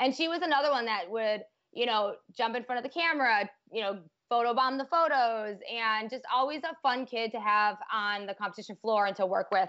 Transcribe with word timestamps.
And 0.00 0.14
she 0.14 0.28
was 0.28 0.40
another 0.42 0.70
one 0.70 0.86
that 0.86 1.10
would, 1.10 1.42
you 1.72 1.86
know, 1.86 2.14
jump 2.36 2.56
in 2.56 2.64
front 2.64 2.84
of 2.84 2.90
the 2.90 3.00
camera, 3.00 3.48
you 3.70 3.82
know, 3.82 4.00
photobomb 4.32 4.78
the 4.78 4.86
photos, 4.86 5.58
and 5.70 6.08
just 6.08 6.24
always 6.32 6.62
a 6.64 6.74
fun 6.82 7.04
kid 7.04 7.30
to 7.32 7.40
have 7.40 7.76
on 7.92 8.26
the 8.26 8.34
competition 8.34 8.76
floor 8.80 9.06
and 9.06 9.16
to 9.16 9.26
work 9.26 9.50
with. 9.50 9.68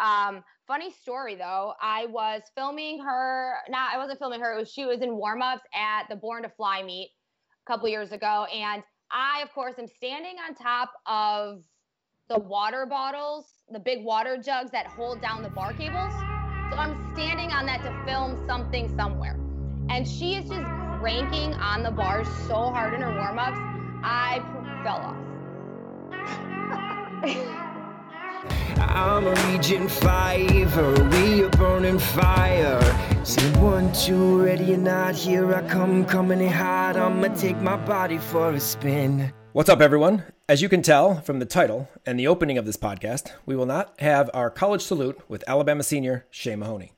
Um, 0.00 0.42
funny 0.66 0.90
story 0.90 1.34
though, 1.34 1.74
I 1.80 2.06
was 2.06 2.42
filming 2.56 3.00
her. 3.04 3.54
Not, 3.68 3.94
I 3.94 3.98
wasn't 3.98 4.18
filming 4.18 4.40
her. 4.40 4.54
It 4.54 4.58
was 4.58 4.72
she 4.72 4.86
was 4.86 5.02
in 5.02 5.14
warm 5.14 5.42
ups 5.42 5.62
at 5.74 6.04
the 6.08 6.16
Born 6.16 6.42
to 6.42 6.48
Fly 6.48 6.82
meet 6.82 7.10
a 7.66 7.72
couple 7.72 7.88
years 7.88 8.12
ago, 8.12 8.46
and 8.52 8.82
I, 9.12 9.42
of 9.42 9.52
course, 9.52 9.74
am 9.78 9.86
standing 9.86 10.36
on 10.48 10.54
top 10.54 10.92
of 11.06 11.62
the 12.28 12.38
water 12.38 12.86
bottles, 12.86 13.46
the 13.70 13.80
big 13.80 14.04
water 14.04 14.36
jugs 14.36 14.70
that 14.70 14.86
hold 14.86 15.20
down 15.20 15.42
the 15.42 15.50
bar 15.50 15.72
cables. 15.72 16.12
So 16.70 16.76
I'm 16.76 17.12
standing 17.12 17.50
on 17.50 17.66
that 17.66 17.82
to 17.82 18.04
film 18.06 18.42
something 18.46 18.94
somewhere. 18.96 19.36
And 19.90 20.06
she 20.06 20.36
is 20.36 20.48
just 20.48 20.62
cranking 21.00 21.52
on 21.54 21.82
the 21.82 21.90
bars 21.90 22.28
so 22.46 22.70
hard 22.70 22.94
in 22.94 23.02
her 23.02 23.12
warm 23.12 23.40
ups, 23.40 23.58
I 24.04 24.40
fell 24.84 24.96
off. 24.96 25.16
I'm 28.80 29.26
a 29.26 29.34
Region 29.52 29.88
5, 29.88 31.12
we 31.12 31.42
are 31.42 31.50
burning 31.50 31.98
fire. 31.98 32.80
Say 33.24 33.42
one, 33.60 33.92
two, 33.92 34.40
ready 34.44 34.74
or 34.74 34.76
not, 34.76 35.16
here 35.16 35.52
I 35.52 35.66
come, 35.66 36.04
coming 36.04 36.40
in 36.40 36.52
hot. 36.52 36.96
I'ma 36.96 37.34
take 37.34 37.60
my 37.60 37.76
body 37.76 38.18
for 38.18 38.52
a 38.52 38.60
spin. 38.60 39.32
What's 39.52 39.68
up, 39.68 39.80
everyone? 39.80 40.22
As 40.48 40.62
you 40.62 40.68
can 40.68 40.82
tell 40.82 41.20
from 41.22 41.40
the 41.40 41.46
title 41.46 41.88
and 42.06 42.16
the 42.16 42.28
opening 42.28 42.58
of 42.58 42.64
this 42.64 42.76
podcast, 42.76 43.32
we 43.44 43.56
will 43.56 43.66
not 43.66 43.98
have 43.98 44.30
our 44.32 44.50
college 44.50 44.82
salute 44.82 45.20
with 45.28 45.42
Alabama 45.48 45.82
senior 45.82 46.26
Shea 46.30 46.54
Mahoney. 46.54 46.92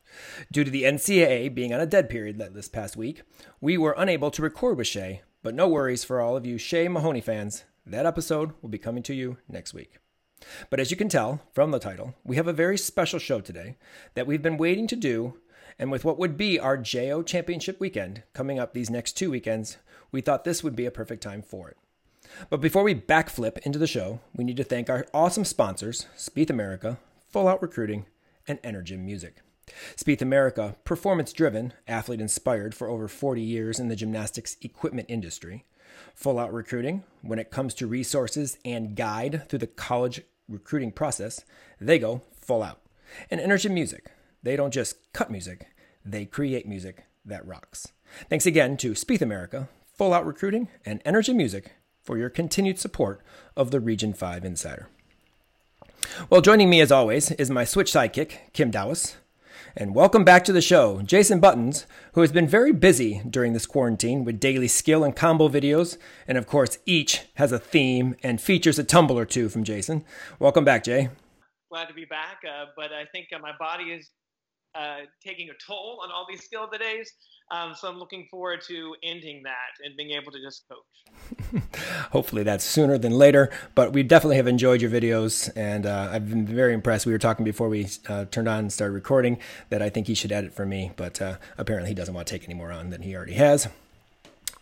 Due 0.51 0.65
to 0.65 0.71
the 0.71 0.85
NCAA 0.85 1.55
being 1.55 1.73
on 1.73 1.81
a 1.81 1.87
dead 1.87 2.09
period 2.09 2.39
this 2.39 2.69
past 2.69 2.97
week, 2.97 3.23
we 3.61 3.79
were 3.79 3.95
unable 3.97 4.31
to 4.31 4.43
record 4.43 4.77
with 4.77 4.87
Shea, 4.87 5.23
but 5.43 5.55
no 5.55 5.69
worries 5.69 6.05
for 6.05 6.21
all 6.21 6.37
of 6.37 6.47
you 6.47 6.59
Shea 6.59 6.89
Mahoney 6.89 7.21
fans. 7.21 7.65
That 7.85 8.07
episode 8.07 8.53
will 8.63 8.69
be 8.69 8.79
coming 8.79 9.03
to 9.05 9.15
you 9.15 9.39
next 9.49 9.75
week. 9.75 9.99
But 10.71 10.81
as 10.81 10.91
you 10.91 10.97
can 10.97 11.09
tell 11.09 11.41
from 11.53 11.71
the 11.71 11.79
title, 11.79 12.15
we 12.25 12.37
have 12.37 12.49
a 12.49 12.53
very 12.53 12.77
special 12.77 13.19
show 13.19 13.41
today 13.41 13.77
that 14.15 14.27
we've 14.27 14.43
been 14.43 14.57
waiting 14.57 14.87
to 14.89 14.97
do. 14.97 15.39
And 15.79 15.91
with 15.91 16.05
what 16.05 16.19
would 16.19 16.37
be 16.37 16.59
our 16.59 16.77
JO 16.77 17.23
Championship 17.23 17.81
weekend 17.81 18.23
coming 18.35 18.59
up 18.59 18.73
these 18.73 18.91
next 18.91 19.13
two 19.13 19.31
weekends, 19.31 19.79
we 20.11 20.21
thought 20.21 20.45
this 20.45 20.63
would 20.63 20.77
be 20.77 20.87
a 20.87 20.91
perfect 20.91 21.23
time 21.23 21.43
for 21.43 21.71
it. 21.71 21.77
But 22.51 22.61
before 22.61 22.83
we 22.83 22.95
backflip 22.95 23.59
into 23.59 23.79
the 23.79 23.87
show, 23.87 24.21
we 24.35 24.45
need 24.45 24.57
to 24.59 24.65
thank 24.65 24.91
our 24.91 25.07
awesome 25.15 25.45
sponsors, 25.45 26.07
Spieth 26.17 26.51
America, 26.51 26.99
Full 27.31 27.49
Out 27.49 27.63
Recruiting, 27.63 28.07
and 28.47 28.63
Energym 28.63 29.01
Music. 29.01 29.37
Spieth 29.97 30.23
America, 30.23 30.77
performance 30.85 31.33
driven, 31.33 31.73
athlete 31.87 32.21
inspired 32.21 32.75
for 32.75 32.89
over 32.89 33.09
40 33.09 33.41
years 33.41 33.79
in 33.79 33.89
the 33.89 33.97
gymnastics 33.97 34.57
equipment 34.63 35.07
industry. 35.09 35.65
Full 36.15 36.39
Out 36.39 36.53
Recruiting, 36.53 37.05
when 37.23 37.39
it 37.39 37.51
comes 37.51 37.75
to 37.75 37.87
resources 37.87 38.59
and 38.65 38.97
guide 38.97 39.49
through 39.49 39.61
the 39.61 39.67
college 39.67 40.23
recruiting 40.49 40.93
process, 40.93 41.45
they 41.81 41.99
go 41.99 42.23
full 42.41 42.63
out. 42.63 42.81
And 43.31 43.41
Energy 43.41 43.69
Music, 43.69 44.11
they 44.43 44.57
don't 44.57 44.73
just 44.73 45.13
cut 45.13 45.31
music, 45.31 45.69
they 46.05 46.25
create 46.25 46.67
music 46.67 47.05
that 47.25 47.47
rocks. 47.47 47.93
Thanks 48.29 48.47
again 48.47 48.77
to 48.79 48.93
Spieth 48.93 49.23
America, 49.23 49.69
Full 49.97 50.13
Out 50.13 50.27
Recruiting, 50.27 50.69
and 50.85 51.01
Energy 51.05 51.33
Music 51.33 51.73
for 52.03 52.19
your 52.19 52.29
continued 52.29 52.79
support 52.79 53.23
of 53.57 53.71
the 53.71 53.81
Region 53.81 54.13
5 54.13 54.45
Insider. 54.45 54.89
Well, 56.29 56.41
joining 56.41 56.69
me 56.69 56.81
as 56.81 56.93
always 56.93 57.31
is 57.33 57.51
my 57.51 57.65
Switch 57.65 57.93
sidekick, 57.93 58.53
Kim 58.53 58.71
Dowis. 58.71 59.15
And 59.75 59.95
welcome 59.95 60.23
back 60.23 60.45
to 60.45 60.53
the 60.53 60.61
show, 60.61 61.01
Jason 61.01 61.41
Buttons, 61.41 61.87
who 62.13 62.21
has 62.21 62.31
been 62.31 62.47
very 62.47 62.73
busy 62.73 63.23
during 63.29 63.55
this 63.55 63.65
quarantine 63.65 64.23
with 64.23 64.39
daily 64.39 64.69
skill 64.69 65.03
and 65.03 65.17
combo 65.17 65.49
videos. 65.49 65.97
And 66.29 66.37
of 66.37 66.47
course, 66.47 66.77
each 66.85 67.23
has 67.37 67.53
a 67.53 67.59
theme 67.59 68.15
and 68.23 68.39
features 68.39 68.79
a 68.79 68.85
tumble 68.85 69.19
or 69.19 69.25
two 69.25 69.49
from 69.49 69.65
Jason. 69.65 70.05
Welcome 70.39 70.67
back, 70.67 70.85
Jay. 70.85 71.09
Glad 71.71 71.87
to 71.87 71.95
be 71.95 72.05
back, 72.05 72.41
uh, 72.47 72.67
but 72.77 72.93
I 72.93 73.07
think 73.13 73.29
uh, 73.35 73.39
my 73.39 73.53
body 73.59 73.85
is 73.85 74.11
uh, 74.75 75.07
taking 75.25 75.49
a 75.49 75.55
toll 75.67 76.01
on 76.03 76.11
all 76.11 76.27
these 76.29 76.45
skill 76.45 76.69
days. 76.69 77.11
Um, 77.53 77.75
so 77.75 77.87
I'm 77.87 77.99
looking 77.99 78.27
forward 78.31 78.63
to 78.69 78.97
ending 79.03 79.43
that 79.43 79.85
and 79.85 79.95
being 79.95 80.13
able 80.13 80.33
to 80.33 80.41
just 80.41 80.65
coach. 80.71 81.63
Hopefully 82.11 82.45
that's 82.45 82.65
sooner 82.65 82.97
than 82.97 83.13
later, 83.13 83.51
but 83.75 83.93
we 83.93 84.03
definitely 84.03 84.37
have 84.37 84.47
enjoyed 84.47 84.81
your 84.81 84.91
videos 84.91 85.51
and 85.55 85.85
uh, 85.85 86.09
I've 86.11 86.31
been 86.31 86.47
very 86.47 86.73
impressed. 86.73 87.05
We 87.05 87.13
were 87.13 87.19
talking 87.19 87.45
before 87.45 87.69
we 87.69 87.89
uh, 88.09 88.25
turned 88.25 88.49
on 88.49 88.61
and 88.61 88.73
started 88.73 88.95
recording 88.95 89.39
that 89.69 89.83
I 89.83 89.91
think 89.91 90.07
he 90.07 90.15
should 90.15 90.33
edit 90.33 90.55
for 90.55 90.65
me, 90.65 90.93
but 90.97 91.21
uh, 91.21 91.37
apparently 91.59 91.91
he 91.91 91.95
doesn't 91.95 92.15
want 92.15 92.27
to 92.27 92.33
take 92.33 92.45
any 92.45 92.55
more 92.55 92.73
on 92.73 92.89
than 92.89 93.03
he 93.03 93.15
already 93.15 93.35
has. 93.35 93.69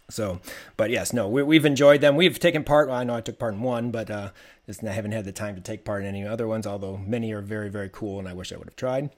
So, 0.08 0.40
but 0.76 0.90
yes, 0.90 1.12
no, 1.12 1.28
we, 1.28 1.54
have 1.54 1.64
enjoyed 1.64 2.00
them. 2.00 2.16
We've 2.16 2.40
taken 2.40 2.64
part. 2.64 2.88
Well, 2.88 2.96
I 2.96 3.04
know 3.04 3.14
I 3.14 3.20
took 3.20 3.38
part 3.38 3.54
in 3.54 3.62
one, 3.62 3.92
but 3.92 4.10
uh, 4.10 4.30
just 4.66 4.82
I 4.82 4.90
haven't 4.90 5.12
had 5.12 5.24
the 5.24 5.30
time 5.30 5.54
to 5.54 5.60
take 5.60 5.84
part 5.84 6.02
in 6.02 6.08
any 6.08 6.26
other 6.26 6.48
ones. 6.48 6.66
Although 6.66 6.96
many 6.96 7.32
are 7.32 7.40
very, 7.40 7.68
very 7.68 7.88
cool, 7.88 8.18
and 8.18 8.26
I 8.26 8.32
wish 8.32 8.52
I 8.52 8.56
would 8.56 8.66
have 8.66 8.74
tried. 8.74 9.10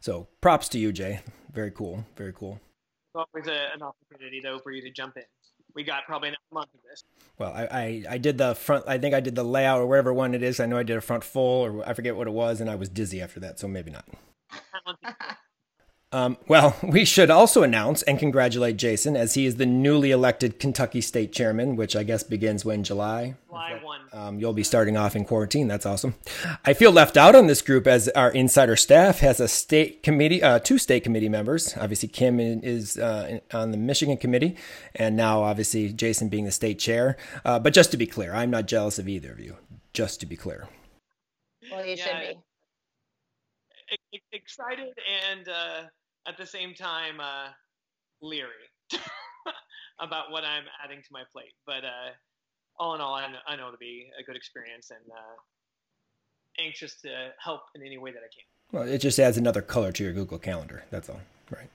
So 0.00 0.28
props 0.40 0.68
to 0.70 0.78
you, 0.78 0.92
Jay. 0.92 1.20
Very 1.52 1.70
cool. 1.70 2.04
Very 2.16 2.32
cool. 2.32 2.60
It's 3.14 3.24
always 3.34 3.46
a, 3.48 3.74
an 3.74 3.82
opportunity, 3.82 4.40
though, 4.42 4.58
for 4.58 4.72
you 4.72 4.82
to 4.82 4.90
jump 4.90 5.16
in. 5.16 5.24
We 5.74 5.84
got 5.84 6.04
probably 6.06 6.30
a 6.30 6.54
month 6.54 6.68
of 6.74 6.80
this. 6.88 7.04
Well, 7.38 7.52
I, 7.52 7.64
I, 7.64 8.04
I, 8.10 8.18
did 8.18 8.38
the 8.38 8.54
front. 8.54 8.84
I 8.88 8.98
think 8.98 9.14
I 9.14 9.20
did 9.20 9.34
the 9.34 9.44
layout 9.44 9.80
or 9.80 9.86
whatever 9.86 10.12
one 10.12 10.34
it 10.34 10.42
is. 10.42 10.58
I 10.58 10.66
know 10.66 10.78
I 10.78 10.82
did 10.82 10.96
a 10.96 11.00
front 11.00 11.22
full, 11.22 11.64
or 11.64 11.88
I 11.88 11.94
forget 11.94 12.16
what 12.16 12.26
it 12.26 12.32
was, 12.32 12.60
and 12.60 12.68
I 12.68 12.74
was 12.74 12.88
dizzy 12.88 13.20
after 13.20 13.38
that, 13.40 13.60
so 13.60 13.68
maybe 13.68 13.90
not. 13.90 14.04
Um, 16.12 16.38
well, 16.48 16.76
we 16.82 17.04
should 17.04 17.30
also 17.30 17.62
announce 17.62 18.02
and 18.02 18.18
congratulate 18.18 18.76
Jason 18.76 19.16
as 19.16 19.34
he 19.34 19.46
is 19.46 19.56
the 19.56 19.66
newly 19.66 20.10
elected 20.10 20.58
Kentucky 20.58 21.00
State 21.00 21.32
Chairman, 21.32 21.76
which 21.76 21.94
I 21.94 22.02
guess 22.02 22.22
begins 22.22 22.64
when 22.64 22.82
July. 22.82 23.36
July 23.48 23.80
one. 23.82 24.00
Um, 24.12 24.40
you'll 24.40 24.52
be 24.52 24.64
starting 24.64 24.96
off 24.96 25.14
in 25.14 25.24
quarantine. 25.24 25.68
That's 25.68 25.86
awesome. 25.86 26.14
I 26.64 26.72
feel 26.74 26.90
left 26.90 27.16
out 27.16 27.36
on 27.36 27.46
this 27.46 27.62
group 27.62 27.86
as 27.86 28.08
our 28.08 28.30
insider 28.30 28.74
staff 28.74 29.20
has 29.20 29.38
a 29.38 29.46
state 29.46 30.02
committee, 30.02 30.42
uh, 30.42 30.58
two 30.58 30.78
state 30.78 31.04
committee 31.04 31.28
members. 31.28 31.76
Obviously, 31.76 32.08
Kim 32.08 32.40
is 32.40 32.98
uh, 32.98 33.38
on 33.52 33.70
the 33.70 33.76
Michigan 33.76 34.16
committee, 34.16 34.56
and 34.96 35.16
now 35.16 35.42
obviously 35.42 35.92
Jason 35.92 36.28
being 36.28 36.44
the 36.44 36.50
state 36.50 36.80
chair. 36.80 37.16
Uh, 37.44 37.58
but 37.60 37.72
just 37.72 37.92
to 37.92 37.96
be 37.96 38.06
clear, 38.06 38.34
I'm 38.34 38.50
not 38.50 38.66
jealous 38.66 38.98
of 38.98 39.08
either 39.08 39.30
of 39.30 39.38
you. 39.38 39.56
Just 39.92 40.20
to 40.20 40.26
be 40.26 40.36
clear. 40.36 40.68
Well, 41.70 41.84
you 41.84 41.94
yeah, 41.96 42.04
should 42.04 42.36
be. 42.36 42.40
Excited 44.32 44.94
and 45.30 45.48
uh, 45.48 45.82
at 46.26 46.36
the 46.36 46.46
same 46.46 46.74
time 46.74 47.20
uh, 47.20 47.48
leery 48.22 48.50
about 50.00 50.30
what 50.30 50.44
I'm 50.44 50.64
adding 50.84 50.98
to 50.98 51.08
my 51.10 51.22
plate. 51.32 51.52
But 51.66 51.84
uh, 51.84 52.10
all 52.78 52.94
in 52.94 53.00
all, 53.00 53.14
I 53.14 53.30
know, 53.30 53.38
I 53.46 53.56
know 53.56 53.66
it'll 53.66 53.78
be 53.78 54.10
a 54.18 54.22
good 54.22 54.36
experience 54.36 54.90
and 54.90 55.00
uh, 55.10 56.64
anxious 56.64 57.00
to 57.02 57.30
help 57.42 57.62
in 57.74 57.82
any 57.82 57.98
way 57.98 58.12
that 58.12 58.18
I 58.18 58.30
can. 58.32 58.44
Well, 58.72 58.88
it 58.88 58.98
just 58.98 59.18
adds 59.18 59.36
another 59.36 59.62
color 59.62 59.92
to 59.92 60.04
your 60.04 60.12
Google 60.12 60.38
Calendar. 60.38 60.84
That's 60.90 61.08
all, 61.08 61.20
right? 61.50 61.68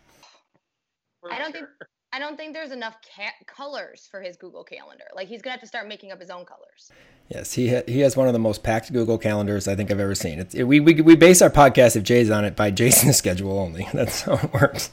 For 1.21 1.33
I 1.33 1.39
don't 1.39 1.51
sure. 1.51 1.61
think 1.61 1.89
I 2.13 2.19
don't 2.19 2.37
think 2.37 2.53
there's 2.53 2.71
enough 2.71 2.95
ca- 3.15 3.45
colors 3.45 4.07
for 4.09 4.21
his 4.21 4.37
Google 4.37 4.63
Calendar. 4.63 5.05
Like 5.13 5.27
he's 5.27 5.41
gonna 5.41 5.51
have 5.51 5.61
to 5.61 5.67
start 5.67 5.87
making 5.87 6.11
up 6.11 6.19
his 6.19 6.29
own 6.29 6.45
colors. 6.45 6.91
Yes, 7.29 7.53
he 7.53 7.73
ha- 7.73 7.83
he 7.87 7.99
has 8.01 8.15
one 8.15 8.27
of 8.27 8.33
the 8.33 8.39
most 8.39 8.63
packed 8.63 8.93
Google 8.93 9.17
calendars 9.17 9.67
I 9.67 9.75
think 9.75 9.91
I've 9.91 9.99
ever 9.99 10.15
seen. 10.15 10.39
It's, 10.39 10.55
it, 10.55 10.63
we, 10.63 10.79
we 10.79 11.01
we 11.01 11.15
base 11.15 11.41
our 11.41 11.49
podcast 11.49 11.95
if 11.95 12.03
Jay's 12.03 12.29
on 12.29 12.45
it 12.45 12.55
by 12.55 12.71
Jason's 12.71 13.17
schedule 13.17 13.59
only. 13.59 13.87
That's 13.93 14.21
how 14.21 14.35
it 14.35 14.53
works. 14.53 14.91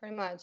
Pretty 0.00 0.16
much. 0.16 0.42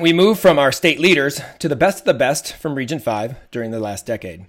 We 0.00 0.12
move 0.12 0.38
from 0.38 0.58
our 0.58 0.72
state 0.72 1.00
leaders 1.00 1.40
to 1.58 1.68
the 1.68 1.76
best 1.76 2.00
of 2.00 2.04
the 2.04 2.14
best 2.14 2.54
from 2.54 2.74
Region 2.74 2.98
5 2.98 3.34
during 3.50 3.70
the 3.70 3.80
last 3.80 4.04
decade. 4.06 4.46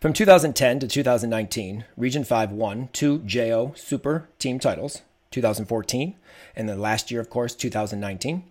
From 0.00 0.12
2010 0.12 0.80
to 0.80 0.88
2019, 0.88 1.84
Region 1.96 2.24
5 2.24 2.52
won 2.52 2.88
two 2.92 3.18
JO 3.20 3.72
Super 3.76 4.28
Team 4.38 4.58
titles, 4.58 5.02
2014, 5.30 6.14
and 6.56 6.68
the 6.68 6.76
last 6.76 7.10
year, 7.10 7.20
of 7.20 7.28
course, 7.30 7.54
2019 7.54 8.44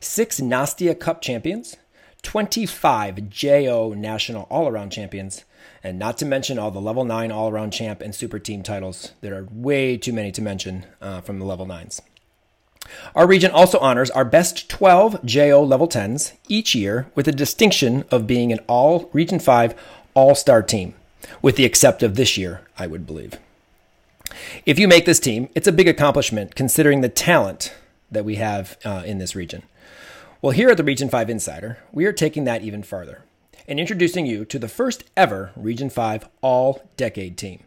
six 0.00 0.40
Nastia 0.40 0.98
Cup 0.98 1.22
champions, 1.22 1.76
25 2.22 3.30
JO 3.30 3.94
National 3.96 4.42
All 4.50 4.68
Around 4.68 4.90
champions, 4.90 5.44
and 5.82 5.98
not 5.98 6.18
to 6.18 6.26
mention 6.26 6.58
all 6.58 6.70
the 6.70 6.80
level 6.80 7.04
9 7.04 7.32
all 7.32 7.48
around 7.48 7.72
champ 7.72 8.00
and 8.00 8.14
super 8.14 8.38
team 8.38 8.62
titles. 8.62 9.12
There 9.20 9.34
are 9.34 9.46
way 9.50 9.96
too 9.96 10.12
many 10.12 10.30
to 10.32 10.42
mention 10.42 10.84
uh, 11.00 11.20
from 11.20 11.38
the 11.38 11.44
level 11.44 11.66
9s. 11.66 12.00
Our 13.14 13.26
region 13.26 13.50
also 13.50 13.78
honors 13.78 14.10
our 14.10 14.24
best 14.24 14.68
12 14.68 15.24
JO 15.24 15.62
level 15.62 15.88
10s 15.88 16.32
each 16.48 16.74
year 16.74 17.10
with 17.14 17.26
the 17.26 17.32
distinction 17.32 18.04
of 18.10 18.26
being 18.26 18.52
an 18.52 18.60
all 18.66 19.08
Region 19.12 19.38
5 19.38 19.74
all 20.14 20.34
star 20.34 20.62
team, 20.62 20.94
with 21.40 21.56
the 21.56 21.64
except 21.64 22.02
of 22.02 22.16
this 22.16 22.36
year, 22.36 22.62
I 22.78 22.86
would 22.86 23.06
believe. 23.06 23.38
If 24.66 24.78
you 24.78 24.88
make 24.88 25.06
this 25.06 25.20
team, 25.20 25.48
it's 25.54 25.68
a 25.68 25.72
big 25.72 25.88
accomplishment 25.88 26.54
considering 26.54 27.00
the 27.00 27.08
talent 27.08 27.74
that 28.10 28.24
we 28.24 28.36
have 28.36 28.78
uh, 28.84 29.02
in 29.04 29.18
this 29.18 29.34
region. 29.34 29.62
Well, 30.42 30.52
here 30.52 30.70
at 30.70 30.76
the 30.76 30.84
Region 30.84 31.08
5 31.08 31.28
Insider, 31.28 31.78
we 31.92 32.06
are 32.06 32.12
taking 32.12 32.44
that 32.44 32.62
even 32.62 32.82
farther 32.82 33.24
and 33.68 33.78
introducing 33.78 34.26
you 34.26 34.44
to 34.46 34.58
the 34.58 34.68
first 34.68 35.04
ever 35.16 35.52
Region 35.54 35.90
5 35.90 36.28
all 36.40 36.88
decade 36.96 37.36
team. 37.36 37.64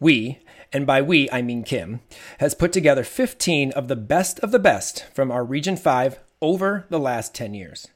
We, 0.00 0.40
and 0.72 0.86
by 0.86 1.02
we 1.02 1.30
I 1.30 1.42
mean 1.42 1.62
Kim, 1.62 2.00
has 2.38 2.54
put 2.54 2.72
together 2.72 3.04
15 3.04 3.72
of 3.72 3.88
the 3.88 3.96
best 3.96 4.40
of 4.40 4.50
the 4.50 4.58
best 4.58 5.06
from 5.14 5.30
our 5.30 5.44
Region 5.44 5.76
5 5.76 6.18
over 6.42 6.86
the 6.90 6.98
last 6.98 7.34
10 7.34 7.54
years. 7.54 7.88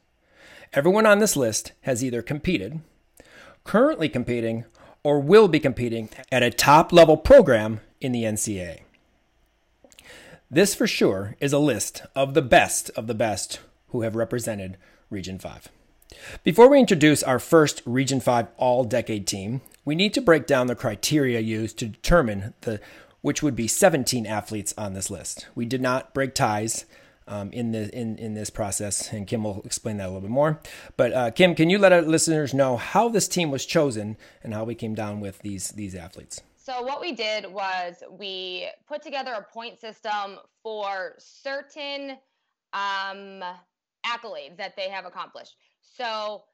Everyone 0.73 1.07
on 1.07 1.19
this 1.19 1.37
list 1.37 1.73
has 1.83 2.05
either 2.05 2.23
competed, 2.23 2.81
currently 3.65 4.09
competing, 4.09 4.65
or 5.03 5.19
will 5.19 5.49
be 5.49 5.59
competing 5.59 6.09
at 6.31 6.43
a 6.43 6.51
top 6.51 6.93
level 6.93 7.17
program 7.17 7.81
in 8.01 8.13
the 8.13 8.23
NCAA. 8.23 8.83
This 10.53 10.75
for 10.75 10.89
sure 10.89 11.37
is 11.39 11.53
a 11.53 11.61
list 11.61 12.03
of 12.17 12.35
the 12.35 12.43
best 12.43 12.91
of 12.97 13.07
the 13.07 13.15
best 13.15 13.61
who 13.91 14.03
have 14.03 14.17
represented 14.17 14.79
Region 15.09 15.39
5. 15.39 15.69
Before 16.43 16.69
we 16.69 16.81
introduce 16.81 17.23
our 17.23 17.39
first 17.39 17.83
Region 17.87 18.19
5 18.19 18.49
all 18.57 18.83
decade 18.83 19.29
team, 19.29 19.61
we 19.85 19.95
need 19.95 20.13
to 20.15 20.21
break 20.21 20.49
down 20.49 20.67
the 20.67 20.75
criteria 20.75 21.39
used 21.39 21.79
to 21.79 21.87
determine 21.87 22.55
the 22.63 22.81
which 23.21 23.45
would 23.45 23.55
be 23.55 23.69
17 23.69 24.27
athletes 24.27 24.75
on 24.77 24.95
this 24.95 25.09
list. 25.09 25.47
We 25.55 25.67
did 25.67 25.81
not 25.81 26.15
break 26.15 26.35
ties 26.35 26.85
um, 27.29 27.53
in 27.53 27.71
the 27.71 27.89
in 27.97 28.19
in 28.19 28.35
this 28.35 28.51
process, 28.51 29.13
and 29.13 29.29
Kim 29.29 29.45
will 29.45 29.63
explain 29.65 29.99
that 29.99 30.07
a 30.07 30.09
little 30.09 30.23
bit 30.23 30.31
more. 30.31 30.59
But 30.97 31.13
uh, 31.13 31.31
Kim, 31.31 31.55
can 31.55 31.71
you 31.71 31.79
let 31.79 31.93
our 31.93 32.03
listeners 32.03 32.53
know 32.53 32.77
how 32.77 33.09
this 33.09 33.29
team 33.29 33.53
was 33.53 33.65
chosen 33.65 34.17
and 34.43 34.53
how 34.53 34.65
we 34.65 34.75
came 34.75 34.97
down 34.97 35.21
with 35.21 35.39
these 35.41 35.69
these 35.69 35.95
athletes? 35.95 36.43
So 36.71 36.83
what 36.83 37.01
we 37.01 37.11
did 37.11 37.53
was 37.53 37.97
we 38.09 38.69
put 38.87 39.03
together 39.03 39.33
a 39.33 39.43
point 39.43 39.81
system 39.81 40.39
for 40.63 41.17
certain 41.19 42.13
um, 42.73 43.43
accolades 44.07 44.57
that 44.57 44.77
they 44.77 44.89
have 44.89 45.05
accomplished. 45.05 45.57
So 45.81 46.45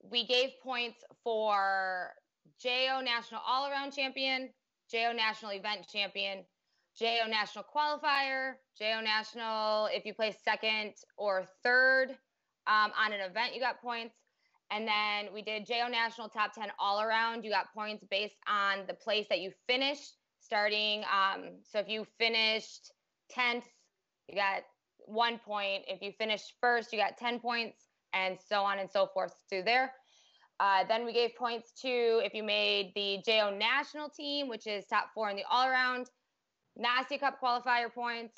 we 0.00 0.24
gave 0.24 0.50
points 0.62 1.02
for 1.24 2.12
JO 2.62 3.00
National 3.02 3.40
All 3.44 3.68
Around 3.68 3.90
Champion, 3.90 4.50
JO 4.92 5.12
National 5.12 5.50
Event 5.50 5.88
Champion, 5.92 6.44
JO 6.96 7.28
National 7.28 7.64
Qualifier, 7.64 8.52
JO 8.78 9.00
National, 9.02 9.86
if 9.86 10.06
you 10.06 10.14
place 10.14 10.36
second 10.44 10.92
or 11.16 11.48
third 11.64 12.10
um, 12.68 12.92
on 12.96 13.12
an 13.12 13.28
event, 13.28 13.56
you 13.56 13.60
got 13.60 13.82
points. 13.82 14.14
And 14.70 14.86
then 14.86 15.32
we 15.32 15.42
did 15.42 15.66
JO 15.66 15.88
National 15.88 16.28
Top 16.28 16.52
10 16.52 16.68
all 16.78 17.00
around. 17.00 17.44
You 17.44 17.50
got 17.50 17.72
points 17.74 18.04
based 18.10 18.36
on 18.46 18.86
the 18.86 18.94
place 18.94 19.26
that 19.30 19.40
you 19.40 19.50
finished, 19.66 20.14
starting. 20.40 21.04
Um, 21.04 21.60
so 21.62 21.78
if 21.78 21.88
you 21.88 22.06
finished 22.18 22.92
10th, 23.36 23.64
you 24.28 24.34
got 24.34 24.62
one 25.06 25.38
point. 25.38 25.84
If 25.88 26.02
you 26.02 26.12
finished 26.12 26.54
first, 26.60 26.92
you 26.92 26.98
got 26.98 27.16
10 27.16 27.40
points, 27.40 27.88
and 28.12 28.38
so 28.48 28.62
on 28.62 28.78
and 28.78 28.90
so 28.90 29.06
forth 29.06 29.34
through 29.48 29.62
there. 29.62 29.92
Uh, 30.60 30.84
then 30.88 31.04
we 31.04 31.12
gave 31.12 31.30
points 31.36 31.72
to 31.80 32.20
if 32.24 32.34
you 32.34 32.42
made 32.42 32.92
the 32.94 33.18
JO 33.24 33.56
national 33.56 34.08
team, 34.08 34.48
which 34.48 34.66
is 34.66 34.84
top 34.86 35.10
four 35.14 35.30
in 35.30 35.36
the 35.36 35.44
all 35.50 35.66
around, 35.68 36.10
NASTIA 36.78 37.20
Cup 37.20 37.40
qualifier 37.42 37.92
points, 37.92 38.34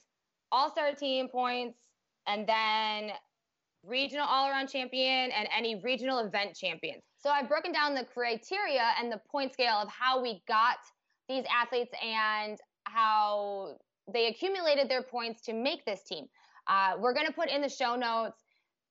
all 0.53 0.71
star 0.71 0.93
team 0.93 1.29
points, 1.29 1.79
and 2.27 2.47
then 2.47 3.13
regional 3.85 4.27
all 4.27 4.49
around 4.49 4.69
champion 4.69 5.31
and 5.31 5.49
any 5.57 5.81
regional 5.83 6.19
event 6.19 6.55
champions. 6.55 7.03
So 7.19 7.31
I've 7.31 7.49
broken 7.49 7.73
down 7.73 7.95
the 7.95 8.05
criteria 8.05 8.93
and 8.99 9.11
the 9.11 9.21
point 9.31 9.53
scale 9.53 9.77
of 9.77 9.89
how 9.89 10.23
we 10.23 10.43
got 10.47 10.77
these 11.29 11.45
athletes 11.55 11.93
and 12.03 12.59
how 12.85 13.77
they 14.13 14.27
accumulated 14.27 14.89
their 14.89 15.03
points 15.03 15.43
to 15.43 15.53
make 15.53 15.85
this 15.85 16.03
team. 16.05 16.27
Uh, 16.67 16.95
we're 16.99 17.15
going 17.15 17.27
to 17.27 17.33
put 17.33 17.49
in 17.49 17.63
the 17.63 17.69
show 17.69 17.97
notes 17.97 18.43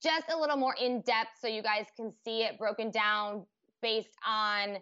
just 0.01 0.25
a 0.31 0.37
little 0.37 0.57
more 0.57 0.75
in 0.81 1.01
depth 1.01 1.31
so 1.39 1.47
you 1.47 1.61
guys 1.61 1.85
can 1.95 2.13
see 2.23 2.43
it 2.43 2.57
broken 2.57 2.89
down 2.89 3.45
based 3.81 4.15
on 4.27 4.77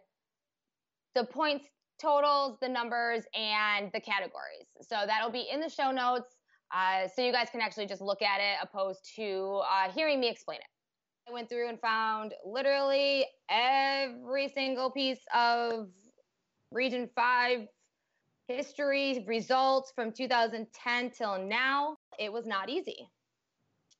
the 1.15 1.23
points 1.23 1.65
totals, 1.99 2.57
the 2.61 2.69
numbers, 2.69 3.23
and 3.33 3.89
the 3.93 3.99
categories. 3.99 4.67
So 4.81 4.95
that'll 5.05 5.31
be 5.31 5.47
in 5.51 5.59
the 5.59 5.69
show 5.69 5.91
notes 5.91 6.35
uh, 6.73 7.07
so 7.07 7.21
you 7.21 7.31
guys 7.31 7.47
can 7.51 7.61
actually 7.61 7.85
just 7.85 8.01
look 8.01 8.21
at 8.21 8.39
it 8.39 8.57
opposed 8.61 8.99
to 9.15 9.61
uh, 9.69 9.91
hearing 9.91 10.19
me 10.19 10.29
explain 10.29 10.59
it. 10.59 11.29
I 11.29 11.33
went 11.33 11.49
through 11.49 11.69
and 11.69 11.79
found 11.79 12.33
literally 12.45 13.25
every 13.49 14.47
single 14.49 14.89
piece 14.89 15.19
of 15.33 15.89
Region 16.71 17.09
5 17.15 17.67
history 18.47 19.23
results 19.27 19.91
from 19.93 20.11
2010 20.11 21.11
till 21.11 21.37
now. 21.43 21.97
It 22.17 22.31
was 22.31 22.45
not 22.45 22.69
easy. 22.69 23.09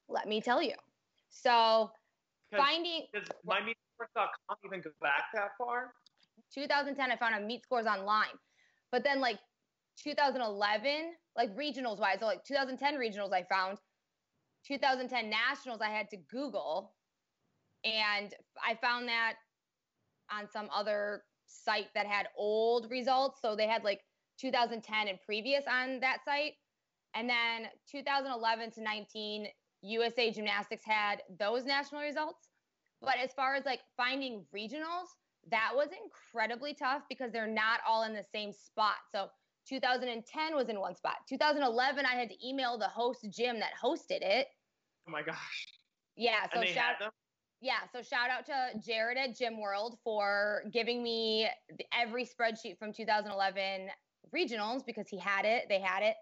Let 0.09 0.27
me 0.27 0.41
tell 0.41 0.61
you. 0.61 0.75
So 1.29 1.91
finding 2.55 3.07
does 3.13 3.27
mymeetscores.com 3.45 4.57
even 4.65 4.81
go 4.81 4.91
back 5.01 5.25
that 5.33 5.51
far? 5.57 5.93
2010, 6.53 7.11
I 7.11 7.17
found 7.17 7.35
a 7.35 7.45
Meet 7.45 7.63
Scores 7.63 7.85
online, 7.85 8.37
but 8.91 9.03
then 9.03 9.19
like 9.19 9.39
2011, 10.03 11.13
like 11.35 11.55
regionals 11.55 11.99
wise, 11.99 12.19
so 12.19 12.25
like 12.25 12.43
2010 12.43 12.95
regionals, 12.95 13.33
I 13.33 13.43
found 13.43 13.77
2010 14.67 15.29
nationals, 15.29 15.81
I 15.81 15.89
had 15.89 16.09
to 16.11 16.17
Google, 16.29 16.93
and 17.83 18.33
I 18.63 18.75
found 18.75 19.07
that 19.07 19.35
on 20.31 20.49
some 20.51 20.69
other 20.73 21.23
site 21.45 21.87
that 21.95 22.05
had 22.05 22.27
old 22.37 22.89
results. 22.91 23.39
So 23.41 23.55
they 23.55 23.67
had 23.67 23.83
like 23.83 24.01
2010 24.39 25.07
and 25.07 25.19
previous 25.25 25.63
on 25.69 25.99
that 26.01 26.19
site. 26.25 26.53
And 27.15 27.29
then 27.29 27.69
2011 27.89 28.71
to 28.71 28.83
19, 28.83 29.47
USA 29.83 30.31
Gymnastics 30.31 30.85
had 30.85 31.21
those 31.39 31.65
national 31.65 32.01
results. 32.01 32.49
But 33.01 33.15
as 33.23 33.31
far 33.33 33.55
as 33.55 33.65
like 33.65 33.81
finding 33.95 34.45
regionals, 34.55 35.07
that 35.49 35.71
was 35.73 35.89
incredibly 36.03 36.73
tough 36.73 37.03
because 37.09 37.31
they're 37.31 37.47
not 37.47 37.79
all 37.87 38.03
in 38.03 38.13
the 38.13 38.25
same 38.33 38.51
spot. 38.51 38.95
So 39.11 39.27
2010 39.67 40.55
was 40.55 40.69
in 40.69 40.79
one 40.79 40.95
spot. 40.95 41.15
2011, 41.27 42.05
I 42.05 42.15
had 42.15 42.29
to 42.29 42.47
email 42.47 42.77
the 42.77 42.87
host 42.87 43.25
gym 43.29 43.59
that 43.59 43.71
hosted 43.81 44.21
it. 44.21 44.47
Oh 45.07 45.11
my 45.11 45.21
gosh. 45.21 45.67
Yeah. 46.15 46.47
So 46.53 46.63
shout. 46.63 46.95
Yeah. 47.61 47.79
So 47.91 48.01
shout 48.01 48.29
out 48.29 48.45
to 48.47 48.79
Jared 48.85 49.17
at 49.17 49.35
Gym 49.35 49.59
World 49.59 49.97
for 50.03 50.63
giving 50.71 51.03
me 51.03 51.47
every 51.93 52.25
spreadsheet 52.25 52.77
from 52.77 52.93
2011 52.93 53.89
regionals 54.35 54.85
because 54.85 55.07
he 55.09 55.19
had 55.19 55.45
it. 55.45 55.65
They 55.69 55.79
had 55.79 56.03
it. 56.03 56.15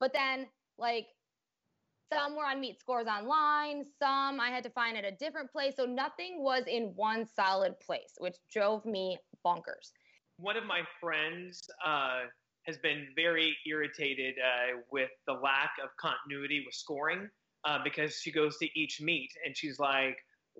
But 0.00 0.12
then 0.12 0.46
like 0.78 1.06
some 2.12 2.36
were 2.36 2.44
on 2.44 2.60
Meet 2.60 2.78
Scores 2.78 3.06
Online, 3.06 3.84
some 3.98 4.40
I 4.40 4.50
had 4.50 4.62
to 4.64 4.70
find 4.70 4.96
at 4.96 5.04
a 5.04 5.12
different 5.12 5.50
place. 5.50 5.74
So 5.76 5.84
nothing 5.84 6.36
was 6.42 6.64
in 6.68 6.92
one 6.94 7.26
solid 7.26 7.78
place, 7.80 8.12
which 8.18 8.36
drove 8.52 8.84
me 8.84 9.18
bonkers. 9.44 9.92
One 10.38 10.56
of 10.56 10.64
my 10.64 10.82
friends 11.00 11.60
uh, 11.84 12.22
has 12.66 12.76
been 12.78 13.06
very 13.14 13.56
irritated 13.66 14.34
uh, 14.38 14.78
with 14.90 15.10
the 15.26 15.32
lack 15.32 15.70
of 15.82 15.90
continuity 16.00 16.62
with 16.66 16.74
scoring 16.74 17.28
uh, 17.64 17.78
because 17.82 18.16
she 18.16 18.32
goes 18.32 18.56
to 18.58 18.68
each 18.78 19.00
meet 19.00 19.30
and 19.44 19.56
she's 19.56 19.78
like, 19.78 20.16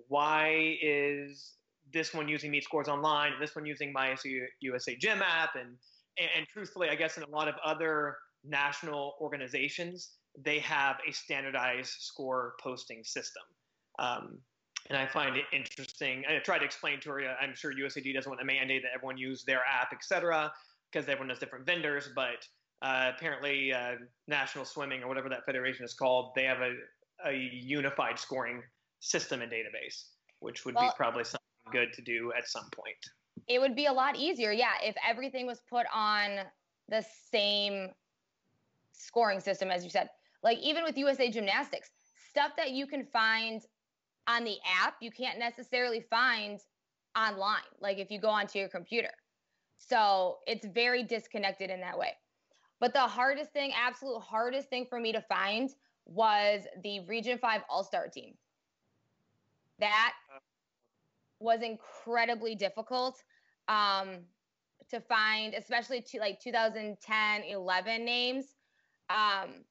why 0.07 0.77
is 0.81 1.53
this 1.91 2.13
one 2.13 2.27
using 2.27 2.51
Meet 2.51 2.63
Scores 2.63 2.87
Online 2.87 3.33
and 3.33 3.41
this 3.41 3.55
one 3.55 3.65
using 3.65 3.91
my 3.91 4.15
USA 4.61 4.95
Gym 4.95 5.21
app? 5.21 5.55
And, 5.55 5.75
and, 6.19 6.29
and 6.37 6.47
truthfully, 6.47 6.89
I 6.89 6.95
guess 6.95 7.17
in 7.17 7.23
a 7.23 7.29
lot 7.29 7.47
of 7.47 7.55
other 7.65 8.17
national 8.45 9.15
organizations, 9.19 10.11
they 10.37 10.59
have 10.59 10.97
a 11.07 11.11
standardized 11.11 11.95
score 11.99 12.53
posting 12.61 13.03
system. 13.03 13.43
Um, 13.99 14.37
and 14.89 14.97
I 14.97 15.07
find 15.07 15.35
it 15.35 15.45
interesting. 15.51 16.23
I 16.29 16.37
tried 16.39 16.59
to 16.59 16.65
explain 16.65 16.99
to 17.01 17.09
her, 17.09 17.21
I'm 17.41 17.55
sure 17.55 17.73
USAG 17.73 18.13
doesn't 18.13 18.29
want 18.29 18.39
to 18.39 18.45
mandate 18.45 18.83
that 18.83 18.91
everyone 18.95 19.17
use 19.17 19.43
their 19.43 19.59
app, 19.59 19.89
et 19.91 20.03
cetera, 20.03 20.51
because 20.91 21.07
everyone 21.07 21.29
has 21.29 21.39
different 21.39 21.65
vendors. 21.65 22.09
But 22.15 22.45
uh, 22.81 23.11
apparently, 23.15 23.73
uh, 23.73 23.95
National 24.27 24.65
Swimming 24.65 25.03
or 25.03 25.07
whatever 25.07 25.29
that 25.29 25.45
federation 25.45 25.85
is 25.85 25.93
called, 25.93 26.31
they 26.35 26.43
have 26.43 26.59
a, 26.61 26.73
a 27.25 27.33
unified 27.33 28.19
scoring 28.19 28.61
system 28.99 29.41
and 29.41 29.51
database, 29.51 30.09
which 30.39 30.65
would 30.65 30.75
well, 30.75 30.85
be 30.85 30.91
probably 30.95 31.23
something 31.23 31.39
good 31.71 31.93
to 31.93 32.01
do 32.01 32.31
at 32.37 32.47
some 32.47 32.67
point. 32.73 32.97
It 33.47 33.59
would 33.59 33.75
be 33.75 33.85
a 33.85 33.93
lot 33.93 34.15
easier, 34.15 34.51
yeah, 34.51 34.73
if 34.83 34.95
everything 35.07 35.45
was 35.45 35.61
put 35.69 35.85
on 35.93 36.39
the 36.89 37.05
same 37.31 37.89
scoring 38.93 39.39
system, 39.39 39.69
as 39.69 39.83
you 39.83 39.89
said 39.89 40.09
like 40.43 40.59
even 40.59 40.83
with 40.83 40.97
USA 40.97 41.29
Gymnastics, 41.29 41.89
stuff 42.29 42.51
that 42.57 42.71
you 42.71 42.87
can 42.87 43.05
find 43.05 43.61
on 44.27 44.43
the 44.43 44.57
app, 44.81 44.95
you 45.01 45.11
can't 45.11 45.39
necessarily 45.39 46.01
find 46.09 46.59
online, 47.17 47.67
like 47.81 47.97
if 47.97 48.11
you 48.11 48.19
go 48.19 48.29
onto 48.29 48.59
your 48.59 48.69
computer. 48.69 49.09
So 49.77 50.37
it's 50.47 50.65
very 50.65 51.03
disconnected 51.03 51.69
in 51.69 51.81
that 51.81 51.97
way. 51.97 52.13
But 52.79 52.93
the 52.93 52.99
hardest 52.99 53.51
thing, 53.51 53.71
absolute 53.75 54.19
hardest 54.19 54.69
thing 54.69 54.85
for 54.89 54.99
me 54.99 55.11
to 55.11 55.21
find 55.21 55.69
was 56.05 56.63
the 56.83 57.01
Region 57.01 57.37
5 57.37 57.61
All 57.69 57.83
Star 57.83 58.07
team. 58.07 58.35
That 59.79 60.13
was 61.39 61.61
incredibly 61.61 62.55
difficult 62.55 63.23
um, 63.67 64.19
to 64.89 64.99
find, 65.01 65.53
especially 65.53 66.01
to 66.01 66.19
like 66.19 66.39
2010, 66.39 67.43
11 67.43 68.05
names. 68.05 68.45
Um, 69.09 69.63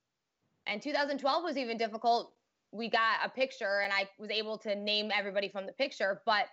and 0.66 0.82
2012 0.82 1.44
was 1.44 1.56
even 1.56 1.78
difficult. 1.78 2.32
We 2.72 2.90
got 2.90 3.18
a 3.24 3.28
picture 3.28 3.80
and 3.82 3.92
I 3.92 4.08
was 4.18 4.30
able 4.30 4.58
to 4.58 4.74
name 4.74 5.10
everybody 5.14 5.48
from 5.48 5.66
the 5.66 5.72
picture, 5.72 6.22
but 6.26 6.46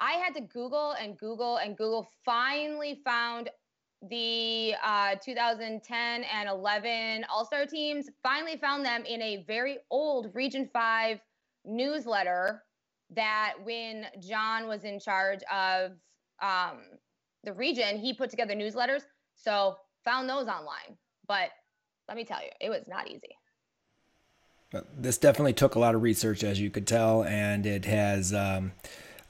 I 0.00 0.12
had 0.12 0.34
to 0.34 0.40
Google 0.40 0.92
and 0.92 1.18
Google 1.18 1.56
and 1.56 1.76
Google 1.76 2.08
finally 2.24 3.00
found 3.04 3.50
the 4.08 4.74
uh, 4.84 5.16
2010 5.24 6.24
and 6.24 6.48
11 6.48 7.24
All 7.28 7.44
Star 7.44 7.66
teams, 7.66 8.08
finally 8.22 8.56
found 8.56 8.84
them 8.84 9.04
in 9.04 9.20
a 9.20 9.44
very 9.46 9.78
old 9.90 10.34
Region 10.34 10.68
5 10.72 11.18
newsletter 11.64 12.62
that 13.10 13.54
when 13.64 14.06
John 14.20 14.68
was 14.68 14.84
in 14.84 15.00
charge 15.00 15.40
of 15.52 15.92
um, 16.40 16.78
the 17.42 17.52
region, 17.52 17.98
he 17.98 18.12
put 18.12 18.30
together 18.30 18.54
newsletters. 18.54 19.02
So 19.34 19.76
found 20.04 20.28
those 20.28 20.46
online. 20.46 20.96
But 21.26 21.50
let 22.06 22.16
me 22.16 22.24
tell 22.24 22.40
you, 22.40 22.50
it 22.60 22.70
was 22.70 22.86
not 22.88 23.08
easy. 23.08 23.36
This 24.96 25.16
definitely 25.16 25.54
took 25.54 25.74
a 25.74 25.78
lot 25.78 25.94
of 25.94 26.02
research, 26.02 26.44
as 26.44 26.60
you 26.60 26.70
could 26.70 26.86
tell, 26.86 27.24
and 27.24 27.64
it 27.64 27.86
has 27.86 28.34
um, 28.34 28.72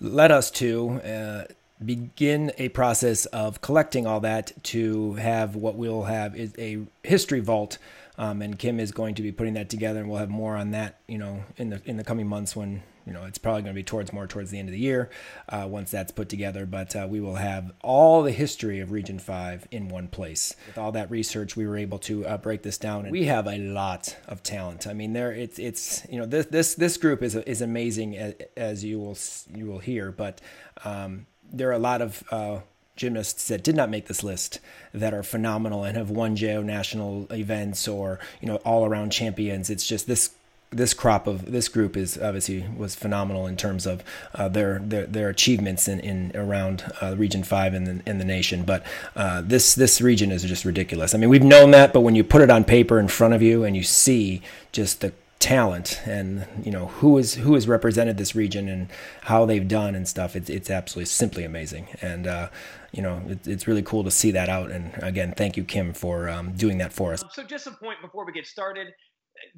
led 0.01 0.31
us 0.31 0.51
to 0.53 1.01
uh, 1.03 1.45
begin 1.85 2.53
a 2.59 2.69
process 2.71 3.27
of 3.27 3.61
collecting 3.61 4.07
all 4.07 4.21
that 4.21 4.53
to 4.65 5.15
have 5.15 5.55
what 5.57 5.75
we'll 5.77 6.05
have 6.05 6.37
is 6.37 6.55
a 6.59 6.79
history 7.03 7.41
vault. 7.41 7.79
Um, 8.17 8.43
and 8.43 8.59
Kim 8.59 8.81
is 8.81 8.91
going 8.91 9.15
to 9.15 9.23
be 9.23 9.31
putting 9.31 9.55
that 9.55 9.69
together, 9.69 10.01
and 10.01 10.09
we'll 10.09 10.19
have 10.19 10.29
more 10.29 10.57
on 10.57 10.73
that, 10.73 10.99
you 11.07 11.19
know, 11.19 11.45
in 11.57 11.71
the 11.71 11.81
in 11.85 11.99
the 11.99 12.05
coming 12.05 12.27
months 12.27 12.57
when 12.57 12.83
you 13.09 13.15
know 13.15 13.25
it's 13.25 13.39
probably 13.39 13.63
going 13.63 13.75
to 13.75 13.79
be 13.79 13.83
towards 13.83 14.13
more 14.13 14.27
towards 14.27 14.51
the 14.51 14.59
end 14.59 14.69
of 14.69 14.73
the 14.73 14.79
year 14.79 15.11
uh, 15.49 15.67
once 15.69 15.91
that's 15.91 16.13
put 16.13 16.29
together 16.29 16.67
but 16.67 16.95
uh, 16.95 17.07
we 17.09 17.21
will 17.21 17.37
have 17.37 17.73
all 17.83 18.23
the 18.23 18.31
history 18.31 18.79
of 18.81 18.93
region 18.93 19.19
5 19.19 19.67
in 19.71 19.89
one 19.89 20.07
place 20.07 20.55
with 20.67 20.79
all 20.79 20.93
that 20.93 21.11
research 21.11 21.57
we 21.57 21.67
were 21.67 21.77
able 21.77 21.99
to 21.99 22.27
uh, 22.27 22.37
break 22.37 22.63
this 22.63 22.79
down 22.79 23.05
and 23.05 23.13
we 23.13 23.25
have 23.25 23.47
a 23.47 23.59
lot 23.59 24.17
of 24.29 24.43
talent 24.43 24.87
i 24.87 24.93
mean 24.93 25.15
there 25.15 25.33
it's 25.33 25.59
it's 25.59 26.07
you 26.11 26.19
know 26.19 26.27
this 26.27 26.47
this 26.47 26.75
this 26.75 26.97
group 26.99 27.23
is 27.23 27.35
is 27.35 27.63
amazing 27.63 28.17
as, 28.17 28.35
as 28.57 28.85
you 28.85 28.99
will 28.99 29.17
you 29.55 29.67
will 29.67 29.81
hear 29.81 30.13
but 30.13 30.41
um, 30.85 31.27
there 31.51 31.69
are 31.71 31.73
a 31.73 31.79
lot 31.79 32.03
of 32.03 32.23
uh, 32.31 32.61
gymnasts 32.99 33.49
that 33.49 33.63
did 33.65 33.77
not 33.77 33.89
make 33.89 34.07
this 34.09 34.23
list 34.23 34.59
that 34.93 35.15
are 35.15 35.23
phenomenal 35.23 35.85
and 35.85 35.97
have 35.97 36.11
won 36.11 36.37
JO 36.37 36.63
national 36.63 37.33
events 37.33 37.89
or 37.89 38.19
you 38.43 38.49
know 38.49 38.57
all 38.57 38.85
around 38.85 39.11
champions. 39.11 39.71
It's 39.71 39.87
just 39.87 40.07
this 40.07 40.35
this 40.71 40.93
crop 40.93 41.27
of 41.27 41.51
this 41.51 41.69
group 41.69 41.97
is 41.97 42.19
obviously 42.19 42.67
was 42.77 42.95
phenomenal 42.95 43.47
in 43.47 43.57
terms 43.57 43.87
of 43.87 44.03
uh, 44.35 44.49
their, 44.49 44.79
their 44.81 45.07
their 45.07 45.29
achievements 45.29 45.89
in, 45.89 46.01
in 46.01 46.33
around 46.35 46.85
uh, 47.01 47.17
Region 47.17 47.43
Five 47.43 47.75
in 47.75 47.85
the 47.85 48.03
in 48.07 48.19
the 48.19 48.25
nation. 48.25 48.65
But 48.65 48.85
uh, 49.17 49.43
this 49.43 49.75
this 49.75 50.01
region 50.01 50.31
is 50.31 50.43
just 50.43 50.65
ridiculous. 50.65 51.15
I 51.15 51.19
mean, 51.19 51.31
we've 51.31 51.43
known 51.43 51.71
that, 51.73 51.93
but 51.93 52.01
when 52.01 52.15
you 52.15 52.25
put 52.25 52.43
it 52.43 52.51
on 52.51 52.65
paper 52.65 52.99
in 52.99 53.09
front 53.09 53.35
of 53.35 53.43
you 53.43 53.65
and 53.65 53.77
you 53.77 53.83
see 53.83 54.43
just 54.73 55.01
the 55.01 55.13
talent 55.39 56.01
and 56.05 56.47
you 56.65 56.71
know 56.73 56.87
who 56.87 57.17
is 57.17 57.35
who 57.35 57.55
has 57.55 57.69
represented 57.69 58.17
this 58.17 58.35
region 58.35 58.69
and 58.69 58.89
how 59.23 59.47
they've 59.47 59.69
done 59.69 59.95
and 59.95 60.09
stuff 60.09 60.35
it's 60.35 60.51
it's 60.51 60.69
absolutely 60.69 61.05
simply 61.05 61.45
amazing 61.45 61.87
and 62.03 62.27
uh, 62.27 62.49
you 62.91 63.01
know 63.01 63.23
it, 63.29 63.47
it's 63.47 63.69
really 63.69 63.83
cool 63.83 64.03
to 64.03 64.11
see 64.11 64.33
that 64.33 64.49
out 64.49 64.73
and 64.73 64.93
again 65.01 65.33
thank 65.37 65.57
you 65.57 65.63
kim 65.63 65.93
for 65.93 66.29
um, 66.29 66.53
doing 66.55 66.79
that 66.79 66.93
for 66.93 67.13
us 67.13 67.23
so 67.33 67.45
just 67.45 67.69
a 67.69 67.71
point 67.71 68.01
before 68.03 68.27
we 68.27 68.33
get 68.33 68.47
started 68.47 68.89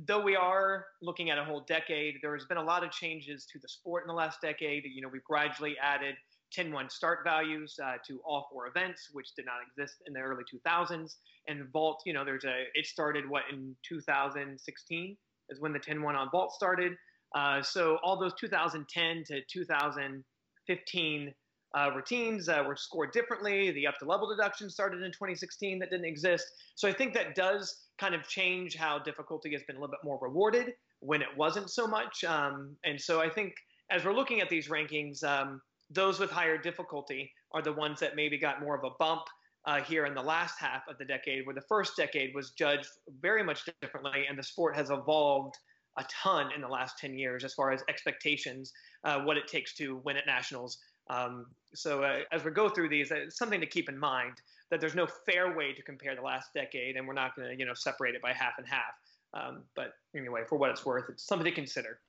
though 0.07 0.21
we 0.21 0.37
are 0.37 0.87
looking 1.03 1.31
at 1.31 1.39
a 1.39 1.45
whole 1.45 1.61
decade, 1.61 2.17
there 2.23 2.35
has 2.35 2.45
been 2.45 2.59
a 2.59 2.63
lot 2.63 2.85
of 2.85 2.91
changes 2.91 3.47
to 3.53 3.59
the 3.59 3.69
sport 3.69 4.05
in 4.05 4.09
the 4.09 4.15
last 4.15 4.41
decade. 4.41 4.85
You 4.85 5.03
know, 5.03 5.09
we've 5.09 5.25
gradually 5.25 5.77
added 5.83 6.17
10-1 6.57 6.91
start 6.91 7.21
values 7.25 7.77
uh, 7.83 7.95
to 8.07 8.21
all 8.25 8.49
four 8.51 8.67
events, 8.67 9.09
which 9.13 9.35
did 9.35 9.47
not 9.47 9.57
exist 9.67 10.03
in 10.07 10.13
the 10.13 10.21
early 10.21 10.43
2000s. 10.53 11.17
And 11.49 11.69
vault, 11.73 12.03
you 12.05 12.13
know, 12.13 12.25
there's 12.25 12.45
a 12.45 12.65
it 12.75 12.87
started 12.87 13.29
what 13.29 13.43
in 13.53 13.75
2016 13.89 15.17
is 15.49 15.61
when 15.61 15.73
the 15.73 15.81
10-1 15.81 16.15
on 16.15 16.29
vault 16.31 16.53
started. 16.53 16.93
Uh, 17.35 17.63
so 17.63 17.99
all 18.03 18.19
those 18.19 18.35
2010 18.35 19.25
to 19.27 19.41
2015 19.51 21.35
uh, 21.79 21.91
routines 21.95 22.49
uh, 22.49 22.65
were 22.67 22.77
scored 22.77 23.13
differently. 23.13 23.71
The 23.71 23.87
up 23.87 23.97
to 23.99 24.05
level 24.05 24.29
deduction 24.29 24.69
started 24.69 25.03
in 25.03 25.13
2016 25.13 25.79
that 25.79 25.91
didn't 25.91 26.07
exist. 26.07 26.47
So 26.75 26.89
I 26.89 26.93
think 26.93 27.15
that 27.15 27.35
does 27.35 27.87
kind 28.01 28.15
of 28.15 28.27
change 28.27 28.77
how 28.77 28.99
difficulty 28.99 29.53
has 29.53 29.63
been 29.65 29.77
a 29.77 29.79
little 29.79 29.93
bit 29.93 30.03
more 30.03 30.19
rewarded 30.21 30.73
when 31.01 31.21
it 31.21 31.29
wasn't 31.37 31.71
so 31.71 31.87
much. 31.87 32.25
Um, 32.25 32.77
and 32.85 32.99
so 33.01 33.21
I 33.21 33.29
think 33.29 33.55
as 33.91 34.05
we're 34.05 34.15
looking 34.15 34.41
at 34.41 34.49
these 34.49 34.69
rankings, 34.69 35.23
um, 35.23 35.61
those 35.91 36.19
with 36.19 36.31
higher 36.31 36.57
difficulty 36.57 37.31
are 37.53 37.63
the 37.63 37.73
ones 37.73 38.01
that 38.01 38.17
maybe 38.17 38.39
got 38.39 38.61
more 38.63 38.75
of 38.75 38.85
a 38.85 38.95
bump 38.99 39.23
uh, 39.67 39.81
here 39.83 40.07
in 40.07 40.15
the 40.15 40.23
last 40.23 40.55
half 40.59 40.89
of 40.89 40.97
the 40.97 41.05
decade, 41.05 41.45
where 41.45 41.55
the 41.55 41.67
first 41.69 41.95
decade 41.97 42.35
was 42.35 42.53
judged 42.53 42.89
very 43.21 43.43
much 43.43 43.69
differently, 43.83 44.25
and 44.29 44.39
the 44.39 44.43
sport 44.43 44.75
has 44.75 44.91
evolved 44.91 45.55
a 45.99 46.05
ton 46.11 46.51
in 46.55 46.63
the 46.63 46.69
last 46.69 46.97
10 46.99 47.19
years 47.19 47.45
as 47.45 47.53
far 47.53 47.71
as 47.71 47.83
expectations, 47.89 48.73
uh, 49.05 49.19
what 49.21 49.37
it 49.37 49.47
takes 49.47 49.75
to 49.75 50.01
win 50.05 50.17
at 50.17 50.25
nationals, 50.27 50.79
um, 51.11 51.47
so 51.75 52.05
uh, 52.05 52.21
as 52.33 52.45
we 52.45 52.53
go 52.53 52.69
through 52.69 52.89
these, 52.89 53.11
uh, 53.11 53.17
it's 53.17 53.37
something 53.37 53.61
to 53.61 53.67
keep 53.67 53.89
in 53.89 53.99
mind 53.99 54.35
that 54.71 54.81
there's 54.81 54.95
no 54.95 55.07
fair 55.07 55.57
way 55.57 55.73
to 55.73 55.83
compare 55.83 56.15
the 56.15 56.23
last 56.23 56.53
decade, 56.55 56.97
and 56.97 57.07
we're 57.07 57.15
not 57.15 57.37
going 57.37 57.49
to 57.49 57.59
you 57.59 57.67
know 57.67 57.75
separate 57.75 58.15
it 58.15 58.23
by 58.23 58.33
half 58.33 58.55
and 58.59 58.67
half. 58.67 58.95
Um, 59.33 59.63
but 59.77 59.93
anyway, 60.15 60.43
for 60.49 60.57
what 60.57 60.71
it's 60.71 60.85
worth, 60.85 61.05
it's 61.09 61.25
something 61.25 61.45
to 61.45 61.53
consider. 61.53 62.01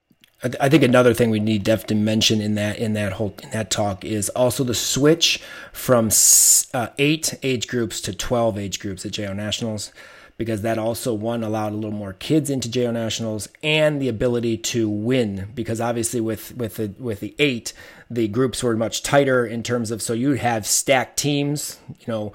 I 0.59 0.69
think 0.69 0.81
another 0.81 1.13
thing 1.13 1.29
we 1.29 1.39
need 1.39 1.65
to, 1.65 1.77
to 1.77 1.95
mention 1.95 2.41
in 2.41 2.55
that 2.55 2.79
in 2.79 2.93
that 2.93 3.13
whole 3.13 3.35
in 3.43 3.51
that 3.51 3.69
talk 3.69 4.03
is 4.03 4.29
also 4.29 4.63
the 4.63 4.73
switch 4.73 5.41
from 5.71 6.09
uh, 6.73 6.87
eight 6.97 7.35
age 7.43 7.67
groups 7.67 8.01
to 8.01 8.13
twelve 8.13 8.57
age 8.57 8.79
groups 8.79 9.05
at 9.05 9.11
JO 9.11 9.33
Nationals 9.33 9.91
because 10.41 10.63
that 10.63 10.79
also 10.79 11.13
one 11.13 11.43
allowed 11.43 11.71
a 11.71 11.75
little 11.75 11.91
more 11.91 12.13
kids 12.13 12.49
into 12.49 12.67
JO 12.67 12.89
Nationals 12.89 13.47
and 13.61 14.01
the 14.01 14.07
ability 14.07 14.57
to 14.57 14.89
win 14.89 15.51
because 15.53 15.79
obviously 15.79 16.19
with 16.19 16.57
with 16.57 16.77
the 16.77 16.95
with 16.97 17.19
the 17.19 17.35
eight 17.37 17.73
the 18.09 18.27
groups 18.27 18.63
were 18.63 18.75
much 18.75 19.03
tighter 19.03 19.45
in 19.45 19.61
terms 19.61 19.91
of 19.91 20.01
so 20.01 20.13
you 20.13 20.31
have 20.31 20.65
stacked 20.65 21.19
teams 21.19 21.77
you 21.91 22.05
know 22.07 22.33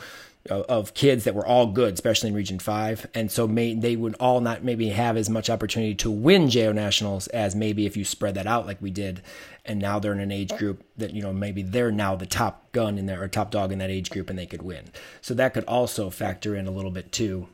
of 0.48 0.94
kids 0.94 1.24
that 1.24 1.34
were 1.34 1.44
all 1.44 1.66
good, 1.66 1.94
especially 1.94 2.28
in 2.28 2.36
Region 2.36 2.60
Five, 2.60 3.08
and 3.12 3.32
so 3.32 3.48
may, 3.48 3.74
they 3.74 3.96
would 3.96 4.14
all 4.20 4.40
not 4.40 4.62
maybe 4.62 4.90
have 4.90 5.16
as 5.16 5.28
much 5.28 5.50
opportunity 5.50 5.96
to 5.96 6.08
win 6.08 6.48
JO 6.48 6.70
Nationals 6.70 7.26
as 7.26 7.56
maybe 7.56 7.84
if 7.84 7.96
you 7.96 8.04
spread 8.04 8.36
that 8.36 8.46
out 8.46 8.64
like 8.64 8.80
we 8.80 8.92
did, 8.92 9.22
and 9.64 9.80
now 9.80 9.98
they're 9.98 10.12
in 10.12 10.20
an 10.20 10.30
age 10.30 10.56
group 10.56 10.84
that 10.98 11.12
you 11.12 11.20
know 11.20 11.32
maybe 11.32 11.62
they're 11.62 11.90
now 11.90 12.14
the 12.14 12.26
top 12.26 12.70
gun 12.70 12.96
in 12.96 13.06
there 13.06 13.20
or 13.20 13.26
top 13.26 13.50
dog 13.50 13.72
in 13.72 13.80
that 13.80 13.90
age 13.90 14.08
group 14.08 14.30
and 14.30 14.38
they 14.38 14.46
could 14.46 14.62
win. 14.62 14.84
So 15.20 15.34
that 15.34 15.52
could 15.52 15.64
also 15.64 16.10
factor 16.10 16.54
in 16.54 16.68
a 16.68 16.70
little 16.70 16.92
bit 16.92 17.10
too 17.10 17.48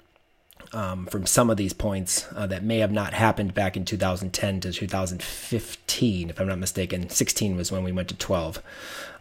um, 0.72 1.06
from 1.06 1.26
some 1.26 1.50
of 1.50 1.56
these 1.56 1.72
points 1.72 2.26
uh, 2.34 2.46
that 2.46 2.62
may 2.62 2.78
have 2.78 2.92
not 2.92 3.12
happened 3.14 3.54
back 3.54 3.76
in 3.76 3.84
2010 3.84 4.60
to 4.60 4.72
2015, 4.72 6.30
if 6.30 6.40
I'm 6.40 6.48
not 6.48 6.58
mistaken. 6.58 7.08
16 7.08 7.56
was 7.56 7.70
when 7.70 7.84
we 7.84 7.92
went 7.92 8.08
to 8.08 8.16
12 8.16 8.62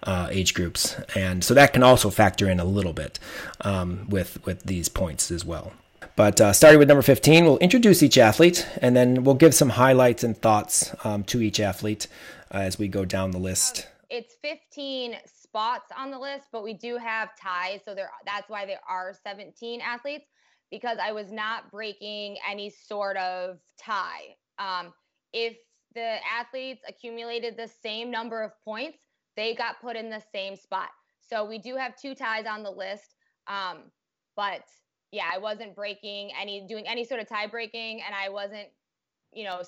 uh, 0.03 0.27
age 0.31 0.53
groups, 0.53 0.95
and 1.15 1.43
so 1.43 1.53
that 1.53 1.74
can 1.74 1.83
also 1.83 2.10
factor 2.10 2.50
in 2.50 2.60
a 2.60 2.65
little 2.65 2.93
bit 2.93 3.19
um, 3.62 4.07
with 4.10 4.43
with 4.45 4.63
these 4.63 4.89
points 4.89 5.31
as 5.31 5.45
well. 5.45 5.74
But 6.15 6.41
uh, 6.41 6.53
starting 6.53 6.79
with 6.79 6.88
number 6.88 7.01
15, 7.01 7.45
we'll 7.45 7.57
introduce 7.60 8.03
each 8.03 8.17
athlete, 8.17 8.67
and 8.81 8.95
then 8.95 9.24
we'll 9.24 9.36
give 9.36 9.53
some 9.53 9.69
highlights 9.69 10.24
and 10.24 10.38
thoughts 10.38 10.93
um, 11.03 11.24
to 11.25 11.41
each 11.41 11.60
athlete 11.60 12.07
uh, 12.53 12.57
as 12.57 12.77
we 12.77 12.88
go 12.88 13.05
down 13.05 13.31
the 13.31 13.39
list. 13.39 13.88
It's 14.10 14.36
15 14.41 15.15
spots 15.25 15.91
on 15.98 16.12
the 16.12 16.19
list, 16.19 16.48
but 16.51 16.63
we 16.63 16.74
do 16.74 16.98
have 16.98 17.29
ties, 17.39 17.81
so 17.86 17.93
there 17.93 18.10
that's 18.25 18.50
why 18.50 18.65
there 18.65 18.79
are 18.88 19.13
17 19.24 19.81
athletes 19.81 20.25
because 20.72 20.98
I 21.04 21.12
was 21.12 21.32
not 21.32 21.70
breaking 21.70 22.38
any 22.50 22.70
sort 22.70 23.18
of 23.18 23.60
tie. 23.78 24.36
Um, 24.58 24.94
if 25.34 25.58
the 25.94 26.18
athletes 26.32 26.82
accumulated 26.88 27.58
the 27.58 27.70
same 27.84 28.10
number 28.10 28.42
of 28.42 28.51
points, 28.63 28.98
they 29.36 29.54
got 29.54 29.82
put 29.82 29.96
in 29.96 30.10
the 30.10 30.24
same 30.32 30.56
spot. 30.56 30.90
So 31.20 31.46
we 31.46 31.60
do 31.60 31.75
have 31.75 31.96
two 31.96 32.16
ties 32.16 32.46
on 32.46 32.63
the 32.63 32.72
list. 32.72 33.16
Um, 33.48 33.92
but 34.36 34.63
yeah, 35.12 35.30
I 35.34 35.38
wasn't 35.38 35.75
breaking 35.75 36.32
any, 36.40 36.66
doing 36.68 36.88
any 36.88 37.04
sort 37.04 37.20
of 37.20 37.28
tie 37.28 37.48
breaking, 37.48 38.01
and 38.06 38.16
I 38.16 38.30
wasn't, 38.30 38.68
you 39.34 39.44
know, 39.44 39.62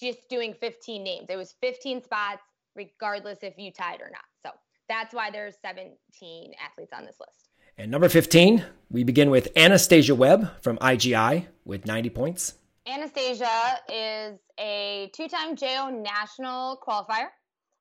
just 0.00 0.28
doing 0.28 0.54
15 0.54 1.02
names. 1.02 1.26
It 1.28 1.36
was 1.36 1.54
15 1.60 2.02
spots, 2.02 2.42
regardless 2.74 3.38
if 3.42 3.54
you 3.56 3.70
tied 3.70 4.00
or 4.00 4.10
not. 4.10 4.24
So 4.44 4.50
that's 4.88 5.14
why 5.14 5.30
there's 5.30 5.54
17 5.62 6.52
athletes 6.64 6.92
on 6.92 7.04
this 7.04 7.16
list. 7.20 7.43
And 7.76 7.90
number 7.90 8.08
15, 8.08 8.64
we 8.88 9.02
begin 9.02 9.30
with 9.30 9.48
Anastasia 9.56 10.14
Webb 10.14 10.62
from 10.62 10.78
IGI 10.78 11.46
with 11.64 11.86
90 11.86 12.10
points. 12.10 12.54
Anastasia 12.86 13.80
is 13.92 14.38
a 14.60 15.10
two 15.12 15.26
time 15.26 15.56
JO 15.56 15.90
national 15.90 16.80
qualifier. 16.86 17.28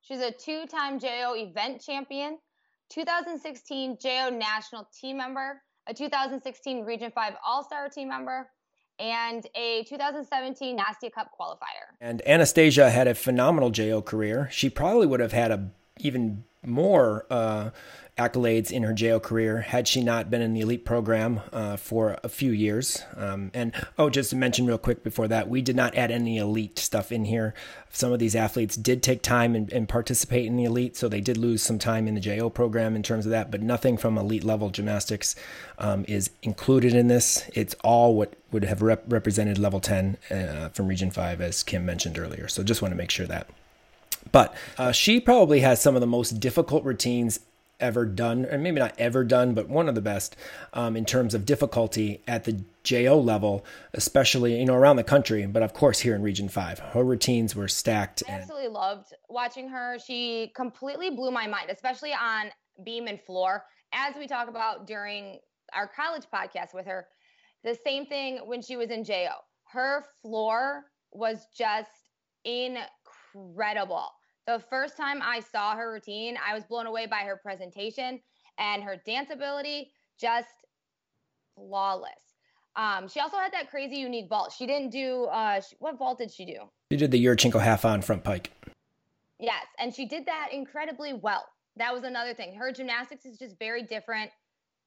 She's 0.02 0.20
a 0.20 0.32
two 0.32 0.66
time 0.66 1.00
JO 1.00 1.36
event 1.36 1.80
champion, 1.80 2.40
2016 2.90 3.98
JO 4.02 4.30
national 4.32 4.88
team 5.00 5.18
member, 5.18 5.62
a 5.86 5.94
2016 5.94 6.84
Region 6.84 7.12
5 7.14 7.34
All 7.46 7.64
Star 7.64 7.88
team 7.88 8.10
member, 8.10 8.50
and 8.98 9.46
a 9.54 9.84
2017 9.84 10.76
Nastia 10.76 11.12
Cup 11.12 11.30
qualifier. 11.40 11.94
And 12.02 12.28
Anastasia 12.28 12.90
had 12.90 13.08
a 13.08 13.14
phenomenal 13.14 13.70
JO 13.70 14.02
career. 14.02 14.50
She 14.52 14.72
probably 14.72 15.06
would 15.06 15.20
have 15.20 15.34
had 15.34 15.52
a 15.52 15.70
even 16.00 16.46
more 16.66 17.26
uh, 17.30 17.70
accolades 18.18 18.72
in 18.72 18.84
her 18.84 18.94
JO 18.94 19.20
career 19.20 19.62
had 19.62 19.88
she 19.88 20.04
not 20.04 20.30
been 20.30 20.42
in 20.42 20.54
the 20.54 20.62
elite 20.62 20.86
program 20.86 21.42
uh, 21.52 21.78
for 21.78 22.20
a 22.24 22.30
few 22.30 22.52
years. 22.52 23.02
Um, 23.16 23.50
and 23.56 23.74
oh, 23.98 24.10
just 24.10 24.30
to 24.30 24.36
mention 24.36 24.68
real 24.68 24.78
quick 24.78 25.04
before 25.04 25.28
that, 25.30 25.50
we 25.50 25.64
did 25.64 25.76
not 25.76 25.96
add 25.96 26.12
any 26.12 26.38
elite 26.38 26.78
stuff 26.78 27.12
in 27.12 27.26
here. 27.26 27.56
Some 27.90 28.12
of 28.12 28.20
these 28.20 28.36
athletes 28.36 28.76
did 28.76 29.02
take 29.02 29.24
time 29.24 29.56
and, 29.56 29.72
and 29.74 29.90
participate 29.90 30.46
in 30.46 30.58
the 30.58 30.64
elite, 30.64 30.96
so 30.96 31.10
they 31.10 31.22
did 31.22 31.38
lose 31.38 31.64
some 31.64 31.80
time 31.80 32.08
in 32.08 32.14
the 32.14 32.22
JO 32.22 32.52
program 32.52 32.96
in 32.96 33.02
terms 33.02 33.26
of 33.26 33.32
that, 33.32 33.50
but 33.50 33.62
nothing 33.62 33.98
from 33.98 34.18
elite 34.18 34.44
level 34.44 34.70
gymnastics 34.70 35.36
um, 35.80 36.06
is 36.08 36.30
included 36.44 36.94
in 36.94 37.08
this. 37.08 37.50
It's 37.54 37.76
all 37.84 38.16
what 38.16 38.36
would 38.52 38.64
have 38.66 38.84
rep- 38.84 39.12
represented 39.12 39.58
level 39.58 39.80
10 39.80 40.18
uh, 40.30 40.70
from 40.70 40.88
Region 40.88 41.10
5, 41.10 41.42
as 41.42 41.64
Kim 41.64 41.84
mentioned 41.84 42.20
earlier. 42.20 42.48
So 42.48 42.64
just 42.64 42.82
want 42.82 42.92
to 42.92 42.98
make 42.98 43.10
sure 43.10 43.26
that. 43.26 43.50
But 44.32 44.56
uh, 44.78 44.92
she 44.92 45.20
probably 45.20 45.62
has 45.62 45.82
some 45.82 45.96
of 45.96 46.02
the 46.02 46.08
most 46.08 46.40
difficult 46.40 46.84
routines 46.84 47.40
ever 47.84 48.06
done, 48.06 48.46
and 48.46 48.64
maybe 48.64 48.80
not 48.80 48.96
ever 48.98 49.24
done, 49.24 49.54
but 49.54 49.70
one 49.70 49.90
of 49.90 49.96
the 49.96 50.02
best 50.02 50.36
um, 50.74 50.96
in 50.96 51.06
terms 51.06 51.34
of 51.34 51.46
difficulty 51.46 52.24
at 52.28 52.46
the 52.46 52.64
JO 52.84 53.20
level, 53.20 53.66
especially 53.94 54.58
you 54.58 54.66
know 54.66 54.74
around 54.74 54.96
the 54.96 55.04
country, 55.04 55.46
but 55.46 55.62
of 55.62 55.74
course 55.74 56.00
here 56.00 56.16
in 56.16 56.24
Region 56.24 56.50
Five, 56.50 56.80
her 56.80 57.04
routines 57.04 57.56
were 57.56 57.68
stacked. 57.68 58.24
I 58.28 58.32
absolutely 58.32 58.70
loved 58.70 59.14
watching 59.30 59.68
her. 59.70 59.98
She 60.00 60.52
completely 60.56 61.10
blew 61.10 61.30
my 61.30 61.46
mind, 61.46 61.70
especially 61.70 62.14
on 62.14 62.48
beam 62.84 63.08
and 63.08 63.22
floor, 63.22 63.66
as 63.92 64.16
we 64.16 64.26
talk 64.26 64.48
about 64.48 64.88
during 64.88 65.40
our 65.76 65.88
college 65.88 66.24
podcast 66.34 66.74
with 66.74 66.86
her. 66.86 67.06
The 67.64 67.78
same 67.86 68.06
thing 68.06 68.40
when 68.46 68.62
she 68.62 68.78
was 68.78 68.90
in 68.90 69.04
JO. 69.04 69.36
Her 69.72 70.06
floor 70.22 70.86
was 71.12 71.48
just 71.56 71.90
incredible. 72.46 74.08
The 74.46 74.60
first 74.70 74.98
time 74.98 75.22
I 75.22 75.40
saw 75.40 75.76
her 75.76 75.92
routine, 75.92 76.38
I 76.46 76.54
was 76.54 76.64
blown 76.66 76.86
away 76.86 77.06
by 77.06 77.20
her 77.20 77.38
presentation 77.38 78.20
and 78.58 78.84
her 78.84 78.98
dance 79.06 79.30
ability, 79.32 79.92
just 80.20 80.50
flawless. 81.56 82.12
Um, 82.76 83.08
she 83.08 83.20
also 83.20 83.38
had 83.38 83.54
that 83.54 83.70
crazy 83.70 83.98
unique 83.98 84.28
vault. 84.28 84.54
She 84.58 84.66
didn't 84.66 84.90
do 84.90 85.26
uh, 85.26 85.62
she, 85.62 85.76
what 85.80 85.98
vault 85.98 86.18
did 86.18 86.32
she 86.32 86.46
do? 86.46 86.60
She 86.92 86.98
did 86.98 87.12
the 87.12 87.24
Yurchenko 87.24 87.62
half 87.62 87.86
on 87.86 88.02
front 88.02 88.24
pike. 88.24 88.52
Yes, 89.40 89.66
and 89.80 89.94
she 89.94 90.06
did 90.06 90.26
that 90.26 90.50
incredibly 90.52 91.14
well. 91.14 91.46
That 91.78 91.94
was 91.94 92.04
another 92.04 92.34
thing. 92.34 92.56
Her 92.56 92.72
gymnastics 92.72 93.26
is 93.26 93.38
just 93.38 93.58
very 93.60 93.84
different, 93.84 94.32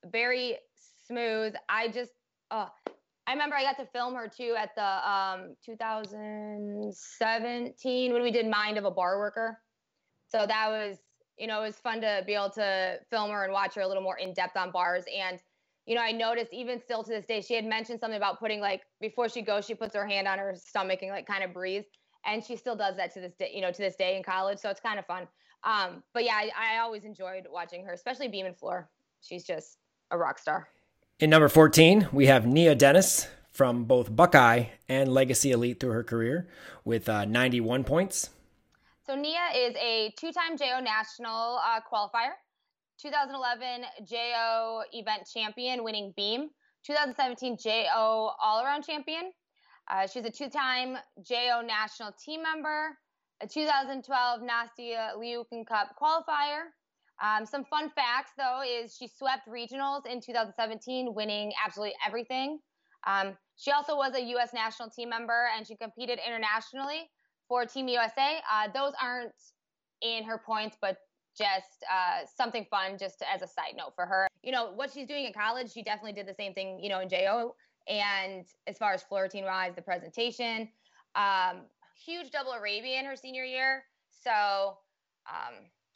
very 0.04 0.58
smooth. 1.06 1.54
I 1.68 1.88
just, 1.88 2.12
uh, 2.50 2.66
I 3.26 3.32
remember 3.32 3.56
I 3.56 3.62
got 3.62 3.78
to 3.78 3.86
film 3.86 4.14
her 4.14 4.28
too 4.28 4.54
at 4.56 4.74
the 4.76 5.10
um, 5.10 5.56
2017 5.64 8.12
when 8.12 8.22
we 8.22 8.30
did 8.30 8.46
Mind 8.46 8.78
of 8.78 8.84
a 8.84 8.90
Bar 8.90 9.18
Worker. 9.18 9.58
So 10.28 10.46
that 10.46 10.68
was, 10.68 10.98
you 11.36 11.48
know, 11.48 11.62
it 11.62 11.66
was 11.66 11.76
fun 11.76 12.00
to 12.02 12.22
be 12.24 12.34
able 12.34 12.50
to 12.50 13.00
film 13.10 13.30
her 13.30 13.42
and 13.44 13.52
watch 13.52 13.74
her 13.74 13.80
a 13.80 13.88
little 13.88 14.02
more 14.02 14.18
in 14.18 14.32
depth 14.32 14.56
on 14.56 14.70
bars. 14.70 15.04
And, 15.12 15.42
you 15.86 15.96
know, 15.96 16.02
I 16.02 16.12
noticed 16.12 16.52
even 16.52 16.80
still 16.80 17.02
to 17.02 17.10
this 17.10 17.26
day, 17.26 17.40
she 17.40 17.54
had 17.54 17.64
mentioned 17.64 17.98
something 18.00 18.16
about 18.16 18.38
putting 18.38 18.60
like 18.60 18.82
before 19.00 19.28
she 19.28 19.42
goes, 19.42 19.66
she 19.66 19.74
puts 19.74 19.96
her 19.96 20.06
hand 20.06 20.28
on 20.28 20.38
her 20.38 20.54
stomach 20.54 21.02
and 21.02 21.10
like 21.10 21.26
kind 21.26 21.42
of 21.42 21.52
breathes. 21.52 21.86
And 22.24 22.44
she 22.44 22.54
still 22.56 22.76
does 22.76 22.96
that 22.96 23.12
to 23.14 23.20
this 23.20 23.34
day, 23.34 23.50
you 23.54 23.60
know, 23.60 23.72
to 23.72 23.78
this 23.78 23.96
day 23.96 24.16
in 24.16 24.22
college. 24.22 24.58
So 24.58 24.70
it's 24.70 24.80
kind 24.80 25.00
of 25.00 25.06
fun. 25.06 25.26
Um, 25.64 26.04
but 26.14 26.22
yeah, 26.24 26.34
I, 26.34 26.50
I 26.56 26.78
always 26.78 27.04
enjoyed 27.04 27.44
watching 27.50 27.84
her, 27.86 27.92
especially 27.92 28.28
beam 28.28 28.46
and 28.46 28.56
floor. 28.56 28.88
She's 29.20 29.44
just 29.44 29.78
a 30.12 30.18
rock 30.18 30.38
star. 30.38 30.68
In 31.18 31.30
number 31.30 31.48
14, 31.48 32.10
we 32.12 32.26
have 32.26 32.46
Nia 32.46 32.74
Dennis 32.74 33.26
from 33.50 33.84
both 33.84 34.14
Buckeye 34.14 34.66
and 34.86 35.10
Legacy 35.10 35.50
Elite 35.50 35.80
through 35.80 35.92
her 35.92 36.04
career 36.04 36.46
with 36.84 37.08
uh, 37.08 37.24
91 37.24 37.84
points. 37.84 38.28
So 39.06 39.14
Nia 39.14 39.48
is 39.54 39.74
a 39.76 40.12
two-time 40.18 40.58
JO 40.58 40.78
national 40.80 41.58
uh, 41.64 41.80
qualifier, 41.90 42.34
2011 43.00 43.86
JO 44.04 44.82
event 44.92 45.26
champion, 45.26 45.82
winning 45.82 46.12
beam, 46.18 46.50
2017 46.84 47.56
JO 47.64 48.32
all-around 48.38 48.82
champion. 48.82 49.32
Uh, 49.90 50.06
she's 50.06 50.26
a 50.26 50.30
two-time 50.30 50.98
JO 51.26 51.62
national 51.66 52.12
team 52.22 52.42
member, 52.42 52.90
a 53.40 53.46
2012 53.46 54.40
Nastia 54.42 55.16
Liukin 55.16 55.66
Cup 55.66 55.96
qualifier, 55.98 56.72
um, 57.22 57.46
some 57.46 57.64
fun 57.64 57.90
facts, 57.90 58.32
though, 58.36 58.62
is 58.62 58.94
she 58.96 59.08
swept 59.08 59.48
regionals 59.48 60.06
in 60.06 60.20
2017, 60.20 61.14
winning 61.14 61.52
absolutely 61.64 61.94
everything. 62.06 62.58
Um, 63.06 63.36
she 63.56 63.70
also 63.70 63.96
was 63.96 64.14
a 64.14 64.20
U.S. 64.20 64.52
national 64.52 64.90
team 64.90 65.08
member 65.08 65.48
and 65.56 65.66
she 65.66 65.76
competed 65.76 66.18
internationally 66.26 67.08
for 67.48 67.64
Team 67.64 67.88
USA. 67.88 68.38
Uh, 68.52 68.68
those 68.74 68.92
aren't 69.00 69.32
in 70.02 70.24
her 70.24 70.38
points, 70.38 70.76
but 70.80 70.98
just 71.36 71.84
uh, 71.90 72.26
something 72.26 72.66
fun, 72.70 72.98
just 72.98 73.22
as 73.32 73.42
a 73.42 73.46
side 73.46 73.74
note 73.76 73.92
for 73.94 74.06
her. 74.06 74.26
You 74.42 74.52
know, 74.52 74.72
what 74.74 74.90
she's 74.92 75.06
doing 75.06 75.24
in 75.24 75.32
college, 75.32 75.72
she 75.72 75.82
definitely 75.82 76.12
did 76.12 76.26
the 76.26 76.34
same 76.34 76.52
thing, 76.52 76.80
you 76.82 76.88
know, 76.88 77.00
in 77.00 77.08
JO. 77.08 77.54
And 77.88 78.44
as 78.66 78.76
far 78.78 78.92
as 78.92 79.02
floor 79.02 79.28
wise, 79.32 79.72
the 79.76 79.82
presentation, 79.82 80.68
um, 81.14 81.62
huge 82.04 82.30
double 82.30 82.52
Arabian 82.52 83.04
her 83.04 83.16
senior 83.16 83.44
year. 83.44 83.84
So, 84.10 84.78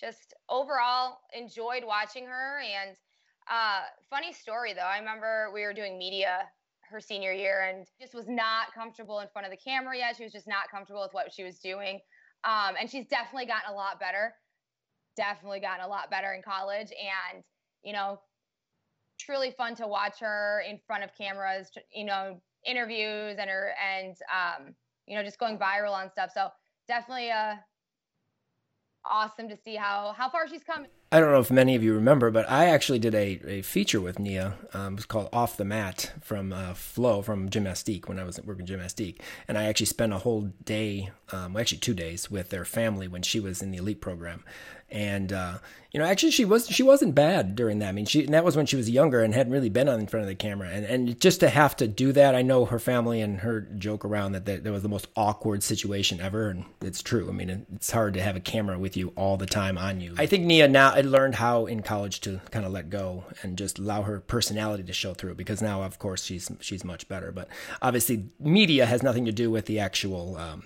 just 0.00 0.34
overall 0.48 1.18
enjoyed 1.34 1.84
watching 1.84 2.24
her. 2.26 2.60
And 2.60 2.96
uh, 3.50 3.82
funny 4.08 4.32
story 4.32 4.72
though, 4.72 4.80
I 4.80 4.98
remember 4.98 5.50
we 5.52 5.62
were 5.62 5.74
doing 5.74 5.98
media 5.98 6.48
her 6.90 7.00
senior 7.00 7.32
year 7.32 7.68
and 7.68 7.86
just 8.00 8.14
was 8.14 8.28
not 8.28 8.74
comfortable 8.74 9.20
in 9.20 9.28
front 9.32 9.46
of 9.46 9.52
the 9.52 9.56
camera 9.56 9.96
yet. 9.96 10.16
She 10.16 10.24
was 10.24 10.32
just 10.32 10.48
not 10.48 10.70
comfortable 10.70 11.02
with 11.02 11.12
what 11.12 11.32
she 11.32 11.44
was 11.44 11.58
doing. 11.60 12.00
Um, 12.42 12.74
and 12.78 12.90
she's 12.90 13.06
definitely 13.06 13.46
gotten 13.46 13.70
a 13.70 13.74
lot 13.74 14.00
better. 14.00 14.34
Definitely 15.16 15.60
gotten 15.60 15.84
a 15.84 15.88
lot 15.88 16.10
better 16.10 16.32
in 16.32 16.42
college. 16.42 16.90
And, 16.90 17.44
you 17.84 17.92
know, 17.92 18.20
truly 19.20 19.52
fun 19.52 19.74
to 19.76 19.86
watch 19.86 20.18
her 20.20 20.64
in 20.68 20.80
front 20.86 21.04
of 21.04 21.10
cameras, 21.16 21.70
you 21.92 22.04
know, 22.04 22.40
interviews 22.64 23.36
and 23.38 23.48
her, 23.48 23.72
and, 23.80 24.16
um, 24.32 24.74
you 25.06 25.16
know, 25.16 25.22
just 25.22 25.38
going 25.38 25.58
viral 25.58 25.92
on 25.92 26.10
stuff. 26.10 26.30
So 26.34 26.48
definitely 26.88 27.28
a, 27.28 27.62
awesome 29.04 29.48
to 29.48 29.56
see 29.56 29.76
how 29.76 30.14
how 30.16 30.28
far 30.30 30.48
she's 30.48 30.64
come. 30.64 30.86
I 31.12 31.18
don't 31.18 31.32
know 31.32 31.40
if 31.40 31.50
many 31.50 31.74
of 31.74 31.82
you 31.82 31.94
remember, 31.94 32.30
but 32.30 32.48
I 32.48 32.66
actually 32.66 33.00
did 33.00 33.16
a, 33.16 33.40
a 33.44 33.62
feature 33.62 34.00
with 34.00 34.20
Nia. 34.20 34.54
Um, 34.72 34.92
it 34.92 34.96
was 34.96 35.06
called 35.06 35.28
Off 35.32 35.56
the 35.56 35.64
Mat 35.64 36.12
from 36.20 36.52
uh, 36.52 36.74
Flo 36.74 37.20
from 37.20 37.50
Gymnastique 37.50 38.08
when 38.08 38.20
I 38.20 38.22
was 38.22 38.40
working 38.44 38.64
Gymnastique. 38.64 39.20
And 39.48 39.58
I 39.58 39.64
actually 39.64 39.86
spent 39.86 40.12
a 40.12 40.18
whole 40.18 40.52
day, 40.64 41.10
um, 41.32 41.56
actually 41.56 41.78
two 41.78 41.94
days, 41.94 42.30
with 42.30 42.50
their 42.50 42.64
family 42.64 43.08
when 43.08 43.22
she 43.22 43.40
was 43.40 43.60
in 43.60 43.72
the 43.72 43.78
elite 43.78 44.00
program 44.00 44.44
and 44.90 45.32
uh, 45.32 45.58
you 45.92 46.00
know 46.00 46.06
actually 46.06 46.32
she 46.32 46.44
was 46.44 46.68
she 46.68 46.82
wasn't 46.82 47.14
bad 47.14 47.54
during 47.54 47.78
that. 47.78 47.88
I 47.88 47.92
mean 47.92 48.06
she 48.06 48.26
that 48.26 48.44
was 48.44 48.56
when 48.56 48.66
she 48.66 48.76
was 48.76 48.90
younger 48.90 49.22
and 49.22 49.34
hadn't 49.34 49.52
really 49.52 49.68
been 49.68 49.88
on 49.88 50.00
in 50.00 50.06
front 50.06 50.22
of 50.22 50.28
the 50.28 50.34
camera 50.34 50.68
and 50.68 50.84
and 50.84 51.20
just 51.20 51.40
to 51.40 51.48
have 51.48 51.76
to 51.76 51.86
do 51.86 52.12
that 52.12 52.34
I 52.34 52.42
know 52.42 52.64
her 52.64 52.78
family 52.78 53.20
and 53.20 53.40
her 53.40 53.60
joke 53.60 54.04
around 54.04 54.32
that 54.32 54.46
that, 54.46 54.64
that 54.64 54.72
was 54.72 54.82
the 54.82 54.88
most 54.88 55.06
awkward 55.16 55.62
situation 55.62 56.20
ever 56.20 56.48
and 56.50 56.64
it's 56.80 57.02
true. 57.02 57.28
I 57.28 57.32
mean 57.32 57.66
it's 57.74 57.90
hard 57.90 58.14
to 58.14 58.22
have 58.22 58.36
a 58.36 58.40
camera 58.40 58.78
with 58.78 58.96
you 58.96 59.12
all 59.16 59.36
the 59.36 59.46
time 59.46 59.78
on 59.78 60.00
you. 60.00 60.14
I 60.18 60.26
think 60.26 60.44
Nia 60.44 60.68
now 60.68 60.94
I 61.00 61.02
learned 61.02 61.36
how 61.36 61.64
in 61.64 61.80
college 61.80 62.20
to 62.20 62.42
kind 62.50 62.66
of 62.66 62.72
let 62.72 62.90
go 62.90 63.24
and 63.42 63.56
just 63.56 63.78
allow 63.78 64.02
her 64.02 64.20
personality 64.20 64.82
to 64.82 64.92
show 64.92 65.14
through 65.14 65.34
because 65.34 65.62
now 65.62 65.82
of 65.82 65.98
course 65.98 66.24
she's 66.24 66.50
she's 66.60 66.84
much 66.84 67.08
better. 67.08 67.32
But 67.32 67.48
obviously 67.80 68.26
media 68.38 68.84
has 68.84 69.02
nothing 69.02 69.24
to 69.24 69.32
do 69.32 69.50
with 69.50 69.64
the 69.64 69.78
actual 69.78 70.36
um, 70.36 70.64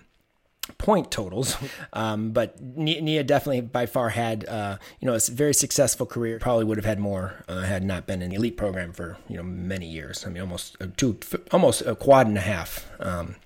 point 0.78 1.10
totals. 1.10 1.56
Um, 1.92 2.32
but 2.32 2.60
Nia 2.60 3.22
definitely 3.22 3.60
by 3.60 3.86
far 3.86 4.08
had, 4.08 4.44
uh, 4.46 4.78
you 4.98 5.06
know, 5.06 5.14
a 5.14 5.20
very 5.30 5.54
successful 5.54 6.06
career. 6.06 6.40
Probably 6.40 6.64
would 6.64 6.76
have 6.76 6.84
had 6.84 6.98
more 6.98 7.44
uh, 7.46 7.60
had 7.60 7.84
not 7.84 8.04
been 8.04 8.20
in 8.20 8.30
the 8.30 8.36
elite 8.36 8.56
program 8.56 8.92
for, 8.92 9.16
you 9.28 9.36
know, 9.36 9.44
many 9.44 9.86
years. 9.86 10.26
I 10.26 10.30
mean, 10.30 10.40
almost 10.40 10.76
uh, 10.80 10.88
two, 10.96 11.16
almost 11.52 11.82
a 11.82 11.94
quad 11.94 12.26
and 12.26 12.36
a 12.36 12.40
half. 12.40 12.90
Um, 12.98 13.36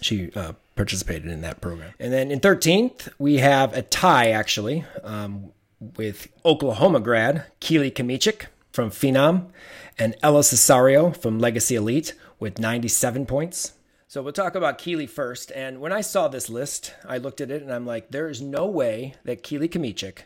she 0.00 0.30
uh, 0.36 0.52
participated 0.76 1.28
in 1.28 1.40
that 1.40 1.60
program. 1.60 1.92
And 1.98 2.12
then 2.12 2.30
in 2.30 2.38
13th, 2.38 3.08
we 3.18 3.38
have 3.38 3.76
a 3.76 3.82
tie 3.82 4.30
actually 4.30 4.84
um, 5.02 5.50
with 5.96 6.28
Oklahoma 6.44 7.00
grad 7.00 7.44
Keeley 7.60 7.90
Kmieciak 7.90 8.46
from 8.72 8.90
Phenom 8.90 9.48
and 9.98 10.16
Ella 10.22 10.40
Cesario 10.40 11.16
from 11.16 11.38
Legacy 11.38 11.74
Elite 11.74 12.14
with 12.38 12.58
97 12.58 13.26
points. 13.26 13.72
So 14.08 14.22
we'll 14.22 14.32
talk 14.32 14.54
about 14.54 14.78
Keeley 14.78 15.06
first. 15.06 15.50
And 15.52 15.80
when 15.80 15.92
I 15.92 16.02
saw 16.02 16.28
this 16.28 16.50
list, 16.50 16.94
I 17.06 17.18
looked 17.18 17.40
at 17.40 17.50
it 17.50 17.62
and 17.62 17.72
I'm 17.72 17.86
like, 17.86 18.10
there 18.10 18.28
is 18.28 18.42
no 18.42 18.66
way 18.66 19.14
that 19.24 19.42
Keeley 19.42 19.68
Kmieciak 19.68 20.24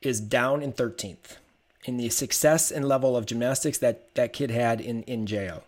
is 0.00 0.20
down 0.20 0.62
in 0.62 0.72
13th 0.72 1.36
in 1.84 1.96
the 1.96 2.10
success 2.10 2.70
and 2.70 2.86
level 2.86 3.16
of 3.16 3.26
gymnastics 3.26 3.78
that 3.78 4.14
that 4.14 4.32
kid 4.32 4.50
had 4.50 4.80
in, 4.80 5.02
in 5.04 5.26
JO. 5.26 5.62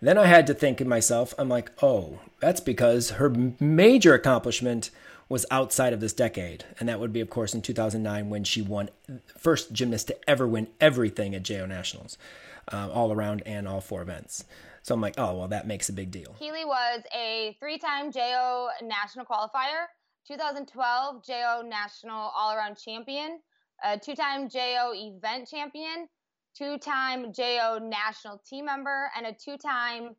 Then 0.00 0.18
I 0.18 0.26
had 0.26 0.46
to 0.48 0.54
think 0.54 0.80
in 0.80 0.88
myself, 0.88 1.34
I'm 1.38 1.48
like, 1.48 1.70
oh, 1.82 2.20
that's 2.40 2.60
because 2.60 3.12
her 3.12 3.30
major 3.58 4.14
accomplishment 4.14 4.90
was 5.28 5.44
outside 5.50 5.92
of 5.92 6.00
this 6.00 6.12
decade. 6.12 6.64
And 6.78 6.88
that 6.88 7.00
would 7.00 7.12
be, 7.12 7.20
of 7.20 7.30
course, 7.30 7.54
in 7.54 7.62
2009 7.62 8.30
when 8.30 8.44
she 8.44 8.62
won 8.62 8.90
first 9.36 9.72
gymnast 9.72 10.08
to 10.08 10.30
ever 10.30 10.46
win 10.46 10.68
everything 10.80 11.34
at 11.34 11.42
JO 11.42 11.66
Nationals, 11.66 12.16
uh, 12.72 12.88
all 12.92 13.12
around 13.12 13.42
and 13.44 13.66
all 13.66 13.80
four 13.80 14.02
events. 14.02 14.44
So 14.82 14.94
I'm 14.94 15.00
like, 15.00 15.18
oh, 15.18 15.36
well, 15.36 15.48
that 15.48 15.66
makes 15.66 15.88
a 15.88 15.92
big 15.92 16.12
deal. 16.12 16.36
Keeley 16.38 16.64
was 16.64 17.02
a 17.12 17.56
three 17.58 17.78
time 17.78 18.12
JO 18.12 18.68
national 18.82 19.24
qualifier, 19.26 19.86
2012 20.28 21.24
JO 21.26 21.62
national 21.66 22.30
all 22.36 22.52
around 22.52 22.76
champion, 22.76 23.40
a 23.84 23.98
two-time 23.98 24.48
JO 24.48 24.92
event 24.94 25.48
champion, 25.48 26.08
two-time 26.56 27.32
JO 27.32 27.78
national 27.82 28.40
team 28.48 28.64
member, 28.64 29.10
and 29.16 29.26
a 29.26 29.32
two-time 29.32 30.14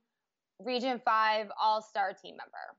Region 0.59 0.99
5 1.03 1.47
All-Star 1.61 2.13
team 2.21 2.35
member. 2.35 2.75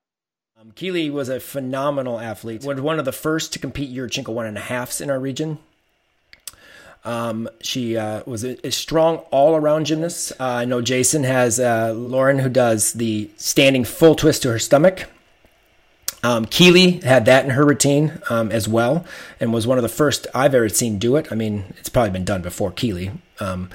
Um, 0.60 0.72
Keeley 0.72 1.08
was 1.08 1.28
a 1.28 1.38
phenomenal 1.38 2.18
athlete. 2.18 2.64
Was 2.64 2.80
one 2.80 2.98
of 2.98 3.04
the 3.04 3.12
first 3.12 3.52
to 3.52 3.60
compete 3.60 3.94
Yurchenko 3.94 4.30
one 4.30 4.46
and 4.46 4.58
a 4.58 4.62
halfs 4.62 5.00
in 5.00 5.08
our 5.08 5.20
region. 5.20 5.58
Um, 7.04 7.48
she 7.60 7.96
uh, 7.96 8.22
was 8.26 8.42
a, 8.44 8.66
a, 8.66 8.72
strong 8.72 9.18
all-around 9.30 9.86
gymnast. 9.86 10.32
Uh, 10.40 10.44
I 10.44 10.64
know 10.64 10.82
Jason 10.82 11.22
has 11.22 11.60
uh, 11.60 11.92
Lauren 11.94 12.40
who 12.40 12.48
does 12.48 12.94
the 12.94 13.30
standing 13.36 13.84
full 13.84 14.16
twist 14.16 14.42
to 14.42 14.50
her 14.50 14.58
stomach. 14.58 15.04
Um, 16.24 16.44
Keeley 16.44 17.00
had 17.04 17.24
that 17.26 17.44
in 17.44 17.52
her 17.52 17.64
routine 17.64 18.20
um, 18.28 18.50
as 18.50 18.66
well, 18.66 19.06
and 19.38 19.52
was 19.52 19.64
one 19.64 19.78
of 19.78 19.82
the 19.82 19.88
first 19.88 20.26
I've 20.34 20.56
ever 20.56 20.68
seen 20.68 20.98
do 20.98 21.14
it. 21.14 21.30
I 21.30 21.36
mean, 21.36 21.72
it's 21.78 21.88
probably 21.88 22.10
been 22.10 22.24
done 22.24 22.42
before 22.42 22.72
Keeley, 22.72 23.12
um, 23.38 23.70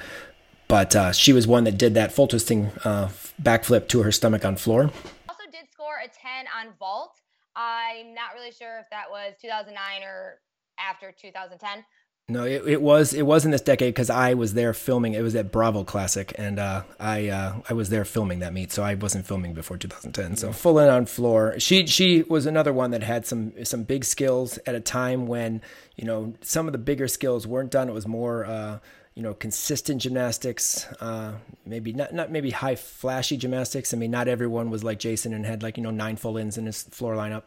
but 0.68 0.94
uh, 0.94 1.12
she 1.12 1.32
was 1.32 1.46
one 1.46 1.64
that 1.64 1.78
did 1.78 1.94
that 1.94 2.12
full 2.12 2.28
twisting 2.28 2.72
uh, 2.84 3.08
backflip 3.42 3.88
to 3.88 4.02
her 4.02 4.12
stomach 4.12 4.44
on 4.44 4.56
floor. 4.56 4.90
Also, 5.30 5.44
did 5.50 5.64
score 5.72 5.96
a 6.04 6.08
10 6.08 6.46
on 6.64 6.74
vault. 6.78 7.20
I'm 7.56 8.14
not 8.14 8.34
really 8.34 8.50
sure 8.52 8.78
if 8.80 8.90
that 8.90 9.10
was 9.10 9.34
2009 9.40 10.02
or 10.02 10.40
after 10.78 11.12
2010, 11.12 11.84
no, 12.26 12.44
it, 12.44 12.66
it 12.66 12.80
was 12.80 13.12
it 13.12 13.26
was 13.26 13.44
in 13.44 13.50
this 13.50 13.60
decade 13.60 13.92
because 13.92 14.08
I 14.08 14.32
was 14.32 14.54
there 14.54 14.72
filming. 14.72 15.12
It 15.12 15.20
was 15.20 15.34
at 15.34 15.52
Bravo 15.52 15.84
Classic, 15.84 16.34
and 16.38 16.58
uh, 16.58 16.84
I 16.98 17.28
uh, 17.28 17.60
I 17.68 17.74
was 17.74 17.90
there 17.90 18.06
filming 18.06 18.38
that 18.38 18.54
meet, 18.54 18.72
so 18.72 18.82
I 18.82 18.94
wasn't 18.94 19.26
filming 19.26 19.52
before 19.52 19.76
2010. 19.76 20.36
So 20.36 20.50
full 20.50 20.78
in 20.78 20.88
on 20.88 21.04
floor. 21.04 21.60
She 21.60 21.86
she 21.86 22.22
was 22.22 22.46
another 22.46 22.72
one 22.72 22.92
that 22.92 23.02
had 23.02 23.26
some 23.26 23.52
some 23.62 23.82
big 23.82 24.06
skills 24.06 24.58
at 24.66 24.74
a 24.74 24.80
time 24.80 25.26
when 25.26 25.60
you 25.96 26.06
know 26.06 26.32
some 26.40 26.66
of 26.66 26.72
the 26.72 26.78
bigger 26.78 27.08
skills 27.08 27.46
weren't 27.46 27.70
done. 27.70 27.90
It 27.90 27.94
was 27.94 28.08
more. 28.08 28.46
Uh, 28.46 28.78
you 29.14 29.22
know, 29.22 29.32
consistent 29.32 30.02
gymnastics, 30.02 30.86
uh, 31.00 31.34
maybe 31.64 31.92
not, 31.92 32.12
not 32.12 32.32
maybe 32.32 32.50
high 32.50 32.74
flashy 32.74 33.36
gymnastics. 33.36 33.94
I 33.94 33.96
mean, 33.96 34.10
not 34.10 34.26
everyone 34.26 34.70
was 34.70 34.82
like 34.82 34.98
Jason 34.98 35.32
and 35.32 35.46
had 35.46 35.62
like, 35.62 35.76
you 35.76 35.82
know, 35.82 35.92
nine 35.92 36.16
full 36.16 36.36
ins 36.36 36.58
in 36.58 36.66
his 36.66 36.82
floor 36.82 37.14
lineup. 37.14 37.44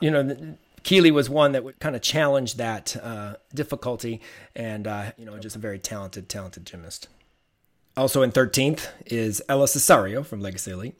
You 0.00 0.10
know, 0.10 0.56
Keeley 0.82 1.10
was 1.10 1.30
one 1.30 1.52
that 1.52 1.64
would 1.64 1.80
kind 1.80 1.96
of 1.96 2.02
challenge 2.02 2.54
that 2.54 2.96
uh, 3.02 3.36
difficulty, 3.54 4.20
and 4.54 4.86
uh, 4.86 5.12
you 5.16 5.24
know, 5.24 5.38
just 5.38 5.56
a 5.56 5.58
very 5.58 5.78
talented, 5.78 6.28
talented 6.28 6.66
gymnast. 6.66 7.08
Also 7.96 8.22
in 8.22 8.30
13th 8.30 8.88
is 9.06 9.42
Ella 9.48 9.66
Cesario 9.66 10.24
from 10.24 10.40
Legacy 10.40 10.70
Elite. 10.70 10.96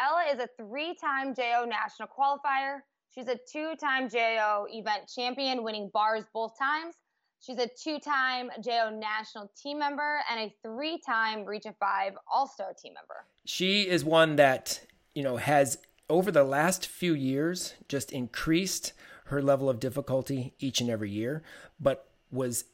Ella 0.00 0.24
is 0.32 0.40
a 0.40 0.48
three-time 0.58 1.32
JO 1.34 1.64
national 1.64 2.08
qualifier. 2.08 2.80
She's 3.14 3.28
a 3.28 3.38
two-time 3.50 4.08
JO 4.08 4.66
event 4.70 5.08
champion, 5.14 5.62
winning 5.62 5.90
bars 5.94 6.24
both 6.34 6.58
times. 6.58 6.96
She's 7.44 7.58
a 7.58 7.68
two-time 7.68 8.50
JO 8.62 8.88
national 8.90 9.50
team 9.54 9.78
member 9.78 10.20
and 10.30 10.40
a 10.40 10.54
three-time 10.62 11.44
Region 11.44 11.74
5 11.78 12.14
All-Star 12.32 12.72
team 12.72 12.94
member. 12.94 13.26
She 13.44 13.82
is 13.82 14.02
one 14.02 14.36
that, 14.36 14.80
you 15.14 15.22
know, 15.22 15.36
has 15.36 15.76
over 16.08 16.30
the 16.30 16.44
last 16.44 16.86
few 16.86 17.12
years 17.12 17.74
just 17.86 18.12
increased 18.12 18.94
her 19.26 19.42
level 19.42 19.68
of 19.68 19.78
difficulty 19.78 20.54
each 20.58 20.80
and 20.80 20.88
every 20.88 21.10
year, 21.10 21.42
but 21.78 22.08
was 22.30 22.64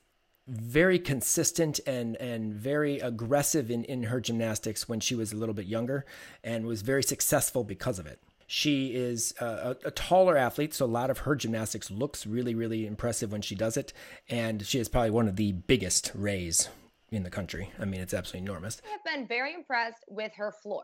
very 0.47 0.99
consistent 0.99 1.81
and 1.87 2.17
and 2.17 2.55
very 2.55 2.99
aggressive 2.99 3.71
in, 3.71 3.85
in 3.85 4.05
her 4.05 4.21
gymnastics 4.21 4.89
when 4.89 4.99
she 4.99 5.15
was 5.15 5.33
a 5.33 5.37
little 5.37 5.55
bit 5.55 5.67
younger 5.67 6.05
and 6.43 6.67
was 6.67 6.83
very 6.83 7.03
successful 7.03 7.63
because 7.65 7.99
of 7.99 8.07
it. 8.07 8.21
She 8.53 8.97
is 8.97 9.33
a, 9.41 9.77
a, 9.85 9.93
taller 9.93 10.37
athlete, 10.37 10.75
so 10.75 10.85
a 10.85 10.87
lot 10.87 11.09
of 11.09 11.19
her 11.19 11.37
gymnastics 11.37 11.89
looks 11.89 12.27
really, 12.27 12.53
really 12.53 12.85
impressive 12.85 13.31
when 13.31 13.43
she 13.43 13.55
does 13.55 13.77
it. 13.77 13.93
And 14.29 14.67
she 14.67 14.81
is 14.81 14.89
probably 14.89 15.11
one 15.11 15.29
of 15.29 15.37
the 15.37 15.53
biggest 15.53 16.11
rays 16.17 16.69
in 17.13 17.23
the 17.23 17.31
country. 17.31 17.71
I 17.79 17.85
mean, 17.85 18.01
it's 18.01 18.13
absolutely 18.13 18.49
enormous. 18.49 18.83
I 18.85 18.91
have 18.91 19.05
been 19.05 19.29
very 19.29 19.55
impressed 19.55 20.05
with 20.09 20.33
her 20.35 20.51
floor. 20.51 20.83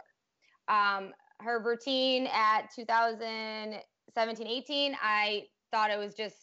Um, 0.68 1.10
her 1.40 1.60
routine 1.60 2.28
at 2.32 2.72
2017 2.72 4.46
18, 4.46 4.96
I 5.02 5.46
thought 5.72 5.90
it 5.90 5.98
was 5.98 6.14
just 6.14 6.36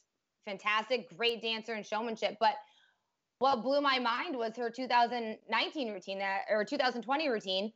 fantastic, 0.46 1.18
great 1.18 1.42
dancer 1.42 1.72
and 1.72 1.86
showmanship. 1.86 2.36
But 2.42 2.56
what 3.40 3.64
blew 3.64 3.80
my 3.80 3.98
mind 3.98 4.36
was 4.36 4.58
her 4.58 4.70
2019 4.70 5.94
routine 5.94 6.20
that, 6.20 6.42
or 6.50 6.66
2020 6.66 7.30
routine, 7.30 7.72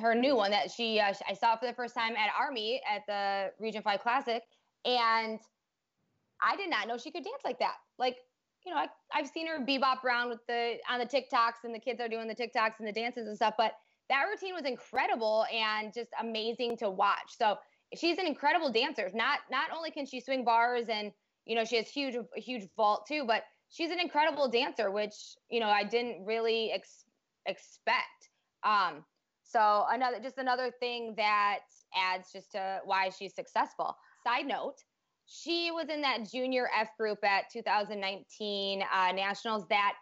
her 0.00 0.14
new 0.14 0.34
one 0.34 0.50
that 0.50 0.70
she 0.70 0.98
uh, 0.98 1.12
I 1.28 1.34
saw 1.34 1.56
for 1.56 1.66
the 1.66 1.72
first 1.74 1.94
time 1.94 2.12
at 2.12 2.30
Army 2.38 2.80
at 2.90 3.02
the 3.06 3.52
Region 3.62 3.82
Five 3.82 4.00
Classic, 4.00 4.42
and 4.84 5.38
I 6.40 6.56
did 6.56 6.70
not 6.70 6.88
know 6.88 6.96
she 6.96 7.10
could 7.10 7.24
dance 7.24 7.42
like 7.44 7.58
that. 7.58 7.76
Like 7.98 8.16
you 8.64 8.72
know, 8.72 8.78
I, 8.78 8.88
I've 9.12 9.28
seen 9.28 9.46
her 9.48 9.64
bebop 9.64 10.04
around 10.04 10.30
with 10.30 10.40
the 10.46 10.76
on 10.90 10.98
the 10.98 11.06
TikToks, 11.06 11.64
and 11.64 11.74
the 11.74 11.78
kids 11.78 12.00
are 12.00 12.08
doing 12.08 12.28
the 12.28 12.34
TikToks 12.34 12.78
and 12.78 12.88
the 12.88 12.92
dances 12.92 13.26
and 13.26 13.36
stuff, 13.36 13.54
but 13.58 13.72
that 14.08 14.24
routine 14.30 14.54
was 14.54 14.64
incredible 14.64 15.46
and 15.52 15.92
just 15.92 16.10
amazing 16.20 16.76
to 16.78 16.90
watch. 16.90 17.36
So 17.38 17.56
she's 17.94 18.18
an 18.18 18.26
incredible 18.26 18.70
dancer. 18.70 19.10
Not 19.14 19.40
not 19.50 19.70
only 19.76 19.90
can 19.90 20.06
she 20.06 20.20
swing 20.20 20.44
bars 20.44 20.86
and 20.88 21.12
you 21.44 21.54
know 21.54 21.64
she 21.64 21.76
has 21.76 21.88
huge 21.88 22.16
huge 22.36 22.68
vault 22.76 23.06
too, 23.06 23.24
but 23.26 23.44
she's 23.68 23.90
an 23.90 24.00
incredible 24.00 24.48
dancer, 24.48 24.90
which 24.90 25.14
you 25.50 25.60
know 25.60 25.68
I 25.68 25.84
didn't 25.84 26.24
really 26.24 26.72
ex- 26.72 27.04
expect. 27.46 28.30
Um, 28.64 29.04
so 29.52 29.84
another 29.90 30.18
just 30.20 30.38
another 30.38 30.70
thing 30.80 31.14
that 31.16 31.60
adds 31.94 32.32
just 32.32 32.52
to 32.52 32.80
why 32.84 33.10
she's 33.10 33.34
successful. 33.34 33.96
Side 34.24 34.46
note, 34.46 34.76
she 35.26 35.70
was 35.70 35.88
in 35.88 36.00
that 36.02 36.30
junior 36.30 36.68
F 36.78 36.88
group 36.98 37.22
at 37.24 37.44
2019 37.52 38.82
uh, 38.82 39.12
nationals 39.12 39.66
that 39.68 39.94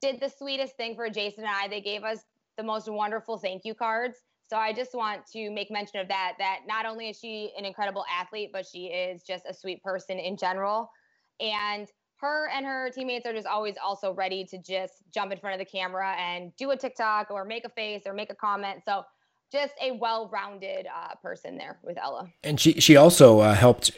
did 0.00 0.20
the 0.20 0.28
sweetest 0.28 0.76
thing 0.76 0.94
for 0.94 1.10
Jason 1.10 1.44
and 1.44 1.52
I. 1.52 1.68
They 1.68 1.80
gave 1.80 2.04
us 2.04 2.18
the 2.56 2.62
most 2.62 2.90
wonderful 2.90 3.38
thank 3.38 3.64
you 3.64 3.74
cards. 3.74 4.18
So 4.48 4.56
I 4.56 4.72
just 4.72 4.94
want 4.94 5.26
to 5.32 5.50
make 5.50 5.70
mention 5.70 6.00
of 6.00 6.08
that 6.08 6.34
that 6.38 6.60
not 6.66 6.86
only 6.86 7.10
is 7.10 7.18
she 7.18 7.52
an 7.58 7.64
incredible 7.66 8.04
athlete, 8.10 8.50
but 8.52 8.64
she 8.66 8.86
is 8.86 9.22
just 9.22 9.44
a 9.46 9.52
sweet 9.52 9.82
person 9.82 10.18
in 10.18 10.36
general. 10.36 10.90
And 11.40 11.86
her 12.20 12.48
and 12.48 12.66
her 12.66 12.90
teammates 12.90 13.26
are 13.26 13.32
just 13.32 13.46
always 13.46 13.76
also 13.82 14.12
ready 14.12 14.44
to 14.44 14.58
just 14.58 15.02
jump 15.12 15.32
in 15.32 15.38
front 15.38 15.60
of 15.60 15.64
the 15.64 15.70
camera 15.70 16.14
and 16.18 16.54
do 16.56 16.70
a 16.70 16.76
TikTok 16.76 17.30
or 17.30 17.44
make 17.44 17.64
a 17.64 17.68
face 17.68 18.02
or 18.06 18.12
make 18.12 18.30
a 18.30 18.34
comment. 18.34 18.82
So 18.84 19.04
just 19.50 19.74
a 19.80 19.92
well-rounded 19.92 20.86
uh, 20.86 21.14
person 21.22 21.56
there 21.56 21.78
with 21.82 21.96
Ella. 21.96 22.28
And 22.42 22.60
she 22.60 22.74
she 22.80 22.96
also 22.96 23.40
uh, 23.40 23.54
helped 23.54 23.92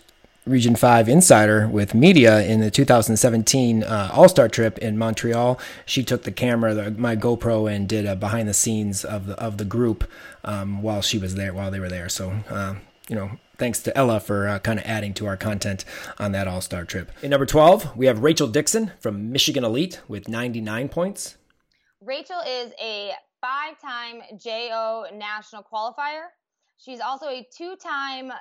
Region 0.47 0.75
5 0.75 1.09
insider 1.09 1.69
with 1.69 1.95
media 1.95 2.43
in 2.43 2.61
the 2.61 2.71
2017 2.71 3.83
uh, 3.83 4.11
All 4.13 4.29
Star 4.29 4.49
trip 4.49 4.79
in 4.79 4.97
Montreal. 4.97 5.59
She 5.85 6.03
took 6.03 6.23
the 6.23 6.33
camera, 6.33 6.75
the, 6.75 6.91
my 6.93 7.15
GoPro, 7.15 7.71
and 7.71 7.89
did 7.89 8.07
a 8.07 8.17
behind 8.17 8.49
the 8.49 8.55
scenes 8.55 9.05
of 9.05 9.27
the, 9.27 9.39
of 9.39 9.59
the 9.59 9.65
group 9.65 10.11
um, 10.45 10.83
while 10.83 11.03
she 11.03 11.19
was 11.19 11.35
there, 11.35 11.53
while 11.53 11.71
they 11.71 11.81
were 11.81 11.89
there. 11.89 12.09
So, 12.09 12.31
uh, 12.49 12.75
you 13.09 13.17
know, 13.17 13.33
thanks 13.61 13.81
to 13.81 13.97
Ella 13.97 14.19
for 14.19 14.49
uh, 14.49 14.59
kind 14.59 14.81
of 14.81 14.87
adding 14.87 15.13
to 15.15 15.27
our 15.27 15.37
content 15.37 15.85
on 16.19 16.33
that 16.33 16.49
All 16.49 16.63
Star 16.63 16.85
trip. 16.85 17.13
In 17.23 17.31
number 17.31 17.47
12, 17.47 17.97
we 17.97 18.07
have 18.07 18.21
Rachel 18.21 18.49
Dixon 18.49 18.93
from 18.99 19.31
Michigan 19.31 19.63
Elite 19.63 20.01
with 20.09 20.29
99 20.29 20.89
points. 20.89 21.37
Rachel 22.01 22.41
is 22.49 22.73
a 22.83 23.13
five 23.41 23.79
time 23.81 24.23
JO 24.37 25.05
national 25.15 25.63
qualifier. 25.63 26.29
She's 26.79 27.01
also 27.01 27.27
a 27.29 27.47
two 27.55 27.77
time 27.77 28.33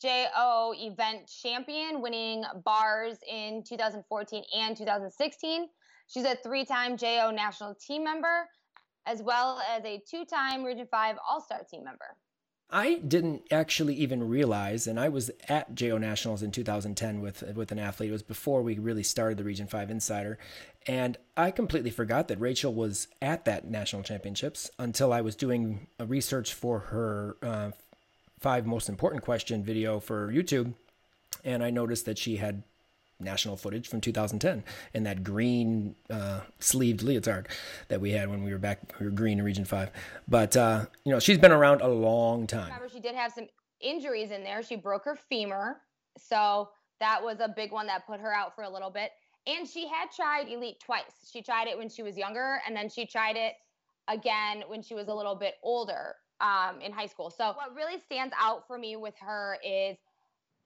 JO 0.00 0.72
event 0.76 1.28
champion, 1.42 2.00
winning 2.00 2.44
bars 2.64 3.18
in 3.28 3.64
2014 3.68 4.44
and 4.56 4.76
2016. 4.76 5.66
She's 6.06 6.24
a 6.24 6.36
three 6.36 6.64
time 6.64 6.96
JO 6.96 7.32
national 7.34 7.74
team 7.74 8.04
member, 8.04 8.46
as 9.04 9.20
well 9.20 9.60
as 9.68 9.84
a 9.84 10.00
two 10.08 10.24
time 10.24 10.62
Region 10.62 10.86
5 10.88 11.16
All 11.28 11.40
Star 11.40 11.62
team 11.68 11.82
member. 11.82 12.16
I 12.72 12.96
didn't 12.96 13.42
actually 13.50 13.94
even 13.96 14.28
realize, 14.28 14.86
and 14.86 14.98
I 14.98 15.08
was 15.08 15.30
at 15.48 15.74
JO 15.74 15.98
Nationals 15.98 16.42
in 16.42 16.52
2010 16.52 17.20
with 17.20 17.42
with 17.54 17.72
an 17.72 17.78
athlete. 17.78 18.10
It 18.10 18.12
was 18.12 18.22
before 18.22 18.62
we 18.62 18.78
really 18.78 19.02
started 19.02 19.38
the 19.38 19.44
Region 19.44 19.66
Five 19.66 19.90
Insider, 19.90 20.38
and 20.86 21.16
I 21.36 21.50
completely 21.50 21.90
forgot 21.90 22.28
that 22.28 22.40
Rachel 22.40 22.72
was 22.72 23.08
at 23.20 23.44
that 23.44 23.68
national 23.68 24.02
championships 24.02 24.70
until 24.78 25.12
I 25.12 25.20
was 25.20 25.34
doing 25.34 25.88
a 25.98 26.06
research 26.06 26.54
for 26.54 26.78
her 26.78 27.36
uh, 27.42 27.70
five 28.38 28.66
most 28.66 28.88
important 28.88 29.24
question 29.24 29.64
video 29.64 29.98
for 29.98 30.32
YouTube, 30.32 30.74
and 31.44 31.64
I 31.64 31.70
noticed 31.70 32.06
that 32.06 32.18
she 32.18 32.36
had 32.36 32.62
national 33.20 33.56
footage 33.56 33.88
from 33.88 34.00
2010 34.00 34.64
and 34.94 35.06
that 35.06 35.22
green 35.22 35.94
uh, 36.10 36.40
sleeved 36.58 37.02
leotard 37.02 37.48
that 37.88 38.00
we 38.00 38.12
had 38.12 38.28
when 38.28 38.42
we 38.42 38.52
were 38.52 38.58
back 38.58 38.80
we 38.98 39.06
were 39.06 39.12
green 39.12 39.38
in 39.38 39.44
region 39.44 39.64
5 39.64 39.90
but 40.28 40.56
uh, 40.56 40.86
you 41.04 41.12
know 41.12 41.20
she's 41.20 41.38
been 41.38 41.52
around 41.52 41.80
a 41.80 41.88
long 41.88 42.46
time. 42.46 42.64
Remember 42.64 42.88
she 42.88 43.00
did 43.00 43.14
have 43.14 43.32
some 43.32 43.46
injuries 43.80 44.30
in 44.30 44.42
there. 44.44 44.62
She 44.62 44.76
broke 44.76 45.04
her 45.04 45.16
femur 45.28 45.80
so 46.18 46.68
that 47.00 47.22
was 47.22 47.40
a 47.40 47.48
big 47.48 47.72
one 47.72 47.86
that 47.86 48.06
put 48.06 48.20
her 48.20 48.32
out 48.32 48.54
for 48.54 48.64
a 48.64 48.70
little 48.70 48.90
bit. 48.90 49.10
And 49.46 49.66
she 49.66 49.88
had 49.88 50.10
tried 50.14 50.48
elite 50.48 50.80
twice. 50.80 51.28
She 51.30 51.42
tried 51.42 51.66
it 51.66 51.76
when 51.76 51.88
she 51.88 52.02
was 52.02 52.16
younger 52.16 52.60
and 52.66 52.76
then 52.76 52.88
she 52.88 53.06
tried 53.06 53.36
it 53.36 53.54
again 54.08 54.64
when 54.68 54.82
she 54.82 54.94
was 54.94 55.08
a 55.08 55.14
little 55.14 55.34
bit 55.34 55.54
older 55.62 56.14
um, 56.40 56.80
in 56.80 56.92
high 56.92 57.06
school. 57.06 57.30
So 57.30 57.52
what 57.54 57.74
really 57.74 58.00
stands 58.00 58.34
out 58.38 58.66
for 58.66 58.78
me 58.78 58.96
with 58.96 59.14
her 59.20 59.58
is 59.64 59.96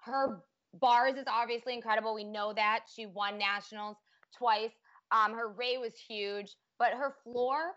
her 0.04 0.40
bars 0.80 1.16
is 1.16 1.24
obviously 1.28 1.74
incredible. 1.74 2.14
We 2.14 2.24
know 2.24 2.52
that 2.54 2.80
she 2.94 3.06
won 3.06 3.38
nationals. 3.38 3.96
twice. 4.36 4.72
Um, 5.12 5.32
her 5.34 5.48
ray 5.48 5.78
was 5.78 5.92
huge, 5.96 6.56
but 6.78 6.92
her 6.92 7.14
floor, 7.22 7.74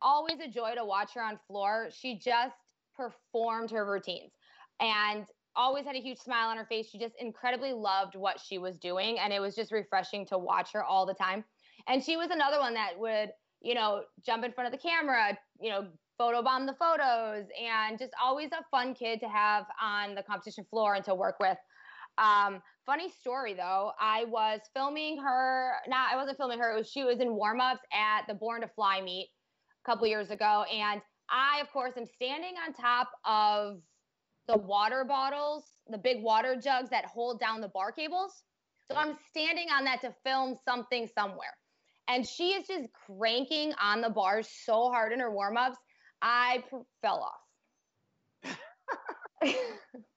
always 0.00 0.38
a 0.40 0.48
joy 0.48 0.74
to 0.76 0.84
watch 0.84 1.14
her 1.14 1.22
on 1.22 1.38
floor. 1.48 1.88
She 1.90 2.18
just 2.18 2.54
performed 2.96 3.70
her 3.70 3.90
routines 3.90 4.32
and 4.80 5.26
always 5.56 5.84
had 5.84 5.96
a 5.96 6.00
huge 6.00 6.18
smile 6.18 6.48
on 6.48 6.56
her 6.56 6.66
face. 6.66 6.88
She 6.88 6.98
just 6.98 7.14
incredibly 7.18 7.72
loved 7.72 8.14
what 8.14 8.40
she 8.40 8.58
was 8.58 8.78
doing, 8.78 9.18
and 9.18 9.32
it 9.32 9.40
was 9.40 9.56
just 9.56 9.72
refreshing 9.72 10.26
to 10.26 10.38
watch 10.38 10.72
her 10.72 10.84
all 10.84 11.04
the 11.06 11.14
time. 11.14 11.44
And 11.88 12.02
she 12.02 12.16
was 12.16 12.30
another 12.30 12.60
one 12.60 12.74
that 12.74 12.92
would, 12.98 13.30
you 13.60 13.74
know, 13.74 14.02
jump 14.24 14.44
in 14.44 14.52
front 14.52 14.72
of 14.72 14.80
the 14.80 14.88
camera, 14.88 15.36
you 15.60 15.70
know, 15.70 15.88
photobomb 16.20 16.66
the 16.66 16.74
photos, 16.74 17.46
and 17.60 17.98
just 17.98 18.12
always 18.22 18.50
a 18.52 18.64
fun 18.70 18.94
kid 18.94 19.20
to 19.20 19.28
have 19.28 19.64
on 19.82 20.14
the 20.14 20.22
competition 20.22 20.64
floor 20.70 20.94
and 20.94 21.04
to 21.06 21.14
work 21.14 21.36
with. 21.40 21.58
Um, 22.18 22.60
funny 22.84 23.10
story 23.10 23.54
though, 23.54 23.92
I 24.00 24.24
was 24.24 24.60
filming 24.74 25.18
her. 25.22 25.72
Not, 25.86 26.12
I 26.12 26.16
wasn't 26.16 26.36
filming 26.36 26.58
her. 26.58 26.72
It 26.72 26.78
was 26.78 26.90
she 26.90 27.04
was 27.04 27.20
in 27.20 27.34
warm 27.34 27.60
ups 27.60 27.80
at 27.92 28.26
the 28.26 28.34
Born 28.34 28.62
to 28.62 28.68
Fly 28.68 29.00
meet 29.00 29.30
a 29.84 29.90
couple 29.90 30.06
years 30.06 30.30
ago, 30.30 30.64
and 30.72 31.00
I, 31.30 31.60
of 31.60 31.70
course, 31.72 31.92
am 31.96 32.06
standing 32.06 32.54
on 32.66 32.72
top 32.72 33.10
of 33.24 33.80
the 34.48 34.56
water 34.56 35.04
bottles, 35.04 35.64
the 35.88 35.98
big 35.98 36.22
water 36.22 36.56
jugs 36.56 36.90
that 36.90 37.04
hold 37.04 37.38
down 37.38 37.60
the 37.60 37.68
bar 37.68 37.92
cables. 37.92 38.42
So 38.90 38.96
I'm 38.96 39.16
standing 39.28 39.68
on 39.70 39.84
that 39.84 40.00
to 40.00 40.14
film 40.24 40.56
something 40.64 41.08
somewhere. 41.14 41.54
And 42.08 42.26
she 42.26 42.54
is 42.54 42.66
just 42.66 42.88
cranking 43.06 43.74
on 43.80 44.00
the 44.00 44.08
bars 44.08 44.48
so 44.64 44.88
hard 44.90 45.12
in 45.12 45.20
her 45.20 45.30
warm 45.30 45.58
ups. 45.58 45.76
I 46.22 46.64
pr- 46.70 46.76
fell 47.02 47.30
off. 48.42 48.58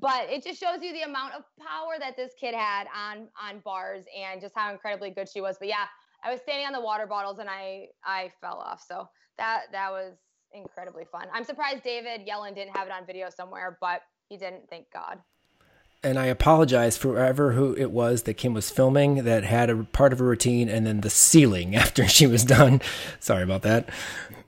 but 0.00 0.28
it 0.30 0.42
just 0.42 0.58
shows 0.58 0.78
you 0.82 0.92
the 0.92 1.02
amount 1.02 1.34
of 1.34 1.44
power 1.58 1.94
that 1.98 2.16
this 2.16 2.32
kid 2.40 2.54
had 2.54 2.86
on 2.96 3.28
on 3.40 3.60
bars 3.64 4.04
and 4.16 4.40
just 4.40 4.54
how 4.56 4.72
incredibly 4.72 5.10
good 5.10 5.28
she 5.28 5.40
was. 5.40 5.56
But 5.58 5.68
yeah, 5.68 5.84
I 6.24 6.32
was 6.32 6.40
standing 6.40 6.66
on 6.66 6.72
the 6.72 6.80
water 6.80 7.06
bottles 7.06 7.38
and 7.38 7.48
I 7.48 7.88
I 8.04 8.32
fell 8.40 8.56
off. 8.56 8.82
So 8.86 9.08
that 9.38 9.64
that 9.72 9.90
was 9.90 10.14
incredibly 10.52 11.04
fun. 11.04 11.26
I'm 11.32 11.44
surprised 11.44 11.82
David 11.82 12.26
Yellen 12.26 12.54
didn't 12.54 12.76
have 12.76 12.86
it 12.86 12.92
on 12.92 13.06
video 13.06 13.28
somewhere, 13.30 13.78
but 13.80 14.02
he 14.28 14.36
didn't. 14.36 14.68
Thank 14.70 14.86
God. 14.92 15.18
And 16.02 16.18
I 16.18 16.26
apologize 16.26 16.96
for 16.96 17.08
whoever 17.08 17.52
who 17.52 17.74
it 17.74 17.90
was 17.90 18.22
that 18.22 18.34
Kim 18.34 18.54
was 18.54 18.70
filming 18.70 19.24
that 19.24 19.44
had 19.44 19.68
a 19.68 19.84
part 19.84 20.14
of 20.14 20.20
a 20.20 20.24
routine 20.24 20.70
and 20.70 20.86
then 20.86 21.02
the 21.02 21.10
ceiling 21.10 21.76
after 21.76 22.08
she 22.08 22.26
was 22.26 22.44
done. 22.44 22.80
Sorry 23.18 23.42
about 23.42 23.62
that. 23.62 23.90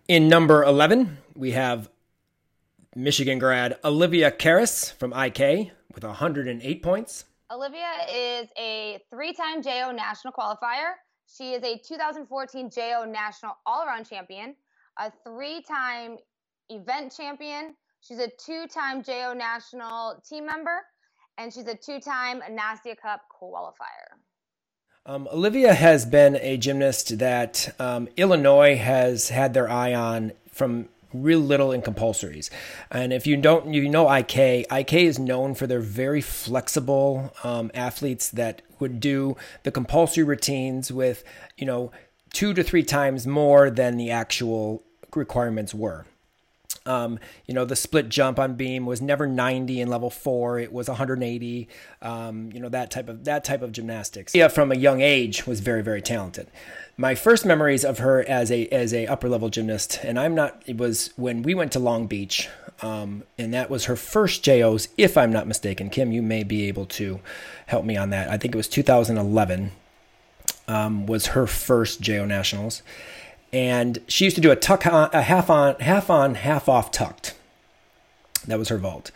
In 0.09 0.29
number 0.29 0.65
11, 0.65 1.19
we 1.35 1.53
have 1.53 1.91
Michigan 2.95 3.39
grad 3.39 3.79
Olivia 3.85 4.31
Karas 4.31 4.93
from 4.93 5.15
IK 5.15 5.73
with 5.95 6.05
108 6.05 6.83
points. 6.83 7.25
Olivia 7.51 7.89
is 8.13 8.49
a 8.59 9.01
three 9.11 9.33
time 9.33 9.63
JO 9.63 9.93
national 9.93 10.33
qualifier. 10.35 10.93
She 11.27 11.55
is 11.55 11.63
a 11.63 11.79
2014 11.79 12.71
JO 12.71 13.05
national 13.09 13.57
all 13.65 13.87
around 13.87 14.05
champion, 14.09 14.55
a 14.99 15.11
three 15.25 15.63
time 15.63 16.19
event 16.69 17.15
champion. 17.17 17.75
She's 18.03 18.19
a 18.19 18.29
two 18.29 18.67
time 18.67 19.03
JO 19.03 19.33
national 19.33 20.23
team 20.29 20.45
member, 20.45 20.83
and 21.39 21.53
she's 21.53 21.67
a 21.67 21.75
two 21.75 21.99
time 21.99 22.43
Nastia 22.51 22.97
Cup 23.01 23.23
qualifier. 23.31 24.19
Um, 25.07 25.27
Olivia 25.33 25.73
has 25.73 26.05
been 26.05 26.37
a 26.37 26.59
gymnast 26.59 27.19
that 27.19 27.75
um, 27.79 28.09
Illinois 28.19 28.77
has 28.77 29.31
had 29.31 29.55
their 29.55 29.69
eye 29.69 29.95
on 29.95 30.33
from 30.51 30.89
real 31.13 31.41
little 31.41 31.73
in 31.73 31.83
compulsories. 31.83 32.51
And 32.91 33.13
if 33.13 33.27
you 33.27 33.37
don't, 33.37 33.73
you 33.73 33.89
know 33.89 34.13
IK. 34.13 34.67
IK 34.71 34.93
is 34.95 35.19
known 35.19 35.55
for 35.55 35.67
their 35.67 35.81
very 35.81 36.21
flexible 36.21 37.33
um, 37.45 37.71
athletes 37.75 38.31
that 38.31 38.63
would 38.79 39.01
do 39.01 39.37
the 39.63 39.71
compulsory 39.71 40.25
routines 40.25 40.91
with, 40.91 41.25
you 41.57 41.67
know, 41.67 41.93
two 42.33 42.55
to 42.55 42.63
three 42.63 42.83
times 42.83 43.27
more 43.27 43.71
than 43.71 43.97
the 43.97 44.11
actual 44.11 44.83
requirements 45.15 45.75
were. 45.75 46.07
Um, 46.85 47.19
you 47.47 47.55
know, 47.55 47.65
the 47.65 47.77
split 47.77 48.09
jump 48.09 48.39
on 48.39 48.55
beam 48.55 48.87
was 48.87 49.01
never 49.01 49.27
90 49.27 49.81
in 49.81 49.89
level 49.89 50.11
four; 50.11 50.59
it 50.59 50.73
was 50.73 50.89
180. 50.89 51.69
Um, 52.01 52.51
you 52.53 52.61
know 52.61 52.69
that 52.71 52.91
type 52.91 53.09
of 53.09 53.25
that 53.25 53.45
type 53.45 53.63
of 53.63 53.73
gymnastics. 53.73 54.35
Yeah, 54.35 54.49
from 54.49 54.73
a 54.73 54.75
young 54.75 55.01
age 55.01 55.47
was 55.47 55.61
very 55.61 55.83
very 55.83 56.03
talented. 56.03 56.49
My 56.97 57.15
first 57.15 57.45
memories 57.47 57.85
of 57.85 57.99
her 57.99 58.23
as 58.29 58.51
a 58.51 58.69
as 58.69 58.93
a 58.93 59.07
upper 59.07 59.29
level 59.29 59.49
gymnast, 59.49 60.01
and 60.03 60.19
I'm 60.19 60.35
not. 60.35 60.63
It 60.67 60.77
was 60.77 61.13
when 61.17 61.43
we 61.43 61.55
went 61.55 61.73
to 61.73 61.79
Long 61.79 62.07
Beach, 62.07 62.49
um, 62.83 63.25
and 63.39 63.53
that 63.55 63.71
was 63.71 63.87
her 63.87 63.97
first 63.97 64.45
JOs, 64.45 64.89
if 64.99 65.17
I'm 65.17 65.33
not 65.33 65.47
mistaken. 65.47 65.91
Kim, 65.91 66.13
you 66.13 66.23
may 66.23 66.45
be 66.45 66.69
able 66.69 66.87
to 66.87 67.21
help 67.67 67.85
me 67.85 67.97
on 67.97 68.11
that. 68.11 68.29
I 68.29 68.37
think 68.37 68.55
it 68.55 68.59
was 68.59 68.69
2011 68.69 69.73
um, 70.69 71.07
was 71.07 71.29
her 71.29 71.47
first 71.47 72.01
JO 72.01 72.25
nationals 72.25 72.83
and 73.53 73.99
she 74.09 74.25
used 74.25 74.37
to 74.37 74.43
do 74.43 74.51
a 74.51 74.57
tuck 74.57 74.87
on, 74.87 75.11
a 75.13 75.23
half 75.23 75.51
on, 75.51 75.75
half 75.81 76.09
on, 76.09 76.37
half 76.37 76.69
off 76.69 76.91
tucked. 76.91 77.35
That 78.47 78.59
was 78.59 78.71
her 78.71 78.79
vault. 78.79 79.11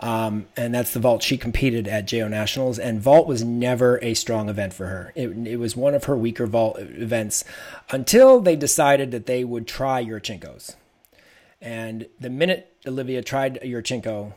Um, 0.00 0.46
and 0.56 0.72
that's 0.72 0.92
the 0.92 1.00
vault 1.00 1.22
she 1.22 1.36
competed 1.36 1.88
at 1.88 2.06
JO 2.06 2.28
Nationals. 2.28 2.78
And 2.78 3.00
vault 3.00 3.26
was 3.26 3.42
never 3.42 3.98
a 4.02 4.14
strong 4.14 4.48
event 4.48 4.72
for 4.72 4.86
her. 4.86 5.12
It, 5.16 5.30
it 5.46 5.56
was 5.56 5.76
one 5.76 5.94
of 5.94 6.04
her 6.04 6.16
weaker 6.16 6.46
vault 6.46 6.78
events 6.78 7.44
until 7.90 8.40
they 8.40 8.56
decided 8.56 9.10
that 9.10 9.26
they 9.26 9.44
would 9.44 9.66
try 9.66 10.04
Yurchenkos. 10.04 10.76
And 11.60 12.06
the 12.20 12.30
minute 12.30 12.76
Olivia 12.86 13.22
tried 13.22 13.60
Yurchenko, 13.62 14.34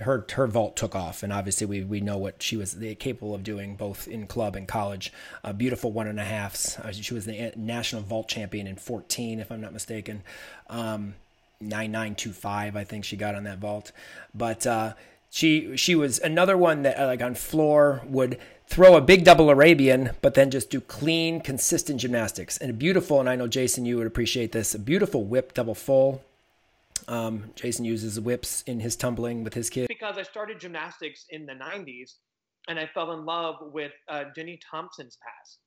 her 0.00 0.24
her 0.32 0.46
vault 0.46 0.76
took 0.76 0.94
off, 0.94 1.22
and 1.22 1.32
obviously 1.32 1.66
we 1.66 1.82
we 1.82 2.00
know 2.00 2.16
what 2.16 2.42
she 2.42 2.56
was 2.56 2.76
capable 2.98 3.34
of 3.34 3.42
doing 3.42 3.76
both 3.76 4.08
in 4.08 4.26
club 4.26 4.56
and 4.56 4.66
college. 4.66 5.12
Beautiful 5.56 5.92
one 5.92 6.06
and 6.06 6.18
a 6.18 6.24
halfs. 6.24 6.78
Uh, 6.78 6.92
she 6.92 7.12
was 7.12 7.26
the 7.26 7.52
national 7.56 8.02
vault 8.02 8.28
champion 8.28 8.66
in 8.66 8.76
14, 8.76 9.40
if 9.40 9.52
I'm 9.52 9.60
not 9.60 9.72
mistaken. 9.72 10.22
Um, 10.70 11.14
9925, 11.68 12.76
I 12.76 12.84
think 12.84 13.04
she 13.04 13.16
got 13.16 13.34
on 13.34 13.44
that 13.44 13.58
vault, 13.58 13.92
but. 14.34 14.66
Uh, 14.66 14.94
she 15.34 15.78
she 15.78 15.94
was 15.94 16.18
another 16.18 16.58
one 16.58 16.82
that 16.82 17.00
uh, 17.00 17.06
like 17.06 17.22
on 17.22 17.34
floor 17.34 18.02
would 18.04 18.38
throw 18.66 18.96
a 18.96 19.00
big 19.00 19.24
double 19.24 19.48
Arabian, 19.48 20.10
but 20.20 20.34
then 20.34 20.50
just 20.50 20.68
do 20.68 20.78
clean, 20.78 21.40
consistent 21.40 22.00
gymnastics 22.00 22.58
and 22.58 22.70
a 22.70 22.74
beautiful. 22.74 23.18
And 23.18 23.30
I 23.30 23.36
know 23.36 23.48
Jason, 23.48 23.86
you 23.86 23.96
would 23.96 24.06
appreciate 24.06 24.52
this. 24.52 24.74
A 24.74 24.78
beautiful 24.78 25.24
whip 25.24 25.54
double 25.54 25.74
full 25.74 26.22
um, 27.08 27.50
Jason 27.54 27.84
uses 27.84 28.18
whips 28.20 28.62
in 28.62 28.80
his 28.80 28.96
tumbling 28.96 29.44
with 29.44 29.54
his 29.54 29.70
kids. 29.70 29.88
Because 29.88 30.18
I 30.18 30.22
started 30.22 30.60
gymnastics 30.60 31.26
in 31.30 31.46
the 31.46 31.54
90s 31.54 32.14
and 32.68 32.78
I 32.78 32.86
fell 32.86 33.12
in 33.12 33.24
love 33.24 33.56
with 33.60 33.92
uh, 34.08 34.24
Jenny 34.34 34.58
Thompson's 34.70 35.18
pass. 35.22 35.58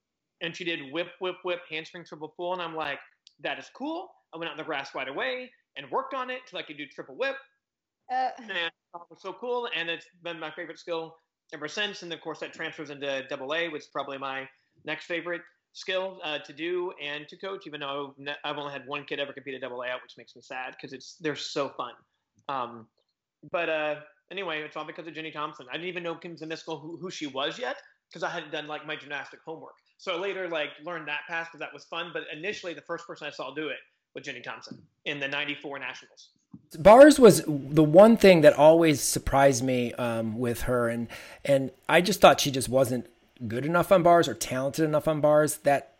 And 0.41 0.55
she 0.55 0.63
did 0.63 0.91
whip, 0.91 1.07
whip, 1.19 1.35
whip, 1.43 1.59
handspring 1.69 2.05
triple 2.05 2.33
full. 2.35 2.53
And 2.53 2.61
I'm 2.61 2.75
like, 2.75 2.99
that 3.41 3.59
is 3.59 3.69
cool. 3.73 4.09
I 4.33 4.37
went 4.37 4.49
out 4.49 4.53
in 4.53 4.57
the 4.57 4.63
grass 4.63 4.93
right 4.95 5.07
away 5.07 5.51
and 5.77 5.89
worked 5.91 6.13
on 6.13 6.29
it 6.29 6.41
till 6.47 6.59
I 6.59 6.63
could 6.63 6.77
do 6.77 6.85
triple 6.87 7.15
whip. 7.15 7.35
Uh, 8.11 8.29
and 8.37 8.51
it 8.51 8.71
was 9.09 9.21
so 9.21 9.33
cool. 9.33 9.67
And 9.75 9.89
it's 9.89 10.05
been 10.23 10.39
my 10.39 10.51
favorite 10.51 10.79
skill 10.79 11.17
ever 11.53 11.67
since. 11.67 12.03
And 12.03 12.11
of 12.13 12.21
course, 12.21 12.39
that 12.39 12.53
transfers 12.53 12.89
into 12.89 13.23
double 13.29 13.53
A, 13.53 13.69
which 13.69 13.83
is 13.83 13.87
probably 13.87 14.17
my 14.17 14.47
next 14.85 15.05
favorite 15.05 15.41
skill 15.73 16.19
uh, 16.23 16.39
to 16.39 16.53
do 16.53 16.93
and 17.03 17.27
to 17.27 17.37
coach, 17.37 17.67
even 17.67 17.81
though 17.81 18.15
I've 18.43 18.57
only 18.57 18.71
had 18.71 18.87
one 18.87 19.03
kid 19.05 19.19
ever 19.19 19.33
compete 19.33 19.55
at 19.55 19.61
double 19.61 19.81
A 19.81 19.87
out, 19.87 20.01
which 20.03 20.13
makes 20.17 20.35
me 20.35 20.41
sad 20.41 20.75
because 20.75 20.93
it's 20.93 21.15
they're 21.19 21.35
so 21.35 21.69
fun. 21.69 21.91
Um, 22.47 22.87
but 23.51 23.69
uh, 23.69 23.95
anyway, 24.31 24.61
it's 24.61 24.77
all 24.77 24.85
because 24.85 25.07
of 25.07 25.13
Jenny 25.13 25.31
Thompson. 25.31 25.65
I 25.69 25.73
didn't 25.73 25.89
even 25.89 26.03
know 26.03 26.15
Kim 26.15 26.35
Zmeskal 26.35 26.81
who, 26.81 26.97
who 26.97 27.11
she 27.11 27.27
was 27.27 27.59
yet 27.59 27.77
because 28.09 28.23
I 28.23 28.29
hadn't 28.29 28.51
done 28.51 28.67
like 28.67 28.85
my 28.87 28.95
gymnastic 28.95 29.39
homework. 29.45 29.75
So 29.97 30.15
I 30.15 30.19
later 30.19 30.47
like 30.47 30.69
learned 30.85 31.07
that 31.07 31.21
pass 31.27 31.47
because 31.47 31.59
that 31.59 31.73
was 31.73 31.85
fun. 31.85 32.11
But 32.13 32.23
initially, 32.33 32.73
the 32.73 32.81
first 32.81 33.05
person 33.05 33.27
I 33.27 33.31
saw 33.31 33.53
do 33.53 33.67
it 33.67 33.77
was 34.15 34.23
Jenny 34.23 34.41
Thompson 34.41 34.81
in 35.05 35.19
the 35.19 35.27
'94 35.27 35.79
Nationals. 35.79 36.29
Bars 36.79 37.19
was 37.19 37.43
the 37.45 37.83
one 37.83 38.17
thing 38.17 38.41
that 38.41 38.53
always 38.53 39.01
surprised 39.01 39.63
me 39.63 39.93
um, 39.93 40.39
with 40.39 40.61
her, 40.63 40.89
and 40.89 41.07
and 41.43 41.71
I 41.87 42.01
just 42.01 42.21
thought 42.21 42.41
she 42.41 42.49
just 42.49 42.69
wasn't 42.69 43.07
good 43.47 43.65
enough 43.65 43.91
on 43.91 44.01
bars 44.01 44.27
or 44.27 44.33
talented 44.33 44.85
enough 44.85 45.07
on 45.07 45.21
bars. 45.21 45.57
That 45.57 45.91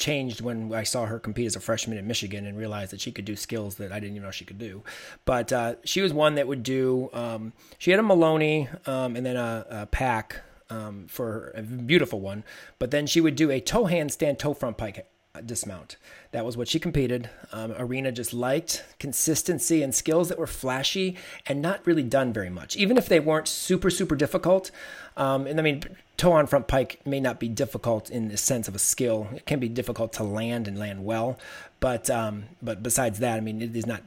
changed 0.00 0.40
when 0.40 0.72
I 0.72 0.82
saw 0.82 1.04
her 1.04 1.18
compete 1.18 1.46
as 1.46 1.54
a 1.54 1.60
freshman 1.60 1.98
in 1.98 2.06
Michigan 2.06 2.46
and 2.46 2.58
realized 2.58 2.90
that 2.92 3.00
she 3.00 3.12
could 3.12 3.26
do 3.26 3.36
skills 3.36 3.76
that 3.76 3.92
I 3.92 4.00
didn't 4.00 4.16
even 4.16 4.24
know 4.24 4.30
she 4.30 4.46
could 4.46 4.58
do. 4.58 4.82
But 5.26 5.52
uh, 5.52 5.74
she 5.84 6.00
was 6.00 6.12
one 6.12 6.34
that 6.36 6.48
would 6.48 6.62
do. 6.62 7.10
Um, 7.12 7.52
she 7.78 7.90
had 7.90 8.00
a 8.00 8.02
Maloney 8.02 8.68
um, 8.86 9.14
and 9.14 9.24
then 9.24 9.36
a, 9.36 9.66
a 9.70 9.86
Pak 9.86 10.40
um, 10.70 11.06
for 11.08 11.52
a 11.54 11.62
beautiful 11.62 12.20
one. 12.20 12.42
But 12.78 12.90
then 12.90 13.06
she 13.06 13.20
would 13.20 13.36
do 13.36 13.50
a 13.50 13.60
toe 13.60 13.84
handstand 13.84 14.38
toe 14.38 14.54
front 14.54 14.78
pike 14.78 15.06
dismount. 15.46 15.96
That 16.32 16.44
was 16.44 16.56
what 16.56 16.68
she 16.68 16.80
competed. 16.80 17.30
Um, 17.52 17.72
Arena 17.78 18.10
just 18.10 18.34
liked 18.34 18.84
consistency 18.98 19.82
and 19.82 19.94
skills 19.94 20.28
that 20.28 20.38
were 20.38 20.46
flashy 20.46 21.16
and 21.46 21.62
not 21.62 21.86
really 21.86 22.02
done 22.02 22.32
very 22.32 22.50
much, 22.50 22.76
even 22.76 22.96
if 22.96 23.08
they 23.08 23.20
weren't 23.20 23.46
super 23.46 23.90
super 23.90 24.16
difficult. 24.16 24.70
Um, 25.16 25.46
and 25.46 25.60
I 25.60 25.62
mean, 25.62 25.84
toe 26.16 26.32
on 26.32 26.46
front 26.46 26.66
pike 26.66 27.00
may 27.06 27.20
not 27.20 27.38
be 27.38 27.48
difficult 27.48 28.10
in 28.10 28.28
the 28.28 28.36
sense 28.36 28.66
of 28.66 28.74
a 28.74 28.78
skill. 28.78 29.28
It 29.32 29.46
can 29.46 29.60
be 29.60 29.68
difficult 29.68 30.12
to 30.14 30.24
land 30.24 30.66
and 30.66 30.76
land 30.78 31.04
well, 31.04 31.38
but 31.78 32.10
um, 32.10 32.44
but 32.60 32.82
besides 32.82 33.20
that, 33.20 33.36
I 33.36 33.40
mean, 33.40 33.62
it 33.62 33.76
is 33.76 33.86
not 33.86 34.02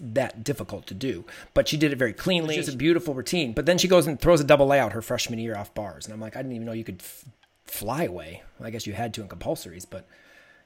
that 0.00 0.42
difficult 0.42 0.86
to 0.88 0.94
do. 0.94 1.24
But 1.54 1.68
she 1.68 1.76
did 1.76 1.92
it 1.92 1.98
very 1.98 2.12
cleanly. 2.12 2.56
It's 2.56 2.68
a 2.68 2.76
beautiful 2.76 3.14
routine. 3.14 3.52
But 3.52 3.66
then 3.66 3.78
she 3.78 3.86
goes 3.86 4.08
and 4.08 4.20
throws 4.20 4.40
a 4.40 4.44
double 4.44 4.66
layout 4.66 4.92
her 4.92 5.02
freshman 5.02 5.38
year 5.38 5.56
off 5.56 5.72
bars, 5.72 6.04
and 6.04 6.12
I'm 6.12 6.20
like, 6.20 6.34
I 6.34 6.40
didn't 6.40 6.56
even 6.56 6.66
know 6.66 6.72
you 6.72 6.84
could 6.84 7.00
f- 7.00 7.24
flyaway. 7.64 8.42
I 8.60 8.70
guess 8.70 8.88
you 8.88 8.92
had 8.92 9.14
to 9.14 9.22
in 9.22 9.28
compulsories, 9.28 9.86
but 9.88 10.08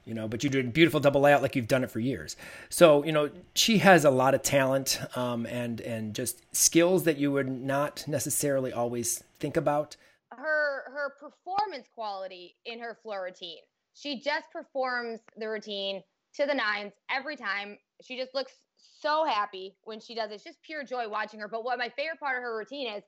you 0.08 0.14
know, 0.14 0.26
but 0.26 0.42
you 0.42 0.48
did 0.48 0.64
a 0.64 0.68
beautiful 0.68 1.00
double 1.00 1.20
layout 1.20 1.42
like 1.42 1.54
you've 1.54 1.68
done 1.68 1.84
it 1.84 1.90
for 1.90 2.00
years. 2.00 2.34
So, 2.70 3.04
you 3.04 3.12
know, 3.12 3.30
she 3.54 3.78
has 3.78 4.06
a 4.06 4.10
lot 4.10 4.34
of 4.34 4.42
talent 4.42 5.00
um, 5.14 5.44
and 5.46 5.82
and 5.82 6.14
just 6.14 6.42
skills 6.56 7.04
that 7.04 7.18
you 7.18 7.30
would 7.30 7.48
not 7.48 8.04
necessarily 8.08 8.72
always 8.72 9.22
think 9.38 9.58
about. 9.58 9.96
Her 10.32 10.84
her 10.90 11.14
performance 11.20 11.88
quality 11.94 12.56
in 12.64 12.80
her 12.80 12.96
floor 13.02 13.24
routine. 13.24 13.58
She 13.92 14.20
just 14.20 14.50
performs 14.50 15.20
the 15.36 15.48
routine 15.48 16.02
to 16.36 16.46
the 16.46 16.54
nines 16.54 16.92
every 17.10 17.36
time. 17.36 17.76
She 18.02 18.16
just 18.16 18.34
looks 18.34 18.52
so 19.00 19.26
happy 19.26 19.76
when 19.84 20.00
she 20.00 20.14
does 20.14 20.30
it. 20.30 20.34
It's 20.34 20.44
just 20.44 20.62
pure 20.62 20.84
joy 20.84 21.08
watching 21.08 21.38
her. 21.40 21.48
But 21.48 21.64
what 21.64 21.78
my 21.78 21.90
favorite 21.90 22.20
part 22.20 22.38
of 22.38 22.42
her 22.42 22.56
routine 22.56 22.94
is, 22.94 23.02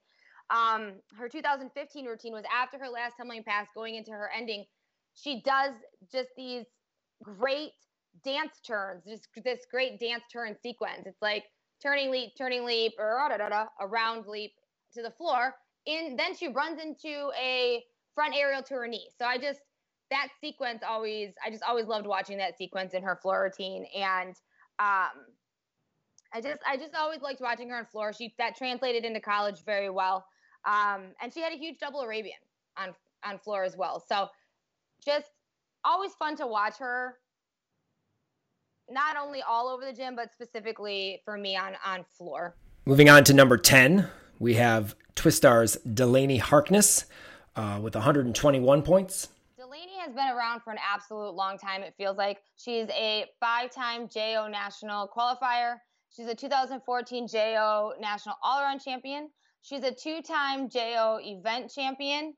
um, 0.50 0.94
her 1.16 1.28
2015 1.28 2.06
routine 2.06 2.32
was 2.32 2.44
after 2.52 2.76
her 2.78 2.88
last 2.88 3.14
tumbling 3.16 3.44
pass, 3.44 3.68
going 3.74 3.94
into 3.94 4.10
her 4.10 4.30
ending. 4.36 4.64
She 5.14 5.42
does 5.42 5.72
just 6.12 6.28
these 6.36 6.64
great 7.22 7.72
dance 8.24 8.60
turns, 8.66 9.04
just 9.04 9.28
this 9.44 9.60
great 9.70 9.98
dance 10.00 10.24
turn 10.32 10.56
sequence. 10.62 11.06
It's 11.06 11.22
like 11.22 11.44
turning 11.82 12.10
leap, 12.10 12.32
turning 12.36 12.64
leap, 12.64 12.92
or 12.98 13.18
da, 13.28 13.36
da, 13.36 13.48
da, 13.48 13.66
a 13.80 13.86
round 13.86 14.26
leap 14.26 14.52
to 14.94 15.02
the 15.02 15.10
floor. 15.10 15.54
In 15.86 16.16
then 16.16 16.34
she 16.34 16.48
runs 16.48 16.80
into 16.80 17.30
a 17.40 17.82
front 18.14 18.34
aerial 18.36 18.62
to 18.64 18.74
her 18.74 18.88
knee. 18.88 19.08
So 19.18 19.24
I 19.24 19.38
just 19.38 19.60
that 20.10 20.28
sequence 20.40 20.82
always 20.86 21.32
I 21.44 21.50
just 21.50 21.62
always 21.62 21.86
loved 21.86 22.06
watching 22.06 22.38
that 22.38 22.58
sequence 22.58 22.94
in 22.94 23.02
her 23.02 23.16
floor 23.16 23.44
routine 23.44 23.86
and 23.96 24.34
um 24.78 25.24
I 26.32 26.40
just 26.42 26.60
I 26.66 26.76
just 26.76 26.94
always 26.94 27.22
liked 27.22 27.40
watching 27.40 27.68
her 27.70 27.76
on 27.76 27.86
floor. 27.86 28.12
She 28.12 28.34
that 28.38 28.56
translated 28.56 29.04
into 29.04 29.20
college 29.20 29.64
very 29.64 29.90
well. 29.90 30.26
Um 30.64 31.12
and 31.22 31.32
she 31.32 31.40
had 31.40 31.52
a 31.52 31.56
huge 31.56 31.78
double 31.78 32.00
Arabian 32.00 32.38
on 32.76 32.94
on 33.24 33.38
floor 33.38 33.64
as 33.64 33.76
well. 33.76 34.04
So 34.06 34.28
just 35.04 35.30
always 35.84 36.12
fun 36.14 36.36
to 36.36 36.46
watch 36.46 36.76
her 36.78 37.16
not 38.88 39.16
only 39.16 39.42
all 39.42 39.68
over 39.68 39.84
the 39.84 39.92
gym 39.92 40.16
but 40.16 40.32
specifically 40.32 41.20
for 41.24 41.36
me 41.36 41.56
on 41.56 41.74
on 41.84 42.04
floor. 42.16 42.56
Moving 42.86 43.08
on 43.08 43.24
to 43.24 43.34
number 43.34 43.56
10, 43.56 44.08
we 44.38 44.54
have 44.54 44.96
Twistar's 45.14 45.76
Delaney 45.76 46.38
Harkness 46.38 47.04
uh, 47.56 47.78
with 47.82 47.94
121 47.94 48.82
points 48.82 49.28
Delaney 49.70 49.98
has 49.98 50.12
been 50.14 50.26
around 50.34 50.62
for 50.62 50.72
an 50.72 50.78
absolute 50.82 51.34
long 51.34 51.58
time, 51.58 51.82
it 51.82 51.94
feels 51.96 52.16
like. 52.16 52.38
She's 52.56 52.88
a 52.88 53.26
five 53.38 53.70
time 53.70 54.08
JO 54.08 54.48
national 54.50 55.08
qualifier. 55.16 55.76
She's 56.08 56.26
a 56.26 56.34
2014 56.34 57.28
JO 57.28 57.92
national 58.00 58.36
all 58.42 58.62
around 58.62 58.80
champion. 58.80 59.28
She's 59.62 59.84
a 59.84 59.92
two 59.92 60.22
time 60.22 60.68
JO 60.68 61.20
event 61.22 61.70
champion. 61.70 62.34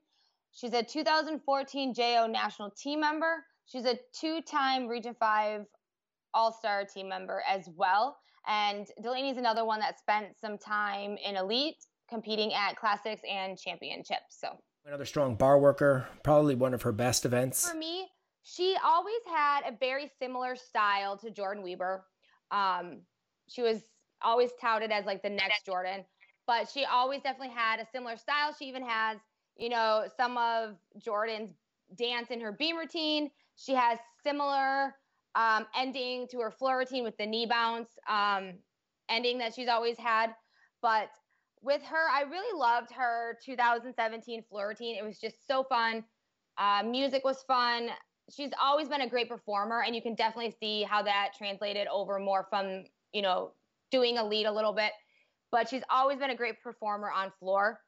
She's 0.53 0.73
a 0.73 0.83
2014 0.83 1.93
JO 1.93 2.27
national 2.27 2.71
team 2.71 3.01
member. 3.01 3.43
She's 3.65 3.85
a 3.85 3.97
two 4.13 4.41
time 4.41 4.87
Region 4.87 5.15
5 5.19 5.65
All 6.33 6.51
Star 6.53 6.85
team 6.85 7.09
member 7.09 7.43
as 7.49 7.69
well. 7.75 8.17
And 8.47 8.87
Delaney's 9.01 9.37
another 9.37 9.65
one 9.65 9.79
that 9.79 9.99
spent 9.99 10.27
some 10.39 10.57
time 10.57 11.17
in 11.23 11.37
elite 11.37 11.77
competing 12.09 12.53
at 12.53 12.75
classics 12.75 13.21
and 13.29 13.57
championships. 13.57 14.37
So 14.39 14.49
Another 14.85 15.05
strong 15.05 15.35
bar 15.35 15.59
worker, 15.59 16.05
probably 16.23 16.55
one 16.55 16.73
of 16.73 16.81
her 16.81 16.91
best 16.91 17.23
events. 17.23 17.69
For 17.69 17.77
me, 17.77 18.09
she 18.43 18.75
always 18.83 19.21
had 19.33 19.61
a 19.65 19.77
very 19.79 20.11
similar 20.19 20.57
style 20.57 21.17
to 21.19 21.31
Jordan 21.31 21.63
Weber. 21.63 22.03
Um, 22.51 23.03
she 23.47 23.61
was 23.61 23.81
always 24.21 24.51
touted 24.59 24.91
as 24.91 25.05
like 25.05 25.23
the 25.23 25.29
next 25.29 25.65
Jordan, 25.65 26.03
but 26.45 26.69
she 26.69 26.83
always 26.83 27.21
definitely 27.21 27.55
had 27.55 27.79
a 27.79 27.87
similar 27.93 28.17
style. 28.17 28.53
She 28.57 28.65
even 28.65 28.85
has, 28.85 29.19
you 29.57 29.69
know, 29.69 30.05
some 30.17 30.37
of 30.37 30.75
Jordan's 30.97 31.51
dance 31.95 32.29
in 32.29 32.39
her 32.41 32.51
beam 32.51 32.77
routine. 32.77 33.29
She 33.55 33.73
has 33.73 33.99
similar 34.23 34.95
um, 35.35 35.65
ending 35.75 36.27
to 36.29 36.39
her 36.39 36.51
floor 36.51 36.77
routine 36.77 37.03
with 37.03 37.17
the 37.17 37.25
knee 37.25 37.45
bounce 37.45 37.89
um, 38.07 38.53
ending 39.09 39.37
that 39.39 39.53
she's 39.53 39.67
always 39.67 39.97
had. 39.97 40.33
But 40.81 41.09
with 41.61 41.81
her, 41.83 42.09
I 42.11 42.23
really 42.23 42.57
loved 42.57 42.91
her 42.91 43.37
2017 43.43 44.43
floor 44.49 44.69
routine. 44.69 44.97
It 44.97 45.03
was 45.03 45.19
just 45.19 45.47
so 45.47 45.63
fun. 45.63 46.03
Uh, 46.57 46.83
music 46.85 47.23
was 47.23 47.43
fun. 47.43 47.89
She's 48.29 48.51
always 48.61 48.89
been 48.89 49.01
a 49.01 49.09
great 49.09 49.29
performer, 49.29 49.83
and 49.85 49.95
you 49.95 50.01
can 50.01 50.15
definitely 50.15 50.55
see 50.59 50.83
how 50.83 51.01
that 51.03 51.31
translated 51.37 51.87
over 51.87 52.19
more 52.19 52.47
from 52.49 52.83
you 53.11 53.21
know 53.21 53.51
doing 53.91 54.17
elite 54.17 54.45
a 54.45 54.51
little 54.51 54.73
bit. 54.73 54.91
But 55.51 55.69
she's 55.69 55.83
always 55.89 56.17
been 56.19 56.31
a 56.31 56.35
great 56.35 56.61
performer 56.61 57.11
on 57.11 57.31
floor. 57.39 57.79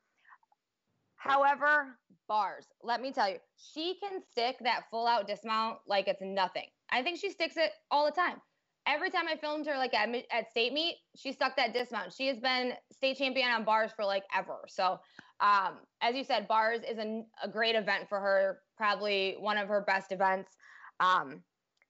However, 1.25 1.97
bars, 2.27 2.67
let 2.83 3.01
me 3.01 3.11
tell 3.11 3.29
you, 3.29 3.37
she 3.57 3.97
can 3.99 4.21
stick 4.31 4.57
that 4.61 4.83
full 4.89 5.07
out 5.07 5.27
dismount 5.27 5.79
like 5.87 6.07
it's 6.07 6.21
nothing. 6.21 6.67
I 6.91 7.03
think 7.03 7.19
she 7.19 7.29
sticks 7.29 7.57
it 7.57 7.71
all 7.91 8.05
the 8.05 8.11
time 8.11 8.41
every 8.87 9.09
time 9.09 9.27
I 9.27 9.35
filmed 9.35 9.65
her 9.67 9.77
like 9.77 9.93
at, 9.93 10.09
at 10.31 10.49
state 10.49 10.73
meet, 10.73 10.97
she 11.15 11.31
stuck 11.31 11.55
that 11.57 11.73
dismount. 11.73 12.13
She 12.13 12.27
has 12.27 12.39
been 12.39 12.73
state 12.91 13.17
champion 13.17 13.49
on 13.49 13.63
bars 13.63 13.91
for 13.95 14.05
like 14.05 14.23
ever. 14.35 14.59
So, 14.67 14.99
um, 15.39 15.79
as 16.01 16.15
you 16.15 16.23
said, 16.23 16.47
bars 16.47 16.81
is 16.89 16.97
a, 16.97 17.23
a, 17.43 17.49
great 17.49 17.75
event 17.75 18.07
for 18.07 18.19
her, 18.19 18.59
probably 18.77 19.35
one 19.39 19.57
of 19.57 19.67
her 19.67 19.83
best 19.85 20.11
events. 20.11 20.51
Um, 20.99 21.41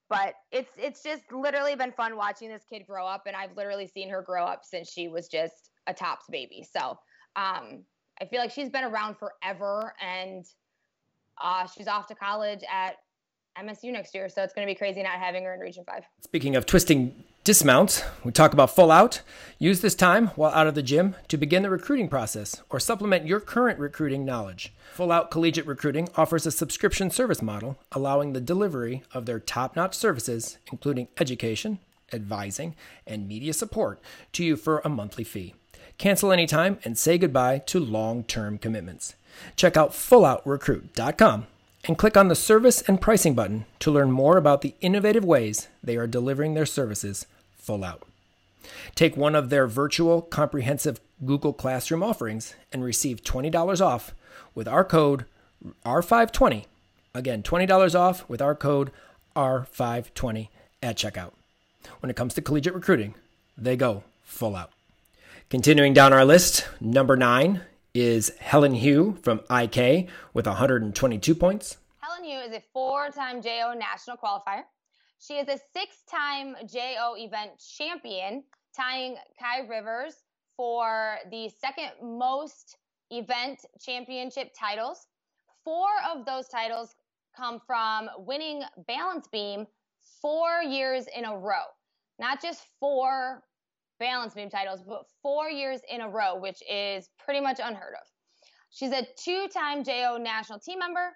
but 0.09 0.35
it's 0.51 0.71
it's 0.77 1.03
just 1.03 1.23
literally 1.31 1.75
been 1.75 1.91
fun 1.91 2.15
watching 2.15 2.49
this 2.49 2.63
kid 2.69 2.83
grow 2.87 3.05
up, 3.05 3.23
and 3.27 3.35
I've 3.35 3.55
literally 3.55 3.87
seen 3.87 4.09
her 4.09 4.21
grow 4.21 4.45
up 4.45 4.61
since 4.63 4.91
she 4.91 5.07
was 5.07 5.27
just 5.27 5.71
a 5.87 5.93
tops 5.93 6.25
baby. 6.29 6.65
So 6.71 6.97
um, 7.35 7.83
I 8.21 8.25
feel 8.25 8.39
like 8.39 8.51
she's 8.51 8.69
been 8.69 8.83
around 8.83 9.17
forever, 9.17 9.93
and 10.01 10.45
uh, 11.41 11.67
she's 11.67 11.87
off 11.87 12.07
to 12.07 12.15
college 12.15 12.61
at 12.71 12.95
MSU 13.61 13.91
next 13.91 14.13
year, 14.13 14.29
so 14.29 14.43
it's 14.43 14.53
going 14.53 14.67
to 14.67 14.71
be 14.71 14.77
crazy 14.77 15.01
not 15.01 15.13
having 15.13 15.43
her 15.43 15.53
in 15.53 15.59
Region 15.59 15.83
5. 15.85 16.03
Speaking 16.21 16.55
of 16.55 16.65
twisting 16.65 17.23
dismounts, 17.45 18.03
we 18.23 18.31
talk 18.31 18.53
about 18.53 18.75
full 18.75 18.91
out. 18.91 19.21
Use 19.59 19.81
this 19.81 19.95
time 19.95 20.27
while 20.29 20.51
out 20.51 20.67
of 20.67 20.75
the 20.75 20.83
gym 20.83 21.15
to 21.29 21.37
begin 21.37 21.63
the 21.63 21.69
recruiting 21.69 22.09
process 22.09 22.61
or 22.69 22.79
supplement 22.79 23.27
your 23.27 23.39
current 23.39 23.79
recruiting 23.79 24.25
knowledge. 24.25 24.73
Full 24.93 25.11
Out 25.11 25.31
Collegiate 25.31 25.67
Recruiting 25.67 26.09
offers 26.17 26.45
a 26.45 26.51
subscription 26.51 27.09
service 27.09 27.41
model 27.41 27.77
allowing 27.91 28.33
the 28.33 28.41
delivery 28.41 29.03
of 29.13 29.25
their 29.25 29.39
top 29.39 29.75
notch 29.75 29.95
services, 29.95 30.57
including 30.71 31.07
education, 31.19 31.79
advising, 32.11 32.75
and 33.07 33.27
media 33.27 33.53
support, 33.53 34.01
to 34.33 34.43
you 34.43 34.55
for 34.55 34.81
a 34.83 34.89
monthly 34.89 35.23
fee. 35.23 35.53
Cancel 35.97 36.31
anytime 36.31 36.77
and 36.83 36.97
say 36.97 37.17
goodbye 37.17 37.59
to 37.59 37.79
long 37.79 38.23
term 38.23 38.57
commitments. 38.57 39.15
Check 39.55 39.77
out 39.77 39.91
fulloutrecruit.com 39.91 41.47
and 41.85 41.97
click 41.97 42.17
on 42.17 42.27
the 42.27 42.35
Service 42.35 42.81
and 42.81 42.99
Pricing 42.99 43.33
button 43.33 43.65
to 43.79 43.91
learn 43.91 44.11
more 44.11 44.37
about 44.37 44.61
the 44.61 44.75
innovative 44.81 45.23
ways 45.23 45.67
they 45.83 45.97
are 45.97 46.07
delivering 46.07 46.53
their 46.53 46.65
services 46.65 47.25
full 47.57 47.83
out. 47.83 48.03
Take 48.95 49.15
one 49.15 49.35
of 49.35 49.49
their 49.49 49.67
virtual 49.67 50.21
comprehensive 50.21 50.99
Google 51.23 51.53
Classroom 51.53 52.03
offerings 52.03 52.55
and 52.73 52.83
receive 52.83 53.23
$20 53.23 53.85
off 53.85 54.13
with 54.53 54.67
our 54.67 54.83
code 54.83 55.25
R520. 55.85 56.65
Again, 57.13 57.43
$20 57.43 57.95
off 57.97 58.27
with 58.27 58.41
our 58.41 58.55
code 58.55 58.91
R520 59.35 60.49
at 60.81 60.97
checkout. 60.97 61.31
When 61.99 62.09
it 62.09 62.15
comes 62.15 62.33
to 62.33 62.41
collegiate 62.41 62.75
recruiting, 62.75 63.15
they 63.57 63.75
go 63.77 64.03
full 64.23 64.55
out. 64.55 64.74
Continuing 65.51 65.93
down 65.93 66.11
our 66.11 66.25
list, 66.25 66.67
number 66.81 67.15
nine 67.15 67.61
is 67.93 68.31
Helen 68.39 68.73
Hu 68.73 69.15
from 69.21 69.41
IK 69.47 70.09
with 70.33 70.47
122 70.47 71.35
points. 71.35 71.77
Helen 71.99 72.23
Hu 72.23 72.49
is 72.49 72.51
a 72.51 72.63
four 72.73 73.09
time 73.09 73.43
JO 73.43 73.75
national 73.77 74.17
qualifier. 74.17 74.63
She 75.19 75.35
is 75.35 75.47
a 75.47 75.59
six 75.71 75.97
time 76.09 76.55
JO 76.65 77.13
event 77.17 77.51
champion, 77.77 78.43
tying 78.75 79.17
Kai 79.39 79.59
Rivers 79.69 80.15
for 80.57 81.17
the 81.29 81.51
second 81.61 81.91
most 82.01 82.77
event 83.11 83.59
championship 83.79 84.51
titles. 84.59 85.05
Four 85.63 85.89
of 86.11 86.25
those 86.25 86.47
titles 86.47 86.95
come 87.37 87.61
from 87.67 88.09
winning 88.17 88.63
balance 88.87 89.27
beam 89.31 89.67
four 90.23 90.63
years 90.63 91.05
in 91.15 91.23
a 91.23 91.37
row. 91.37 91.65
Not 92.17 92.41
just 92.41 92.63
four 92.79 93.43
balance 93.99 94.33
beam 94.33 94.49
titles, 94.49 94.81
but 94.87 95.05
four 95.21 95.49
years 95.49 95.81
in 95.91 96.01
a 96.01 96.09
row, 96.09 96.37
which 96.37 96.61
is 96.69 97.09
pretty 97.23 97.41
much 97.41 97.59
unheard 97.63 97.93
of. 97.93 98.07
She's 98.69 98.91
a 98.91 99.07
two 99.17 99.47
time 99.47 99.83
JO 99.83 100.17
national 100.19 100.59
team 100.59 100.79
member, 100.79 101.11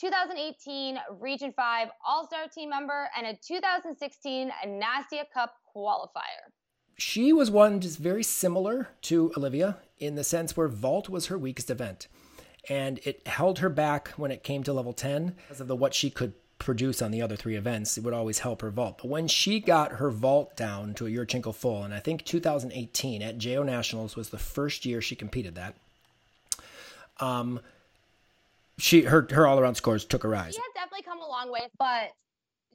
2018 0.00 0.98
Region 1.20 1.52
5 1.54 1.88
All 2.06 2.26
Star 2.26 2.46
team 2.52 2.70
member, 2.70 3.08
and 3.16 3.26
a 3.26 3.38
2016 3.46 4.50
Nastia 4.66 5.24
Cup 5.32 5.54
qualifier. 5.74 6.52
She 6.98 7.32
was 7.32 7.50
one 7.50 7.80
just 7.80 7.98
very 7.98 8.22
similar 8.22 8.88
to 9.02 9.32
Olivia 9.36 9.78
in 9.98 10.16
the 10.16 10.24
sense 10.24 10.56
where 10.56 10.68
vault 10.68 11.08
was 11.08 11.26
her 11.26 11.38
weakest 11.38 11.70
event. 11.70 12.08
And 12.68 13.00
it 13.04 13.26
held 13.26 13.60
her 13.60 13.68
back 13.68 14.08
when 14.16 14.30
it 14.30 14.42
came 14.42 14.62
to 14.64 14.72
level 14.72 14.92
10 14.92 15.36
because 15.36 15.60
of 15.60 15.68
the 15.68 15.76
what 15.76 15.94
she 15.94 16.10
could 16.10 16.34
produce 16.58 17.00
on 17.00 17.10
the 17.10 17.22
other 17.22 17.36
three 17.36 17.56
events, 17.56 17.96
it 17.96 18.04
would 18.04 18.14
always 18.14 18.40
help 18.40 18.62
her 18.62 18.70
vault. 18.70 18.98
But 19.02 19.08
when 19.08 19.28
she 19.28 19.60
got 19.60 19.92
her 19.92 20.10
vault 20.10 20.56
down 20.56 20.94
to 20.94 21.06
a 21.06 21.10
Yurchenko 21.10 21.54
full, 21.54 21.84
and 21.84 21.94
I 21.94 22.00
think 22.00 22.24
2018 22.24 23.22
at 23.22 23.38
JO 23.38 23.62
Nationals 23.62 24.16
was 24.16 24.30
the 24.30 24.38
first 24.38 24.84
year 24.84 25.00
she 25.00 25.14
competed 25.14 25.54
that, 25.54 25.74
um, 27.20 27.60
she 28.78 29.02
her 29.02 29.26
her 29.32 29.46
all 29.46 29.58
around 29.58 29.74
scores 29.74 30.04
took 30.04 30.24
a 30.24 30.28
rise. 30.28 30.54
She 30.54 30.60
has 30.60 30.72
definitely 30.74 31.02
come 31.02 31.20
a 31.20 31.28
long 31.28 31.50
way, 31.50 31.68
but 31.78 32.10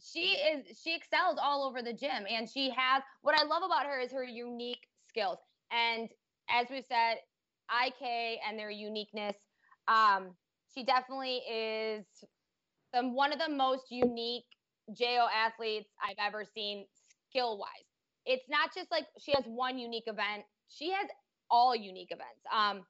she 0.02 0.34
is 0.34 0.78
she 0.84 0.96
excels 0.96 1.38
all 1.42 1.64
over 1.64 1.82
the 1.82 1.94
gym, 1.94 2.26
and 2.30 2.50
she 2.50 2.70
has 2.76 3.04
what 3.22 3.40
I 3.40 3.44
love 3.46 3.64
about 3.64 3.86
her 3.86 4.00
is 4.00 4.12
her 4.12 4.24
unique 4.24 4.88
skills. 5.08 5.38
And 5.72 6.10
as 6.50 6.68
we've 6.70 6.86
said, 6.86 7.16
IK 7.86 8.40
and 8.48 8.58
their 8.60 8.70
uniqueness. 8.70 9.38
Um, 9.88 10.36
she 10.74 10.84
definitely 10.84 11.38
is 11.50 12.06
the, 12.94 13.02
one 13.02 13.34
of 13.34 13.40
the 13.40 13.50
most 13.50 13.86
unique 13.90 14.46
JO 14.98 15.28
athletes 15.34 15.90
I've 16.02 16.18
ever 16.20 16.46
seen 16.46 16.86
skill 17.30 17.58
wise. 17.58 17.70
It's 18.26 18.46
not 18.50 18.74
just 18.74 18.92
like 18.92 19.06
she 19.20 19.34
has 19.34 19.44
one 19.46 19.78
unique 19.78 20.06
event, 20.08 20.44
she 20.70 20.92
has 20.92 21.08
all 21.50 21.76
unique 21.76 22.10
events. 22.12 22.42
Um, 22.54 22.84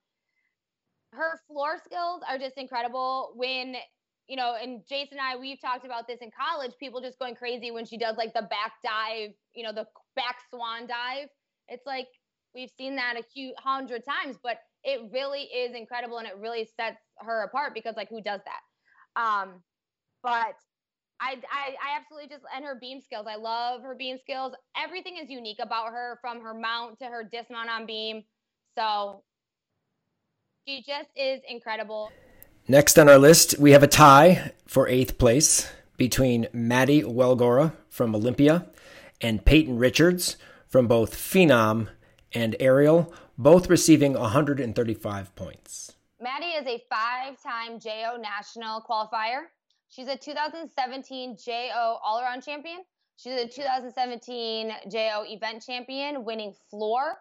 her 1.13 1.39
floor 1.47 1.77
skills 1.83 2.21
are 2.27 2.37
just 2.37 2.57
incredible. 2.57 3.33
When, 3.35 3.75
you 4.27 4.35
know, 4.35 4.55
and 4.61 4.81
Jason 4.87 5.17
and 5.17 5.21
I, 5.21 5.39
we've 5.39 5.61
talked 5.61 5.85
about 5.85 6.07
this 6.07 6.19
in 6.21 6.31
college, 6.31 6.71
people 6.79 7.01
just 7.01 7.19
going 7.19 7.35
crazy 7.35 7.71
when 7.71 7.85
she 7.85 7.97
does 7.97 8.17
like 8.17 8.33
the 8.33 8.43
back 8.43 8.73
dive, 8.83 9.31
you 9.53 9.63
know, 9.63 9.73
the 9.73 9.85
back 10.15 10.37
swan 10.49 10.87
dive. 10.87 11.27
It's 11.67 11.85
like 11.85 12.07
we've 12.55 12.71
seen 12.77 12.95
that 12.95 13.15
a 13.19 13.23
few 13.23 13.53
hundred 13.57 14.03
times, 14.05 14.37
but 14.43 14.57
it 14.83 15.01
really 15.11 15.43
is 15.43 15.75
incredible 15.75 16.17
and 16.17 16.27
it 16.27 16.35
really 16.39 16.67
sets 16.75 16.97
her 17.17 17.43
apart 17.43 17.73
because 17.73 17.95
like 17.95 18.09
who 18.09 18.21
does 18.21 18.41
that? 18.45 19.21
Um, 19.21 19.61
but 20.23 20.55
I, 21.19 21.37
I, 21.51 21.75
I 21.81 21.97
absolutely 21.99 22.29
just 22.29 22.43
and 22.55 22.65
her 22.65 22.75
beam 22.79 23.01
skills. 23.01 23.27
I 23.29 23.35
love 23.35 23.81
her 23.81 23.95
beam 23.95 24.17
skills. 24.17 24.53
Everything 24.75 25.17
is 25.21 25.29
unique 25.29 25.59
about 25.61 25.91
her, 25.91 26.17
from 26.21 26.41
her 26.41 26.53
mount 26.53 26.97
to 26.99 27.05
her 27.05 27.23
dismount 27.23 27.69
on 27.69 27.85
beam. 27.85 28.23
So 28.77 29.23
she 30.67 30.81
just 30.81 31.09
is 31.15 31.41
incredible. 31.47 32.11
Next 32.67 32.97
on 32.97 33.09
our 33.09 33.17
list, 33.17 33.59
we 33.59 33.71
have 33.71 33.83
a 33.83 33.87
tie 33.87 34.53
for 34.65 34.87
eighth 34.87 35.17
place 35.17 35.69
between 35.97 36.47
Maddie 36.53 37.03
Welgora 37.03 37.73
from 37.89 38.15
Olympia 38.15 38.65
and 39.21 39.45
Peyton 39.45 39.77
Richards 39.77 40.37
from 40.67 40.87
both 40.87 41.15
Phenom 41.15 41.89
and 42.33 42.55
Aerial, 42.59 43.13
both 43.37 43.69
receiving 43.69 44.13
135 44.13 45.35
points. 45.35 45.95
Maddie 46.19 46.45
is 46.45 46.65
a 46.65 46.81
five 46.89 47.41
time 47.43 47.79
JO 47.79 48.17
national 48.19 48.81
qualifier. 48.81 49.43
She's 49.93 50.07
a 50.07 50.17
2017 50.17 51.37
JO 51.37 51.99
all 52.03 52.19
around 52.19 52.41
champion. 52.41 52.79
She's 53.15 53.33
a 53.33 53.47
2017 53.47 54.71
JO 54.89 55.23
event 55.27 55.63
champion, 55.63 56.25
winning 56.25 56.55
floor. 56.71 57.17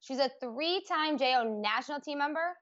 She's 0.00 0.18
a 0.18 0.30
three 0.40 0.82
time 0.88 1.18
JO 1.18 1.60
national 1.60 2.00
team 2.00 2.16
member, 2.16 2.56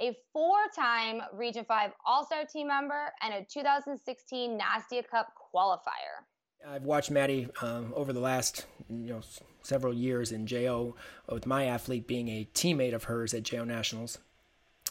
a 0.00 0.16
four 0.32 0.56
time 0.74 1.20
Region 1.34 1.66
5 1.66 1.90
All 2.06 2.24
Star 2.24 2.46
team 2.50 2.68
member, 2.68 3.10
and 3.20 3.34
a 3.34 3.44
2016 3.44 4.58
Nastia 4.58 5.06
Cup 5.06 5.28
qualifier. 5.54 6.24
I've 6.66 6.84
watched 6.84 7.10
Maddie 7.10 7.48
um, 7.60 7.92
over 7.94 8.14
the 8.14 8.20
last 8.20 8.64
you 8.88 9.12
know 9.12 9.20
several 9.62 9.92
years 9.92 10.32
in 10.32 10.46
JO 10.46 10.96
with 11.28 11.44
my 11.44 11.66
athlete 11.66 12.06
being 12.06 12.28
a 12.28 12.48
teammate 12.54 12.94
of 12.94 13.04
hers 13.04 13.34
at 13.34 13.42
JO 13.42 13.64
Nationals, 13.64 14.16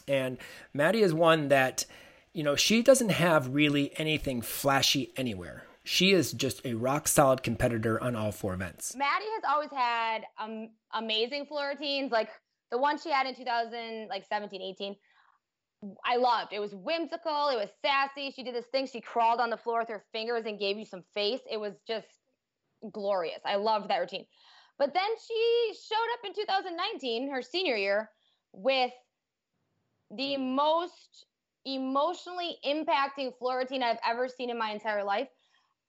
and 0.07 0.37
Maddie 0.71 1.01
is 1.01 1.15
one 1.15 1.47
that 1.47 1.87
you 2.33 2.43
know 2.43 2.55
she 2.55 2.81
doesn't 2.81 3.09
have 3.09 3.53
really 3.53 3.97
anything 3.97 4.41
flashy 4.41 5.13
anywhere. 5.17 5.63
She 5.85 6.13
is 6.13 6.31
just 6.31 6.65
a 6.65 6.75
rock 6.75 7.07
solid 7.07 7.43
competitor 7.43 8.01
on 8.01 8.15
all 8.15 8.31
four 8.31 8.53
events. 8.53 8.95
Maddie 8.95 9.25
has 9.35 9.43
always 9.47 9.69
had 9.71 10.23
um, 10.39 10.69
amazing 10.93 11.45
floor 11.45 11.69
routines, 11.69 12.11
like 12.11 12.29
the 12.71 12.77
one 12.77 12.97
she 12.97 13.11
had 13.11 13.27
in 13.27 13.35
2000, 13.35 14.07
like 14.07 14.25
17, 14.25 14.61
18 14.61 14.95
I 16.05 16.17
loved. 16.17 16.53
It 16.53 16.59
was 16.59 16.73
whimsical. 16.73 17.49
It 17.49 17.57
was 17.57 17.69
sassy. 17.81 18.31
She 18.31 18.43
did 18.43 18.55
this 18.55 18.65
thing. 18.71 18.87
She 18.87 19.01
crawled 19.01 19.39
on 19.39 19.49
the 19.49 19.57
floor 19.57 19.79
with 19.79 19.89
her 19.89 20.03
fingers 20.11 20.45
and 20.45 20.59
gave 20.59 20.77
you 20.77 20.85
some 20.85 21.03
face. 21.13 21.41
It 21.49 21.59
was 21.59 21.73
just 21.87 22.07
glorious. 22.91 23.41
I 23.45 23.55
loved 23.55 23.89
that 23.89 23.99
routine. 23.99 24.25
But 24.79 24.93
then 24.93 25.03
she 25.27 25.73
showed 25.73 26.13
up 26.13 26.25
in 26.25 26.33
2019, 26.33 27.31
her 27.31 27.41
senior 27.41 27.75
year, 27.75 28.09
with 28.51 28.91
the 30.09 30.37
most 30.37 31.25
emotionally 31.65 32.57
impacting 32.65 33.37
floor 33.37 33.59
routine 33.59 33.83
I've 33.83 33.99
ever 34.05 34.27
seen 34.27 34.49
in 34.49 34.57
my 34.57 34.71
entire 34.71 35.03
life. 35.03 35.27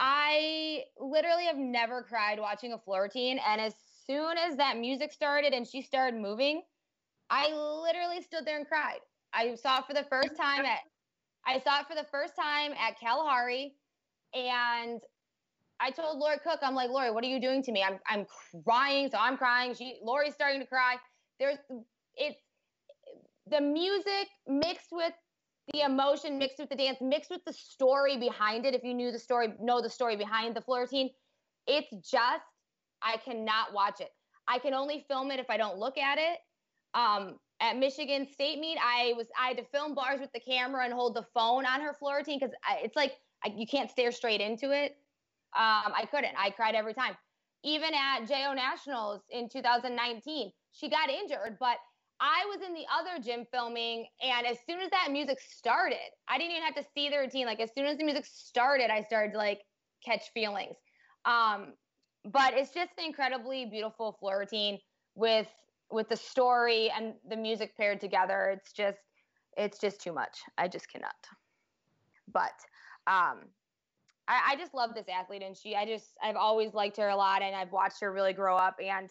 I 0.00 0.82
literally 0.98 1.44
have 1.44 1.56
never 1.56 2.02
cried 2.02 2.38
watching 2.38 2.72
a 2.72 2.78
floor 2.78 3.02
routine. 3.02 3.38
And 3.46 3.60
as 3.60 3.74
soon 4.06 4.36
as 4.38 4.56
that 4.56 4.76
music 4.78 5.12
started 5.12 5.52
and 5.52 5.66
she 5.66 5.82
started 5.82 6.20
moving, 6.20 6.62
I 7.30 7.52
literally 7.52 8.22
stood 8.22 8.46
there 8.46 8.58
and 8.58 8.66
cried. 8.66 9.00
I 9.32 9.54
saw 9.56 9.78
it 9.78 9.86
for 9.86 9.94
the 9.94 10.04
first 10.04 10.36
time 10.36 10.64
at 10.64 10.80
I 11.46 11.58
saw 11.60 11.80
it 11.80 11.86
for 11.86 11.94
the 11.94 12.06
first 12.10 12.34
time 12.36 12.72
at 12.72 12.98
Kalahari, 12.98 13.74
and 14.32 15.00
I 15.80 15.90
told 15.90 16.18
Lori 16.18 16.38
Cook, 16.42 16.60
I'm 16.62 16.74
like, 16.74 16.88
Lori, 16.88 17.10
what 17.10 17.22
are 17.24 17.28
you 17.28 17.40
doing 17.40 17.62
to 17.64 17.72
me? 17.72 17.82
I'm 17.82 17.98
I'm 18.08 18.26
crying, 18.64 19.10
so 19.10 19.18
I'm 19.18 19.36
crying. 19.36 19.74
She 19.74 19.98
Lori's 20.02 20.34
starting 20.34 20.60
to 20.60 20.66
cry. 20.66 20.96
There's 21.38 21.58
it's 22.16 22.40
the 23.46 23.60
music 23.60 24.28
mixed 24.46 24.88
with 24.92 25.12
the 25.74 25.82
emotion, 25.82 26.38
mixed 26.38 26.58
with 26.58 26.68
the 26.68 26.76
dance, 26.76 26.98
mixed 27.00 27.30
with 27.30 27.44
the 27.44 27.52
story 27.52 28.16
behind 28.16 28.64
it. 28.64 28.74
If 28.74 28.84
you 28.84 28.94
knew 28.94 29.10
the 29.10 29.18
story, 29.18 29.48
know 29.60 29.82
the 29.82 29.90
story 29.90 30.16
behind 30.16 30.54
the 30.54 30.60
floor 30.60 30.82
routine, 30.82 31.10
it's 31.66 31.90
just 32.08 32.44
I 33.02 33.16
cannot 33.24 33.72
watch 33.74 34.00
it. 34.00 34.10
I 34.46 34.58
can 34.58 34.74
only 34.74 35.04
film 35.08 35.30
it 35.30 35.40
if 35.40 35.50
I 35.50 35.56
don't 35.56 35.78
look 35.78 35.98
at 35.98 36.18
it. 36.18 36.38
Um, 36.94 37.38
at 37.60 37.76
Michigan 37.76 38.26
State 38.30 38.60
meet, 38.60 38.78
I 38.80 39.14
was 39.16 39.26
I 39.40 39.48
had 39.48 39.56
to 39.58 39.64
film 39.64 39.94
bars 39.94 40.20
with 40.20 40.30
the 40.32 40.40
camera 40.40 40.84
and 40.84 40.92
hold 40.92 41.14
the 41.14 41.24
phone 41.34 41.66
on 41.66 41.80
her 41.80 41.92
floor 41.94 42.18
routine 42.18 42.38
because 42.38 42.54
it's 42.82 42.96
like 42.96 43.14
I, 43.44 43.52
you 43.56 43.66
can't 43.66 43.90
stare 43.90 44.12
straight 44.12 44.40
into 44.40 44.70
it. 44.70 44.96
Um, 45.56 45.92
I 45.94 46.06
couldn't. 46.10 46.34
I 46.38 46.50
cried 46.50 46.74
every 46.74 46.94
time. 46.94 47.14
Even 47.62 47.90
at 47.94 48.28
JO 48.28 48.52
Nationals 48.52 49.22
in 49.30 49.48
2019, 49.48 50.52
she 50.72 50.90
got 50.90 51.08
injured, 51.08 51.56
but 51.58 51.78
I 52.20 52.44
was 52.46 52.66
in 52.66 52.74
the 52.74 52.84
other 52.92 53.22
gym 53.22 53.46
filming, 53.50 54.06
and 54.22 54.46
as 54.46 54.58
soon 54.66 54.80
as 54.80 54.90
that 54.90 55.08
music 55.10 55.38
started, 55.40 55.98
I 56.28 56.38
didn't 56.38 56.52
even 56.52 56.62
have 56.62 56.76
to 56.76 56.84
see 56.94 57.08
the 57.08 57.18
routine. 57.18 57.46
Like 57.46 57.60
as 57.60 57.70
soon 57.74 57.86
as 57.86 57.98
the 57.98 58.04
music 58.04 58.24
started, 58.26 58.90
I 58.90 59.02
started 59.02 59.32
to 59.32 59.38
like 59.38 59.62
catch 60.04 60.30
feelings. 60.32 60.76
Um, 61.24 61.74
but 62.24 62.54
it's 62.54 62.72
just 62.72 62.92
an 62.98 63.04
incredibly 63.04 63.66
beautiful 63.66 64.12
floor 64.12 64.38
routine 64.38 64.78
with 65.14 65.48
with 65.90 66.08
the 66.08 66.16
story 66.16 66.90
and 66.90 67.14
the 67.28 67.36
music 67.36 67.76
paired 67.76 68.00
together, 68.00 68.50
it's 68.50 68.72
just 68.72 68.98
it's 69.56 69.78
just 69.78 70.00
too 70.00 70.12
much. 70.12 70.38
I 70.58 70.68
just 70.68 70.90
cannot. 70.90 71.14
But 72.32 72.54
um, 73.06 73.42
I, 74.26 74.52
I 74.52 74.56
just 74.58 74.74
love 74.74 74.94
this 74.94 75.06
athlete, 75.08 75.42
and 75.42 75.56
she 75.56 75.76
I 75.76 75.86
just 75.86 76.16
I've 76.22 76.36
always 76.36 76.74
liked 76.74 76.96
her 76.96 77.08
a 77.08 77.16
lot, 77.16 77.42
and 77.42 77.54
I've 77.54 77.72
watched 77.72 78.00
her 78.00 78.12
really 78.12 78.32
grow 78.32 78.56
up, 78.56 78.76
and 78.82 79.10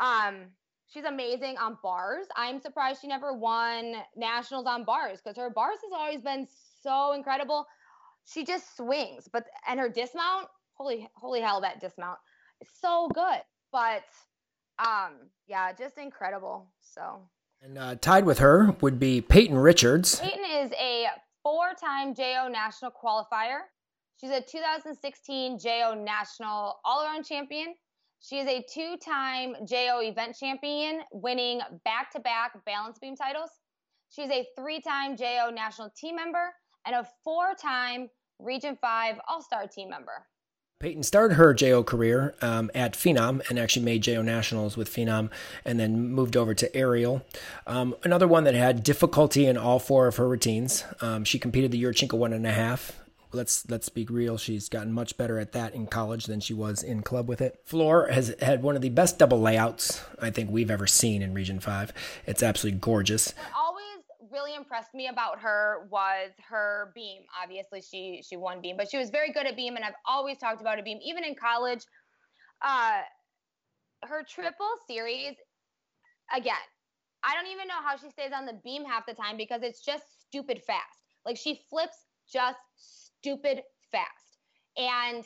um, 0.00 0.46
she's 0.88 1.04
amazing 1.04 1.56
on 1.58 1.78
bars. 1.82 2.26
I'm 2.36 2.60
surprised 2.60 3.00
she 3.00 3.08
never 3.08 3.32
won 3.32 3.96
nationals 4.16 4.66
on 4.66 4.84
bars 4.84 5.20
because 5.22 5.36
her 5.36 5.50
bars 5.50 5.78
has 5.82 5.92
always 5.92 6.22
been 6.22 6.46
so 6.82 7.12
incredible. 7.12 7.66
She 8.24 8.44
just 8.44 8.76
swings, 8.76 9.28
but 9.32 9.44
and 9.66 9.78
her 9.80 9.88
dismount, 9.88 10.48
holy 10.74 11.08
holy 11.14 11.40
hell, 11.40 11.60
that 11.60 11.80
dismount 11.80 12.18
is 12.60 12.68
so 12.80 13.08
good. 13.14 13.40
But 13.72 14.04
um, 14.78 15.12
yeah, 15.46 15.72
just 15.72 15.98
incredible. 15.98 16.66
So. 16.80 17.20
And 17.60 17.76
uh, 17.76 17.96
tied 17.96 18.24
with 18.24 18.38
her 18.38 18.76
would 18.80 19.00
be 19.00 19.20
Peyton 19.20 19.56
Richards. 19.56 20.20
Peyton 20.20 20.44
is 20.44 20.70
a 20.80 21.06
four-time 21.42 22.14
JO 22.14 22.48
national 22.48 22.92
qualifier. 22.92 23.62
She's 24.20 24.30
a 24.30 24.40
2016 24.40 25.58
JO 25.58 25.94
national 25.94 26.78
all-around 26.84 27.24
champion. 27.24 27.74
She 28.20 28.38
is 28.38 28.48
a 28.48 28.64
two-time 28.72 29.54
JO 29.64 30.00
event 30.02 30.36
champion, 30.38 31.02
winning 31.12 31.60
back-to-back 31.84 32.64
balance 32.64 32.98
beam 32.98 33.14
titles. 33.14 33.50
She's 34.10 34.30
a 34.30 34.46
three-time 34.56 35.16
JO 35.16 35.50
national 35.54 35.90
team 35.90 36.16
member 36.16 36.52
and 36.84 36.96
a 36.96 37.06
four-time 37.22 38.08
Region 38.38 38.76
5 38.80 39.16
All-Star 39.28 39.66
team 39.68 39.90
member. 39.90 40.26
Peyton 40.80 41.02
started 41.02 41.34
her 41.34 41.52
JO 41.54 41.82
career 41.82 42.34
um, 42.40 42.70
at 42.72 42.94
Phenom 42.94 43.48
and 43.50 43.58
actually 43.58 43.84
made 43.84 44.02
JO 44.02 44.22
Nationals 44.22 44.76
with 44.76 44.88
Phenom 44.88 45.28
and 45.64 45.78
then 45.78 46.10
moved 46.10 46.36
over 46.36 46.54
to 46.54 46.74
Aerial. 46.76 47.24
Um, 47.66 47.96
another 48.04 48.28
one 48.28 48.44
that 48.44 48.54
had 48.54 48.84
difficulty 48.84 49.46
in 49.46 49.56
all 49.56 49.80
four 49.80 50.06
of 50.06 50.16
her 50.16 50.28
routines. 50.28 50.84
Um, 51.00 51.24
she 51.24 51.40
competed 51.40 51.72
the 51.72 51.82
Yurchenko 51.82 52.14
one 52.14 52.32
and 52.32 52.46
a 52.46 52.52
half. 52.52 52.96
Let's 53.32 53.68
let's 53.68 53.88
be 53.88 54.06
real. 54.06 54.38
She's 54.38 54.68
gotten 54.68 54.92
much 54.92 55.16
better 55.16 55.38
at 55.38 55.52
that 55.52 55.74
in 55.74 55.86
college 55.86 56.26
than 56.26 56.40
she 56.40 56.54
was 56.54 56.82
in 56.82 57.02
club 57.02 57.28
with 57.28 57.40
it. 57.40 57.60
Floor 57.64 58.08
has 58.08 58.34
had 58.40 58.62
one 58.62 58.76
of 58.76 58.82
the 58.82 58.90
best 58.90 59.18
double 59.18 59.40
layouts 59.40 60.00
I 60.20 60.30
think 60.30 60.50
we've 60.50 60.70
ever 60.70 60.86
seen 60.86 61.22
in 61.22 61.34
Region 61.34 61.60
Five. 61.60 61.92
It's 62.26 62.42
absolutely 62.42 62.80
gorgeous 62.80 63.34
Always 63.56 63.84
really 64.30 64.54
impressed 64.54 64.94
me 64.94 65.08
about 65.08 65.40
her 65.40 65.86
was 65.90 66.30
her 66.48 66.92
beam. 66.94 67.22
Obviously, 67.42 67.82
she 67.82 68.22
she 68.26 68.36
won 68.36 68.60
beam, 68.60 68.76
but 68.76 68.90
she 68.90 68.98
was 68.98 69.10
very 69.10 69.32
good 69.32 69.46
at 69.46 69.56
beam, 69.56 69.76
and 69.76 69.84
I've 69.84 69.94
always 70.06 70.38
talked 70.38 70.60
about 70.60 70.78
a 70.78 70.82
beam, 70.82 70.98
even 71.02 71.24
in 71.24 71.34
college. 71.34 71.84
Uh, 72.62 73.00
her 74.04 74.22
triple 74.22 74.70
series, 74.86 75.34
again, 76.34 76.54
I 77.24 77.34
don't 77.34 77.50
even 77.52 77.68
know 77.68 77.80
how 77.84 77.96
she 77.96 78.10
stays 78.10 78.30
on 78.34 78.46
the 78.46 78.58
beam 78.64 78.84
half 78.84 79.06
the 79.06 79.14
time 79.14 79.36
because 79.36 79.62
it's 79.62 79.84
just 79.84 80.04
stupid 80.26 80.62
fast. 80.66 80.98
Like 81.24 81.36
she 81.36 81.60
flips 81.68 81.96
just 82.32 82.58
stupid 83.20 83.62
fast. 83.90 84.38
And 84.76 85.24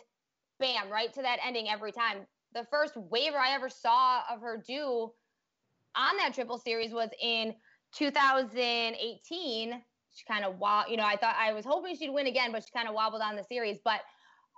bam, 0.59 0.91
right 0.91 1.13
to 1.13 1.23
that 1.23 1.39
ending 1.45 1.69
every 1.69 1.93
time. 1.93 2.27
The 2.55 2.67
first 2.71 2.97
waiver 2.97 3.39
I 3.39 3.55
ever 3.55 3.69
saw 3.69 4.23
of 4.31 4.41
her 4.41 4.63
do 4.67 5.11
on 5.95 6.17
that 6.19 6.35
triple 6.35 6.59
series 6.59 6.93
was 6.93 7.11
in 7.21 7.55
2018. 7.95 9.83
She 10.15 10.25
kind 10.27 10.45
of 10.45 10.59
wow, 10.59 10.85
you 10.89 10.97
know, 10.97 11.05
I 11.05 11.17
thought 11.17 11.37
I 11.39 11.53
was 11.53 11.65
hoping 11.65 11.97
she'd 11.97 12.11
win 12.11 12.27
again, 12.27 12.53
but 12.53 12.63
she 12.63 12.71
kind 12.77 12.89
of 12.89 12.95
wobbled 12.95 13.23
on 13.23 13.37
the 13.37 13.45
series. 13.45 13.79
But 13.83 14.01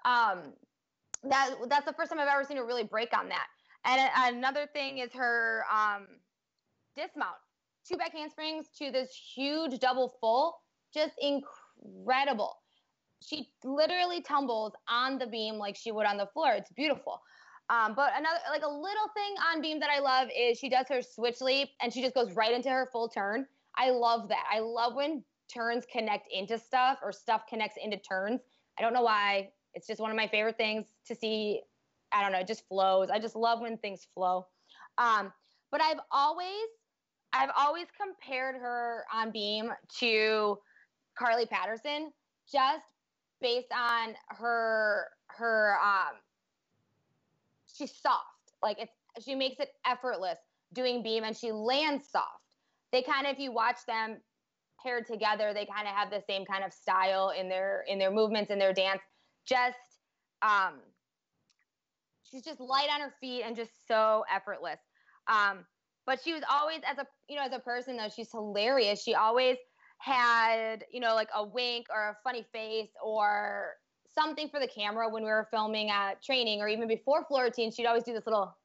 um, 0.05 0.53
that 1.24 1.55
that's 1.68 1.87
the 1.87 1.93
first 1.93 2.11
time 2.11 2.20
I've 2.20 2.28
ever 2.28 2.45
seen 2.45 2.57
her 2.57 2.66
really 2.66 2.85
break 2.85 3.16
on 3.16 3.28
that. 3.28 3.47
And 3.85 4.37
another 4.37 4.66
thing 4.72 4.99
is 4.99 5.12
her 5.12 5.64
um, 5.72 6.07
dismount, 6.97 7.37
two 7.87 7.97
back 7.97 8.12
handsprings 8.12 8.66
to 8.78 8.91
this 8.91 9.11
huge 9.35 9.78
double 9.78 10.14
full, 10.20 10.57
just 10.93 11.14
incredible. 11.20 12.57
She 13.24 13.48
literally 13.64 14.20
tumbles 14.20 14.72
on 14.88 15.18
the 15.18 15.26
beam 15.26 15.56
like 15.56 15.76
she 15.76 15.92
would 15.92 16.06
on 16.06 16.16
the 16.16 16.26
floor. 16.26 16.52
It's 16.52 16.72
beautiful. 16.72 17.20
Um, 17.70 17.94
but 17.94 18.12
another 18.16 18.38
like 18.50 18.62
a 18.62 18.68
little 18.68 19.08
thing 19.14 19.34
on 19.50 19.62
beam 19.62 19.80
that 19.80 19.88
I 19.88 20.00
love 20.00 20.28
is 20.36 20.58
she 20.58 20.68
does 20.68 20.86
her 20.90 21.00
switch 21.00 21.40
leap 21.40 21.70
and 21.80 21.92
she 21.92 22.02
just 22.02 22.14
goes 22.14 22.32
right 22.34 22.52
into 22.52 22.68
her 22.68 22.88
full 22.92 23.08
turn. 23.08 23.46
I 23.76 23.90
love 23.90 24.28
that. 24.28 24.44
I 24.52 24.58
love 24.60 24.94
when 24.94 25.24
turns 25.52 25.86
connect 25.90 26.28
into 26.32 26.58
stuff 26.58 26.98
or 27.02 27.12
stuff 27.12 27.42
connects 27.48 27.76
into 27.82 27.96
turns. 27.96 28.40
I 28.78 28.82
don't 28.82 28.92
know 28.92 29.02
why. 29.02 29.50
It's 29.72 29.86
just 29.86 30.00
one 30.00 30.10
of 30.10 30.16
my 30.16 30.28
favorite 30.28 30.58
things 30.58 30.86
to 31.06 31.14
see. 31.14 31.62
I 32.12 32.22
don't 32.22 32.32
know, 32.32 32.38
it 32.38 32.46
just 32.46 32.68
flows. 32.68 33.08
I 33.10 33.18
just 33.18 33.34
love 33.34 33.60
when 33.60 33.78
things 33.78 34.06
flow. 34.14 34.46
Um, 34.98 35.32
but 35.72 35.80
I've 35.80 35.98
always 36.12 36.68
I've 37.32 37.50
always 37.58 37.86
compared 38.00 38.54
her 38.56 39.04
on 39.12 39.32
beam 39.32 39.72
to 39.98 40.58
Carly 41.18 41.46
Patterson 41.46 42.12
just 42.50 42.93
based 43.45 43.72
on 43.76 44.14
her 44.28 45.07
her 45.26 45.76
um 45.84 46.14
she's 47.76 47.95
soft. 47.95 48.24
Like 48.62 48.78
it's 48.80 48.92
she 49.24 49.34
makes 49.34 49.61
it 49.61 49.68
effortless 49.86 50.38
doing 50.72 51.03
beam 51.03 51.24
and 51.24 51.36
she 51.36 51.53
lands 51.53 52.09
soft. 52.11 52.57
They 52.90 53.03
kind 53.03 53.26
of 53.26 53.34
if 53.34 53.38
you 53.38 53.53
watch 53.53 53.76
them 53.86 54.16
paired 54.82 55.07
together, 55.07 55.53
they 55.53 55.66
kind 55.66 55.86
of 55.86 55.95
have 55.95 56.11
the 56.11 56.22
same 56.26 56.47
kind 56.47 56.64
of 56.64 56.72
style 56.72 57.34
in 57.38 57.51
their 57.51 57.84
in 57.86 57.99
their 57.99 58.11
movements 58.11 58.51
in 58.51 58.59
their 58.59 58.72
dance. 58.72 59.03
Just 59.47 59.76
um 60.40 60.80
she's 62.22 62.42
just 62.42 62.61
light 62.61 62.88
on 62.95 63.03
her 63.03 63.12
feet 63.20 63.42
and 63.42 63.55
just 63.55 63.86
so 63.86 64.24
effortless. 64.34 64.80
Um 65.28 65.66
but 66.07 66.18
she 66.24 66.32
was 66.32 66.42
always 66.51 66.80
as 66.90 66.97
a 66.97 67.07
you 67.28 67.36
know 67.36 67.45
as 67.45 67.53
a 67.53 67.59
person 67.59 67.99
though 67.99 68.09
she's 68.09 68.30
hilarious. 68.30 69.03
She 69.03 69.14
always 69.14 69.59
had 70.05 70.84
you 70.92 71.00
know 71.00 71.14
like 71.14 71.30
a 71.34 71.42
wink 71.42 71.86
or 71.90 72.11
a 72.11 72.16
funny 72.22 72.44
face 72.52 72.90
or 73.02 73.74
something 74.14 74.48
for 74.48 74.61
the 74.61 74.68
camera 74.68 75.09
when 75.09 75.22
we 75.22 75.30
were 75.30 75.48
filming 75.50 75.90
at 75.90 76.22
training 76.22 76.61
or 76.61 76.68
even 76.68 76.86
before 76.86 77.24
floor 77.24 77.44
routine. 77.44 77.72
She'd 77.72 77.86
always 77.86 78.05
do 78.05 78.12
this 78.12 78.26
little 78.26 78.57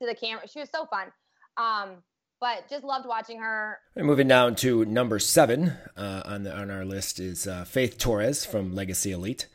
to 0.00 0.06
the 0.06 0.14
camera. 0.14 0.46
She 0.48 0.58
was 0.58 0.68
so 0.70 0.86
fun. 0.86 1.12
Um, 1.56 2.02
but 2.40 2.68
just 2.68 2.82
loved 2.82 3.06
watching 3.06 3.38
her. 3.38 3.78
And 3.94 4.06
moving 4.06 4.26
down 4.26 4.56
to 4.56 4.84
number 4.84 5.20
seven 5.20 5.74
uh, 5.96 6.22
on 6.24 6.42
the 6.42 6.52
on 6.52 6.70
our 6.70 6.84
list 6.84 7.20
is 7.20 7.46
uh, 7.46 7.64
Faith 7.64 7.98
Torres 7.98 8.44
from 8.44 8.74
Legacy 8.74 9.12
Elite 9.12 9.46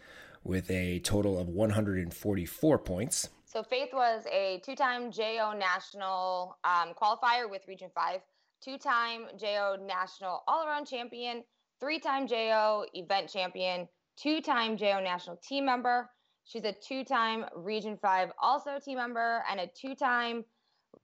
with 0.43 0.71
a 0.71 0.99
total 0.99 1.37
of 1.37 1.49
144 1.49 2.79
points. 2.79 3.27
So 3.43 3.63
Faith 3.63 3.89
was 3.91 4.23
a 4.31 4.61
two-time 4.63 5.11
JO 5.11 5.53
national 5.57 6.57
um, 6.63 6.93
qualifier 6.93 7.49
with 7.49 7.67
Region 7.67 7.89
Five, 7.93 8.21
two-time 8.63 9.27
JO 9.39 9.77
national 9.85 10.43
all-around 10.47 10.85
champion, 10.85 11.43
three-time 11.79 12.27
JO 12.27 12.85
event 12.93 13.29
champion, 13.29 13.87
two-time 14.17 14.77
JO 14.77 14.99
national 14.99 15.37
team 15.37 15.65
member. 15.65 16.09
She's 16.45 16.63
a 16.63 16.73
two-time 16.73 17.45
Region 17.55 17.97
5 18.01 18.31
All-Star 18.41 18.79
team 18.79 18.97
member 18.97 19.43
and 19.49 19.59
a 19.59 19.67
two-time 19.67 20.45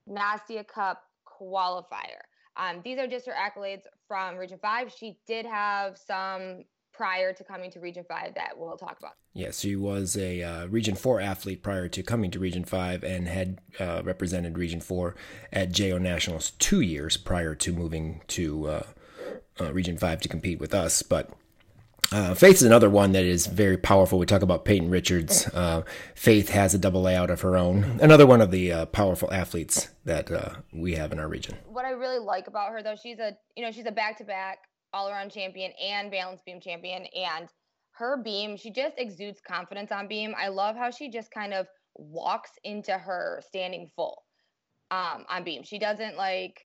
Nastia 0.08 0.66
Cup 0.66 1.02
qualifier. 1.26 2.22
Um, 2.56 2.80
these 2.84 2.98
are 2.98 3.06
just 3.06 3.26
her 3.26 3.32
accolades 3.32 3.82
from 4.06 4.36
Region 4.36 4.58
5. 4.60 4.92
She 4.96 5.18
did 5.26 5.44
have 5.44 5.98
some 5.98 6.64
prior 6.94 7.32
to 7.32 7.44
coming 7.44 7.70
to 7.72 7.80
Region 7.80 8.04
5 8.08 8.34
that 8.34 8.52
we'll 8.56 8.76
talk 8.76 8.98
about. 8.98 9.12
Yes, 9.32 9.60
she 9.60 9.76
was 9.76 10.16
a 10.16 10.42
uh, 10.42 10.66
Region 10.66 10.94
4 10.94 11.20
athlete 11.20 11.62
prior 11.62 11.88
to 11.88 12.02
coming 12.02 12.30
to 12.30 12.38
Region 12.38 12.64
5 12.64 13.02
and 13.02 13.28
had 13.28 13.58
uh, 13.80 14.02
represented 14.04 14.56
Region 14.56 14.80
4 14.80 15.14
at 15.52 15.72
JO 15.72 15.98
Nationals 15.98 16.52
two 16.52 16.80
years 16.80 17.16
prior 17.16 17.54
to 17.56 17.72
moving 17.72 18.22
to 18.28 18.68
uh, 18.68 18.82
uh 19.60 19.72
Region 19.72 19.96
5 19.96 20.20
to 20.20 20.28
compete 20.28 20.60
with 20.60 20.74
us. 20.74 21.02
But 21.02 21.30
uh, 22.12 22.34
Faith 22.34 22.56
is 22.56 22.62
another 22.62 22.90
one 22.90 23.12
that 23.12 23.24
is 23.24 23.46
very 23.46 23.76
powerful. 23.76 24.18
We 24.18 24.26
talk 24.26 24.42
about 24.42 24.64
Peyton 24.64 24.90
Richards. 24.90 25.48
Uh, 25.48 25.82
Faith 26.14 26.50
has 26.50 26.74
a 26.74 26.78
double 26.78 27.02
layout 27.02 27.30
of 27.30 27.40
her 27.40 27.56
own. 27.56 27.98
Another 28.00 28.26
one 28.26 28.40
of 28.40 28.50
the 28.50 28.72
uh, 28.72 28.86
powerful 28.86 29.32
athletes 29.32 29.88
that 30.04 30.30
uh, 30.30 30.50
we 30.72 30.94
have 30.94 31.12
in 31.12 31.18
our 31.18 31.28
region. 31.28 31.56
What 31.66 31.84
I 31.84 31.90
really 31.90 32.18
like 32.18 32.46
about 32.46 32.70
her, 32.70 32.82
though, 32.82 32.94
she's 32.94 33.18
a 33.18 33.36
you 33.56 33.64
know 33.64 33.72
she's 33.72 33.86
a 33.86 33.92
back 33.92 34.18
to 34.18 34.24
back 34.24 34.58
all 34.94 35.08
around 35.08 35.32
champion 35.32 35.72
and 35.82 36.10
balance 36.10 36.40
beam 36.46 36.60
champion, 36.60 37.06
and 37.16 37.48
her 37.92 38.22
beam 38.22 38.56
she 38.56 38.70
just 38.70 38.94
exudes 38.98 39.40
confidence 39.46 39.92
on 39.92 40.08
beam. 40.08 40.34
I 40.38 40.48
love 40.48 40.76
how 40.76 40.90
she 40.90 41.10
just 41.10 41.30
kind 41.30 41.52
of 41.52 41.66
walks 41.96 42.50
into 42.62 42.96
her 42.96 43.42
standing 43.46 43.90
full 43.94 44.22
um, 44.90 45.24
on 45.28 45.44
beam. 45.44 45.62
She 45.64 45.78
doesn't 45.78 46.16
like 46.16 46.60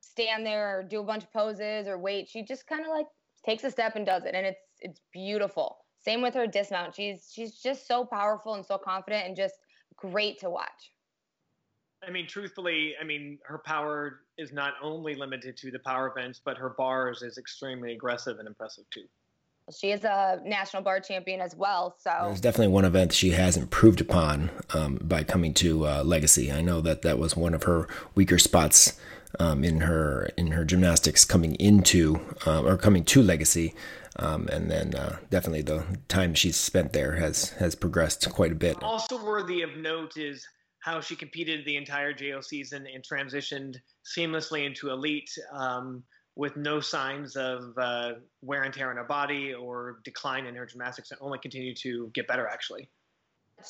stand 0.00 0.46
there 0.46 0.78
or 0.78 0.82
do 0.82 1.00
a 1.00 1.04
bunch 1.04 1.24
of 1.24 1.32
poses 1.32 1.88
or 1.88 1.98
wait. 1.98 2.28
She 2.28 2.44
just 2.44 2.66
kind 2.66 2.82
of 2.82 2.88
like 2.88 3.06
takes 3.44 3.64
a 3.64 3.70
step 3.70 3.96
and 3.96 4.06
does 4.06 4.24
it, 4.24 4.34
and 4.34 4.46
it's 4.46 4.60
it's 4.80 5.00
beautiful. 5.12 5.78
Same 6.04 6.22
with 6.22 6.34
her 6.34 6.46
dismount. 6.46 6.94
She's 6.94 7.30
she's 7.32 7.60
just 7.60 7.86
so 7.86 8.04
powerful 8.04 8.54
and 8.54 8.64
so 8.64 8.78
confident 8.78 9.26
and 9.26 9.36
just 9.36 9.54
great 9.96 10.38
to 10.40 10.50
watch. 10.50 10.93
I 12.06 12.10
mean, 12.10 12.26
truthfully, 12.26 12.94
I 13.00 13.04
mean, 13.04 13.38
her 13.44 13.58
power 13.58 14.20
is 14.38 14.52
not 14.52 14.74
only 14.82 15.14
limited 15.14 15.56
to 15.58 15.70
the 15.70 15.78
power 15.78 16.12
events, 16.14 16.40
but 16.44 16.56
her 16.58 16.70
bars 16.70 17.22
is 17.22 17.38
extremely 17.38 17.92
aggressive 17.92 18.38
and 18.38 18.48
impressive 18.48 18.84
too. 18.90 19.04
She 19.74 19.92
is 19.92 20.04
a 20.04 20.40
national 20.44 20.82
bar 20.82 21.00
champion 21.00 21.40
as 21.40 21.56
well. 21.56 21.96
So 21.98 22.10
there's 22.24 22.40
definitely 22.40 22.72
one 22.72 22.84
event 22.84 23.14
she 23.14 23.30
has 23.30 23.56
improved 23.56 24.00
upon 24.00 24.50
um, 24.74 24.98
by 25.00 25.24
coming 25.24 25.54
to 25.54 25.86
uh, 25.86 26.02
Legacy. 26.04 26.52
I 26.52 26.60
know 26.60 26.82
that 26.82 27.00
that 27.02 27.18
was 27.18 27.34
one 27.34 27.54
of 27.54 27.62
her 27.62 27.88
weaker 28.14 28.38
spots 28.38 28.98
um, 29.40 29.64
in 29.64 29.80
her 29.80 30.30
in 30.36 30.48
her 30.48 30.66
gymnastics 30.66 31.24
coming 31.24 31.54
into 31.54 32.20
uh, 32.46 32.62
or 32.62 32.76
coming 32.76 33.04
to 33.04 33.22
Legacy. 33.22 33.74
Um, 34.16 34.48
and 34.48 34.70
then 34.70 34.94
uh, 34.94 35.16
definitely 35.30 35.62
the 35.62 35.84
time 36.08 36.34
she's 36.34 36.56
spent 36.56 36.92
there 36.92 37.12
has 37.12 37.50
has 37.52 37.74
progressed 37.74 38.30
quite 38.30 38.52
a 38.52 38.56
bit. 38.56 38.80
Also 38.82 39.24
worthy 39.24 39.62
of 39.62 39.76
note 39.76 40.16
is 40.16 40.46
how 40.84 41.00
she 41.00 41.16
competed 41.16 41.64
the 41.64 41.76
entire 41.76 42.12
JO 42.12 42.40
season 42.40 42.86
and 42.92 43.02
transitioned 43.02 43.76
seamlessly 44.04 44.66
into 44.66 44.90
elite 44.90 45.30
um, 45.52 46.02
with 46.36 46.56
no 46.56 46.80
signs 46.80 47.36
of 47.36 47.72
uh, 47.78 48.12
wear 48.42 48.64
and 48.64 48.74
tear 48.74 48.90
in 48.90 48.96
her 48.96 49.04
body 49.04 49.54
or 49.54 50.00
decline 50.04 50.46
in 50.46 50.54
her 50.54 50.66
gymnastics, 50.66 51.10
and 51.10 51.18
only 51.22 51.38
continued 51.38 51.76
to 51.82 52.10
get 52.14 52.26
better 52.26 52.46
actually. 52.46 52.88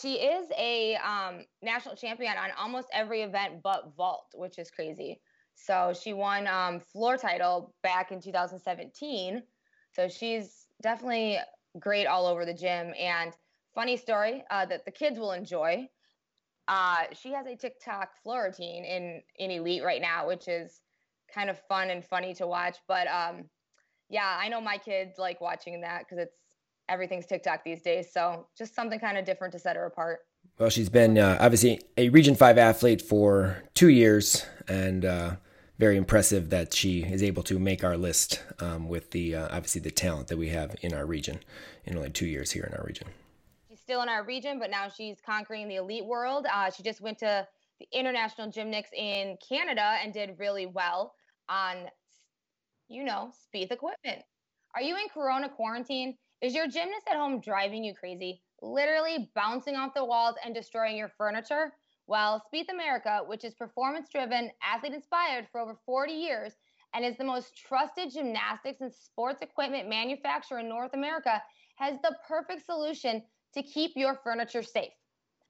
She 0.00 0.14
is 0.14 0.48
a 0.58 0.96
um, 0.96 1.44
national 1.62 1.94
champion 1.94 2.32
on 2.36 2.50
almost 2.58 2.88
every 2.92 3.22
event 3.22 3.62
but 3.62 3.92
vault, 3.96 4.26
which 4.34 4.58
is 4.58 4.70
crazy. 4.70 5.20
So 5.54 5.94
she 5.98 6.12
won 6.12 6.48
um, 6.48 6.80
floor 6.80 7.16
title 7.16 7.74
back 7.82 8.10
in 8.10 8.20
2017 8.20 9.42
so 9.94 10.08
she's 10.08 10.66
definitely 10.82 11.38
great 11.78 12.06
all 12.06 12.26
over 12.26 12.44
the 12.44 12.54
gym. 12.54 12.92
And 12.98 13.32
funny 13.74 13.96
story 13.96 14.44
uh, 14.50 14.66
that 14.66 14.84
the 14.84 14.90
kids 14.90 15.18
will 15.18 15.32
enjoy. 15.32 15.88
Uh, 16.66 17.04
she 17.12 17.32
has 17.32 17.46
a 17.46 17.56
TikTok 17.56 18.10
floor 18.22 18.52
in 18.58 19.22
in 19.38 19.50
Elite 19.50 19.84
right 19.84 20.00
now, 20.00 20.26
which 20.26 20.48
is 20.48 20.80
kind 21.32 21.50
of 21.50 21.58
fun 21.68 21.90
and 21.90 22.04
funny 22.04 22.34
to 22.34 22.46
watch. 22.46 22.78
But 22.88 23.06
um, 23.08 23.44
yeah, 24.08 24.38
I 24.40 24.48
know 24.48 24.60
my 24.60 24.78
kids 24.78 25.18
like 25.18 25.40
watching 25.40 25.80
that 25.82 26.00
because 26.00 26.18
it's 26.18 26.36
everything's 26.88 27.26
TikTok 27.26 27.64
these 27.64 27.82
days. 27.82 28.12
So 28.12 28.46
just 28.56 28.74
something 28.74 28.98
kind 28.98 29.18
of 29.18 29.24
different 29.24 29.52
to 29.52 29.58
set 29.58 29.76
her 29.76 29.86
apart. 29.86 30.20
Well, 30.58 30.70
she's 30.70 30.88
been 30.88 31.18
uh, 31.18 31.38
obviously 31.40 31.80
a 31.96 32.10
Region 32.10 32.34
Five 32.34 32.58
athlete 32.58 33.02
for 33.02 33.62
two 33.74 33.88
years, 33.88 34.44
and 34.68 35.04
uh, 35.04 35.36
very 35.78 35.96
impressive 35.96 36.50
that 36.50 36.72
she 36.72 37.02
is 37.02 37.22
able 37.22 37.42
to 37.44 37.58
make 37.58 37.82
our 37.82 37.96
list 37.96 38.42
um, 38.60 38.88
with 38.88 39.10
the 39.10 39.34
uh, 39.34 39.48
obviously 39.50 39.80
the 39.80 39.90
talent 39.90 40.28
that 40.28 40.38
we 40.38 40.48
have 40.48 40.76
in 40.82 40.94
our 40.94 41.06
region 41.06 41.40
in 41.84 41.96
only 41.96 42.10
two 42.10 42.26
years 42.26 42.52
here 42.52 42.64
in 42.64 42.74
our 42.74 42.84
region. 42.86 43.08
Still 43.84 44.00
in 44.00 44.08
our 44.08 44.24
region, 44.24 44.58
but 44.58 44.70
now 44.70 44.88
she's 44.88 45.18
conquering 45.24 45.68
the 45.68 45.76
elite 45.76 46.06
world. 46.06 46.46
Uh, 46.50 46.70
she 46.70 46.82
just 46.82 47.02
went 47.02 47.18
to 47.18 47.46
the 47.80 47.86
international 47.92 48.50
gymnastics 48.50 48.90
in 48.96 49.36
Canada 49.46 49.98
and 50.02 50.10
did 50.10 50.38
really 50.38 50.64
well 50.64 51.12
on, 51.50 51.90
you 52.88 53.04
know, 53.04 53.30
Spieth 53.54 53.70
equipment. 53.70 54.22
Are 54.74 54.80
you 54.80 54.96
in 54.96 55.08
Corona 55.12 55.50
quarantine? 55.50 56.16
Is 56.40 56.54
your 56.54 56.66
gymnast 56.66 57.06
at 57.10 57.16
home 57.16 57.40
driving 57.40 57.84
you 57.84 57.94
crazy? 57.94 58.42
Literally 58.62 59.30
bouncing 59.34 59.76
off 59.76 59.92
the 59.94 60.04
walls 60.04 60.36
and 60.42 60.54
destroying 60.54 60.96
your 60.96 61.10
furniture? 61.18 61.74
Well, 62.06 62.42
Spieth 62.52 62.72
America, 62.72 63.20
which 63.26 63.44
is 63.44 63.54
performance 63.54 64.08
driven, 64.10 64.50
athlete 64.62 64.94
inspired 64.94 65.46
for 65.52 65.60
over 65.60 65.76
40 65.84 66.12
years, 66.12 66.54
and 66.94 67.04
is 67.04 67.18
the 67.18 67.24
most 67.24 67.54
trusted 67.56 68.12
gymnastics 68.12 68.80
and 68.80 68.92
sports 68.92 69.42
equipment 69.42 69.90
manufacturer 69.90 70.60
in 70.60 70.70
North 70.70 70.94
America, 70.94 71.42
has 71.76 71.98
the 72.02 72.16
perfect 72.26 72.64
solution 72.64 73.22
to 73.54 73.62
keep 73.62 73.92
your 73.96 74.20
furniture 74.22 74.62
safe. 74.62 74.92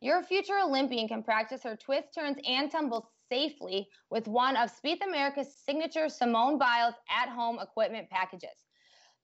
Your 0.01 0.23
future 0.23 0.59
Olympian 0.63 1.09
can 1.09 1.23
practice 1.23 1.63
her 1.63 1.77
twists, 1.77 2.15
turns, 2.15 2.37
and 2.47 2.71
tumbles 2.71 3.07
safely 3.31 3.89
with 4.11 4.29
one 4.29 4.57
of 4.57 4.71
Spieth 4.71 5.03
America's 5.03 5.57
signature 5.65 6.09
Simone 6.09 6.59
Biles 6.59 6.95
at 7.11 7.29
home 7.31 7.59
equipment 7.61 8.11
packages. 8.11 8.65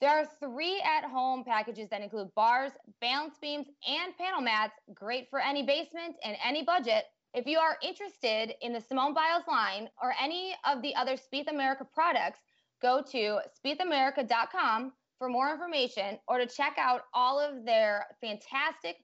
There 0.00 0.10
are 0.10 0.24
three 0.40 0.80
at 0.80 1.08
home 1.08 1.44
packages 1.44 1.90
that 1.90 2.00
include 2.00 2.28
bars, 2.34 2.72
balance 3.02 3.34
beams, 3.42 3.66
and 3.86 4.16
panel 4.16 4.40
mats, 4.40 4.72
great 4.94 5.28
for 5.28 5.40
any 5.40 5.62
basement 5.62 6.16
and 6.24 6.36
any 6.42 6.64
budget. 6.64 7.04
If 7.34 7.46
you 7.46 7.58
are 7.58 7.76
interested 7.82 8.54
in 8.62 8.72
the 8.72 8.80
Simone 8.80 9.12
Biles 9.12 9.46
line 9.46 9.90
or 10.02 10.14
any 10.20 10.54
of 10.66 10.80
the 10.80 10.96
other 10.96 11.16
Spieth 11.16 11.50
America 11.50 11.86
products, 11.92 12.40
go 12.80 13.02
to 13.12 13.40
spiethamerica.com 13.62 14.92
for 15.20 15.28
more 15.28 15.52
information 15.52 16.18
or 16.26 16.38
to 16.38 16.46
check 16.46 16.76
out 16.78 17.02
all 17.12 17.38
of 17.38 17.66
their 17.66 18.06
fantastic 18.22 18.96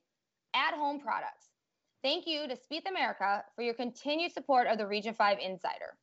at 0.54 0.74
home 0.74 0.98
products. 0.98 1.50
Thank 2.02 2.26
you 2.26 2.48
to 2.48 2.54
Spieth 2.56 2.88
America 2.88 3.44
for 3.54 3.62
your 3.62 3.74
continued 3.74 4.32
support 4.32 4.66
of 4.66 4.78
the 4.78 4.86
Region 4.86 5.12
5 5.14 5.38
Insider. 5.38 5.98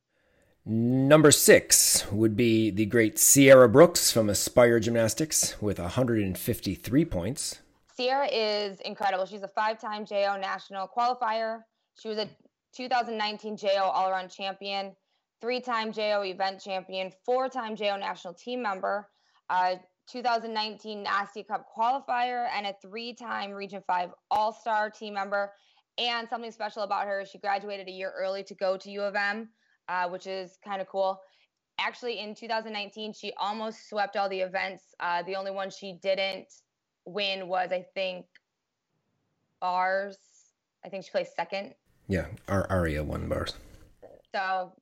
Number 0.64 1.30
six 1.30 2.10
would 2.10 2.36
be 2.36 2.70
the 2.70 2.86
great 2.86 3.18
Sierra 3.18 3.68
Brooks 3.68 4.10
from 4.10 4.30
Aspire 4.30 4.78
Gymnastics 4.78 5.60
with 5.60 5.78
153 5.78 7.04
points. 7.04 7.58
Sierra 7.96 8.28
is 8.32 8.80
incredible. 8.80 9.26
She's 9.26 9.42
a 9.42 9.48
five 9.48 9.80
time 9.80 10.06
JO 10.06 10.38
national 10.40 10.88
qualifier. 10.88 11.62
She 11.96 12.08
was 12.08 12.18
a 12.18 12.28
2019 12.74 13.56
JO 13.56 13.82
all 13.82 14.08
around 14.08 14.30
champion, 14.30 14.92
three 15.40 15.60
time 15.60 15.92
JO 15.92 16.22
event 16.24 16.60
champion, 16.60 17.12
four 17.26 17.48
time 17.48 17.76
JO 17.76 17.96
national 17.96 18.32
team 18.34 18.62
member, 18.62 19.08
a 19.50 19.78
2019 20.06 21.04
Nastia 21.04 21.46
Cup 21.46 21.66
qualifier, 21.76 22.48
and 22.54 22.66
a 22.66 22.74
three 22.82 23.14
time 23.14 23.50
Region 23.50 23.82
5 23.86 24.10
All 24.30 24.52
Star 24.52 24.90
team 24.90 25.14
member. 25.14 25.52
And 25.96 26.28
something 26.28 26.50
special 26.50 26.82
about 26.82 27.06
her, 27.06 27.24
she 27.24 27.38
graduated 27.38 27.88
a 27.88 27.92
year 27.92 28.12
early 28.16 28.42
to 28.44 28.54
go 28.54 28.76
to 28.76 28.90
U 28.90 29.02
of 29.02 29.14
M 29.14 29.48
uh, 29.88 30.08
which 30.08 30.26
is 30.26 30.58
kind 30.64 30.80
of 30.80 30.88
cool. 30.88 31.20
Actually, 31.78 32.20
in 32.20 32.34
2019, 32.34 33.12
she 33.12 33.32
almost 33.36 33.88
swept 33.88 34.16
all 34.16 34.28
the 34.28 34.40
events. 34.40 34.82
Uh, 35.00 35.22
the 35.22 35.34
only 35.34 35.50
one 35.50 35.70
she 35.70 35.98
didn't 36.02 36.52
win 37.04 37.48
was, 37.48 37.70
I 37.72 37.84
think, 37.94 38.26
bars. 39.60 40.18
I 40.84 40.88
think 40.88 41.04
she 41.04 41.10
placed 41.10 41.34
second. 41.34 41.74
Yeah, 42.06 42.26
Ar- 42.48 42.66
Aria 42.70 43.02
won 43.02 43.28
bars. 43.28 43.54
So 44.34 44.72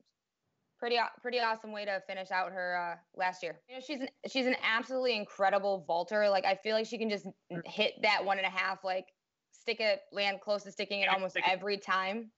pretty 0.83 0.99
pretty 1.21 1.39
awesome 1.39 1.71
way 1.71 1.85
to 1.85 2.03
finish 2.09 2.33
out 2.33 2.51
her 2.51 2.77
uh, 2.77 2.97
last 3.17 3.41
year. 3.41 3.61
You 3.69 3.77
know, 3.77 3.81
she's 3.81 4.01
an 4.01 4.09
she's 4.29 4.47
an 4.47 4.57
absolutely 4.65 5.15
incredible 5.15 5.85
vaulter. 5.87 6.29
Like 6.29 6.45
I 6.45 6.57
feel 6.57 6.75
like 6.75 6.87
she 6.87 6.99
can 6.99 7.09
just 7.09 7.29
hit 7.67 7.95
that 8.03 8.25
one 8.25 8.39
and 8.39 8.47
a 8.47 8.51
half, 8.51 8.83
like 8.83 9.07
stick 9.53 9.79
it, 9.79 10.01
land 10.11 10.41
close 10.41 10.65
to 10.65 10.73
sticking 10.73 11.03
it 11.03 11.09
almost 11.09 11.37
every 11.49 11.79
time. 11.79 12.33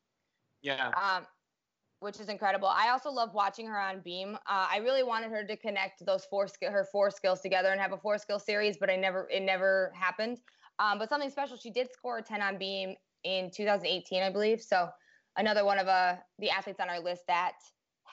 Yeah. 0.61 0.89
Um, 0.89 1.27
which 2.01 2.21
is 2.21 2.29
incredible. 2.29 2.69
I 2.69 2.91
also 2.91 3.11
love 3.11 3.31
watching 3.33 3.67
her 3.67 3.81
on 3.81 4.01
Beam. 4.05 4.35
Uh, 4.35 4.67
I 4.71 4.77
really 4.85 5.03
wanted 5.03 5.31
her 5.31 5.43
to 5.47 5.57
connect 5.57 6.05
those 6.05 6.27
four 6.27 6.47
skill, 6.47 6.71
her 6.71 6.87
four 6.93 7.11
skills 7.11 7.41
together 7.41 7.71
and 7.71 7.81
have 7.81 7.93
a 7.93 7.97
four 7.97 8.19
skill 8.19 8.39
series, 8.39 8.77
but 8.77 8.91
I 8.91 8.97
never, 8.97 9.27
it 9.31 9.43
never 9.43 9.91
happened. 9.95 10.41
Um, 10.79 10.99
but 10.99 11.09
something 11.09 11.31
special, 11.31 11.57
she 11.57 11.71
did 11.71 11.91
score 11.91 12.19
a 12.19 12.23
10 12.23 12.43
on 12.43 12.59
Beam 12.59 12.95
in 13.23 13.51
2018, 13.51 14.23
I 14.23 14.29
believe. 14.29 14.61
So 14.61 14.91
another 15.39 15.65
one 15.65 15.79
of 15.79 15.89
uh, 15.89 16.17
the 16.41 16.51
athletes 16.51 16.79
on 16.79 16.91
our 16.91 17.01
list 17.01 17.23
that 17.29 17.55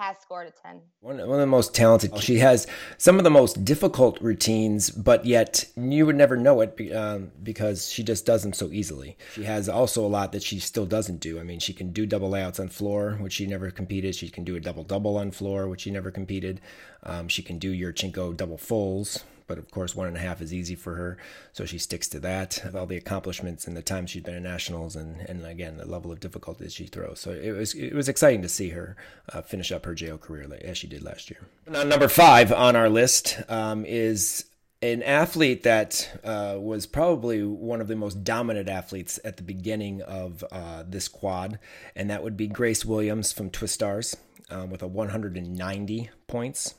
has 0.01 0.17
scored 0.19 0.47
a 0.47 0.51
10. 0.51 0.81
One, 1.01 1.17
one 1.17 1.29
of 1.29 1.39
the 1.39 1.45
most 1.45 1.75
talented. 1.75 2.17
She 2.17 2.39
has 2.39 2.65
some 2.97 3.19
of 3.19 3.23
the 3.23 3.29
most 3.29 3.63
difficult 3.63 4.19
routines, 4.19 4.89
but 4.89 5.25
yet 5.25 5.65
you 5.75 6.07
would 6.07 6.15
never 6.15 6.35
know 6.35 6.61
it 6.61 6.91
um, 6.95 7.31
because 7.43 7.89
she 7.89 8.03
just 8.03 8.25
does 8.25 8.41
them 8.41 8.51
so 8.51 8.71
easily. 8.71 9.15
She 9.33 9.43
has 9.43 9.69
also 9.69 10.03
a 10.03 10.07
lot 10.07 10.31
that 10.31 10.41
she 10.41 10.59
still 10.59 10.87
doesn't 10.87 11.19
do. 11.19 11.39
I 11.39 11.43
mean, 11.43 11.59
she 11.59 11.73
can 11.73 11.91
do 11.91 12.07
double 12.07 12.29
layouts 12.29 12.59
on 12.59 12.69
floor, 12.69 13.17
which 13.19 13.33
she 13.33 13.45
never 13.45 13.69
competed. 13.69 14.15
She 14.15 14.29
can 14.29 14.43
do 14.43 14.55
a 14.55 14.59
double 14.59 14.83
double 14.83 15.17
on 15.17 15.29
floor, 15.29 15.67
which 15.67 15.81
she 15.81 15.91
never 15.91 16.09
competed. 16.09 16.61
Um, 17.03 17.27
she 17.27 17.43
can 17.43 17.59
do 17.59 17.71
Yurchenko 17.71 18.35
double 18.35 18.57
fulls, 18.57 19.23
but 19.47 19.57
of 19.57 19.69
course 19.71 19.95
one 19.95 20.07
and 20.07 20.17
a 20.17 20.19
half 20.19 20.41
is 20.41 20.53
easy 20.53 20.75
for 20.75 20.95
her, 20.95 21.17
so 21.51 21.65
she 21.65 21.77
sticks 21.77 22.07
to 22.09 22.19
that. 22.19 22.63
All 22.75 22.85
the 22.85 22.97
accomplishments 22.97 23.67
and 23.67 23.75
the 23.75 23.81
time 23.81 24.07
she's 24.07 24.23
been 24.23 24.35
in 24.35 24.43
nationals, 24.43 24.95
and 24.95 25.21
and 25.21 25.45
again 25.45 25.77
the 25.77 25.85
level 25.85 26.11
of 26.11 26.19
difficulty 26.19 26.67
she 26.69 26.85
throws, 26.85 27.19
so 27.19 27.31
it 27.31 27.51
was 27.51 27.73
it 27.73 27.93
was 27.93 28.09
exciting 28.09 28.41
to 28.41 28.49
see 28.49 28.69
her 28.69 28.95
uh, 29.33 29.41
finish 29.41 29.71
up 29.71 29.85
her 29.85 29.95
JO 29.95 30.17
career 30.17 30.47
as 30.63 30.77
she 30.77 30.87
did 30.87 31.03
last 31.03 31.29
year. 31.29 31.47
Now, 31.69 31.83
number 31.83 32.07
five 32.07 32.51
on 32.51 32.75
our 32.75 32.89
list 32.89 33.39
um, 33.49 33.85
is 33.85 34.45
an 34.81 35.03
athlete 35.03 35.63
that 35.63 36.19
uh, 36.23 36.55
was 36.59 36.87
probably 36.87 37.43
one 37.43 37.81
of 37.81 37.87
the 37.87 37.95
most 37.95 38.23
dominant 38.23 38.67
athletes 38.67 39.19
at 39.23 39.37
the 39.37 39.43
beginning 39.43 40.01
of 40.01 40.43
uh, 40.51 40.83
this 40.87 41.07
quad, 41.07 41.59
and 41.95 42.09
that 42.09 42.23
would 42.23 42.35
be 42.35 42.47
Grace 42.47 42.83
Williams 42.83 43.31
from 43.31 43.51
Twistars 43.51 44.15
um, 44.49 44.69
with 44.69 44.81
a 44.81 44.87
190 44.87 46.09
points. 46.27 46.75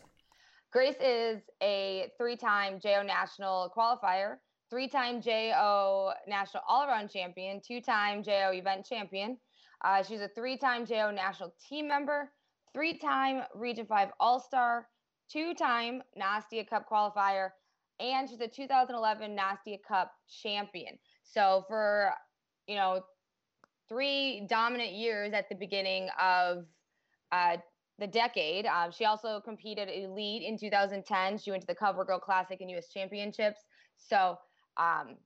Grace 0.73 0.97
is 1.05 1.43
a 1.63 2.11
three 2.17 2.35
time 2.35 2.81
JO 2.81 3.03
national 3.03 3.71
qualifier, 3.77 4.37
three 4.71 4.89
time 4.89 5.21
JO 5.21 6.13
national 6.27 6.63
all 6.67 6.87
around 6.87 7.11
champion, 7.11 7.61
two 7.61 7.83
time 7.83 8.23
JO 8.23 8.53
event 8.55 8.87
champion. 8.87 9.37
Uh, 9.85 10.03
she's 10.03 10.23
a 10.23 10.29
three 10.29 10.57
time 10.57 10.87
JO 10.87 11.11
national 11.11 11.55
team 11.69 11.87
member, 11.87 12.33
three 12.73 12.97
time 12.97 13.43
Region 13.55 13.85
5 13.85 14.09
All 14.19 14.41
Star, 14.41 14.89
two 15.31 15.53
time 15.53 16.03
Nastia 16.19 16.67
Cup 16.67 16.89
qualifier, 16.91 17.51
and 18.01 18.27
she's 18.27 18.41
a 18.41 18.49
2011 18.49 19.37
Nastia 19.37 19.77
Cup 19.87 20.11
champion. 20.43 20.99
So 21.23 21.67
for, 21.69 22.15
you 22.67 22.77
know, 22.77 23.03
three 23.91 24.47
dominant 24.49 24.93
years 24.93 25.35
at 25.35 25.51
the 25.51 25.55
beginning 25.55 26.09
of 26.19 26.65
uh, 27.31 27.59
the 27.99 28.07
decade. 28.07 28.67
Um, 28.67 28.91
she 28.91 29.05
also 29.05 29.41
competed 29.41 29.89
elite 29.89 30.43
in 30.43 30.59
2010. 30.59 31.39
She 31.39 31.51
went 31.51 31.63
to 31.63 31.67
the 31.67 31.75
CoverGirl 31.75 32.21
Classic 32.21 32.61
and 32.61 32.71
U.S. 32.71 32.89
Championships. 32.89 33.61
So 33.97 34.37
um, 34.77 35.17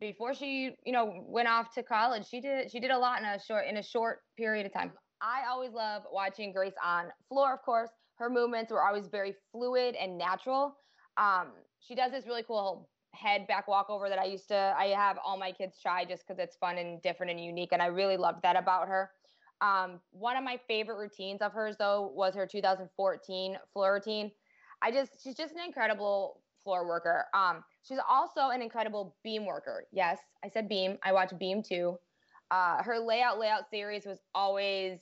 before 0.00 0.34
she, 0.34 0.76
you 0.84 0.92
know, 0.92 1.24
went 1.26 1.48
off 1.48 1.72
to 1.74 1.82
college, 1.82 2.26
she 2.28 2.40
did 2.40 2.70
she 2.70 2.80
did 2.80 2.90
a 2.90 2.98
lot 2.98 3.20
in 3.20 3.24
a 3.24 3.38
short 3.38 3.66
in 3.66 3.76
a 3.78 3.82
short 3.82 4.20
period 4.36 4.66
of 4.66 4.72
time. 4.72 4.92
I 5.20 5.48
always 5.48 5.72
love 5.72 6.02
watching 6.12 6.52
Grace 6.52 6.74
on 6.84 7.06
floor. 7.28 7.54
Of 7.54 7.62
course, 7.62 7.90
her 8.16 8.28
movements 8.28 8.70
were 8.70 8.82
always 8.82 9.06
very 9.08 9.34
fluid 9.52 9.94
and 9.94 10.18
natural. 10.18 10.76
Um, 11.16 11.52
she 11.80 11.94
does 11.94 12.12
this 12.12 12.26
really 12.26 12.42
cool 12.42 12.90
head 13.14 13.46
back 13.46 13.66
walkover 13.66 14.10
that 14.10 14.18
I 14.18 14.26
used 14.26 14.48
to 14.48 14.74
I 14.78 14.88
have 14.88 15.18
all 15.24 15.38
my 15.38 15.50
kids 15.52 15.78
try 15.80 16.04
just 16.04 16.26
because 16.26 16.38
it's 16.38 16.56
fun 16.56 16.76
and 16.76 17.00
different 17.00 17.32
and 17.32 17.42
unique, 17.42 17.70
and 17.72 17.80
I 17.80 17.86
really 17.86 18.16
loved 18.16 18.42
that 18.42 18.56
about 18.56 18.88
her. 18.88 19.10
Um, 19.60 20.00
one 20.10 20.36
of 20.36 20.44
my 20.44 20.58
favorite 20.68 20.98
routines 20.98 21.40
of 21.40 21.52
hers, 21.52 21.76
though, 21.78 22.12
was 22.14 22.34
her 22.34 22.46
2014 22.46 23.58
floor 23.72 23.94
routine. 23.94 24.30
I 24.82 24.90
just, 24.90 25.22
she's 25.22 25.34
just 25.34 25.54
an 25.54 25.60
incredible 25.64 26.42
floor 26.62 26.86
worker. 26.86 27.26
Um, 27.32 27.64
she's 27.82 27.98
also 28.08 28.50
an 28.50 28.60
incredible 28.60 29.16
beam 29.22 29.46
worker. 29.46 29.84
Yes, 29.92 30.18
I 30.44 30.48
said 30.48 30.68
beam. 30.68 30.98
I 31.04 31.12
watch 31.12 31.32
beam 31.38 31.62
too. 31.62 31.96
Uh, 32.50 32.82
her 32.82 32.98
layout 32.98 33.38
layout 33.38 33.70
series 33.70 34.04
was 34.04 34.18
always 34.34 34.98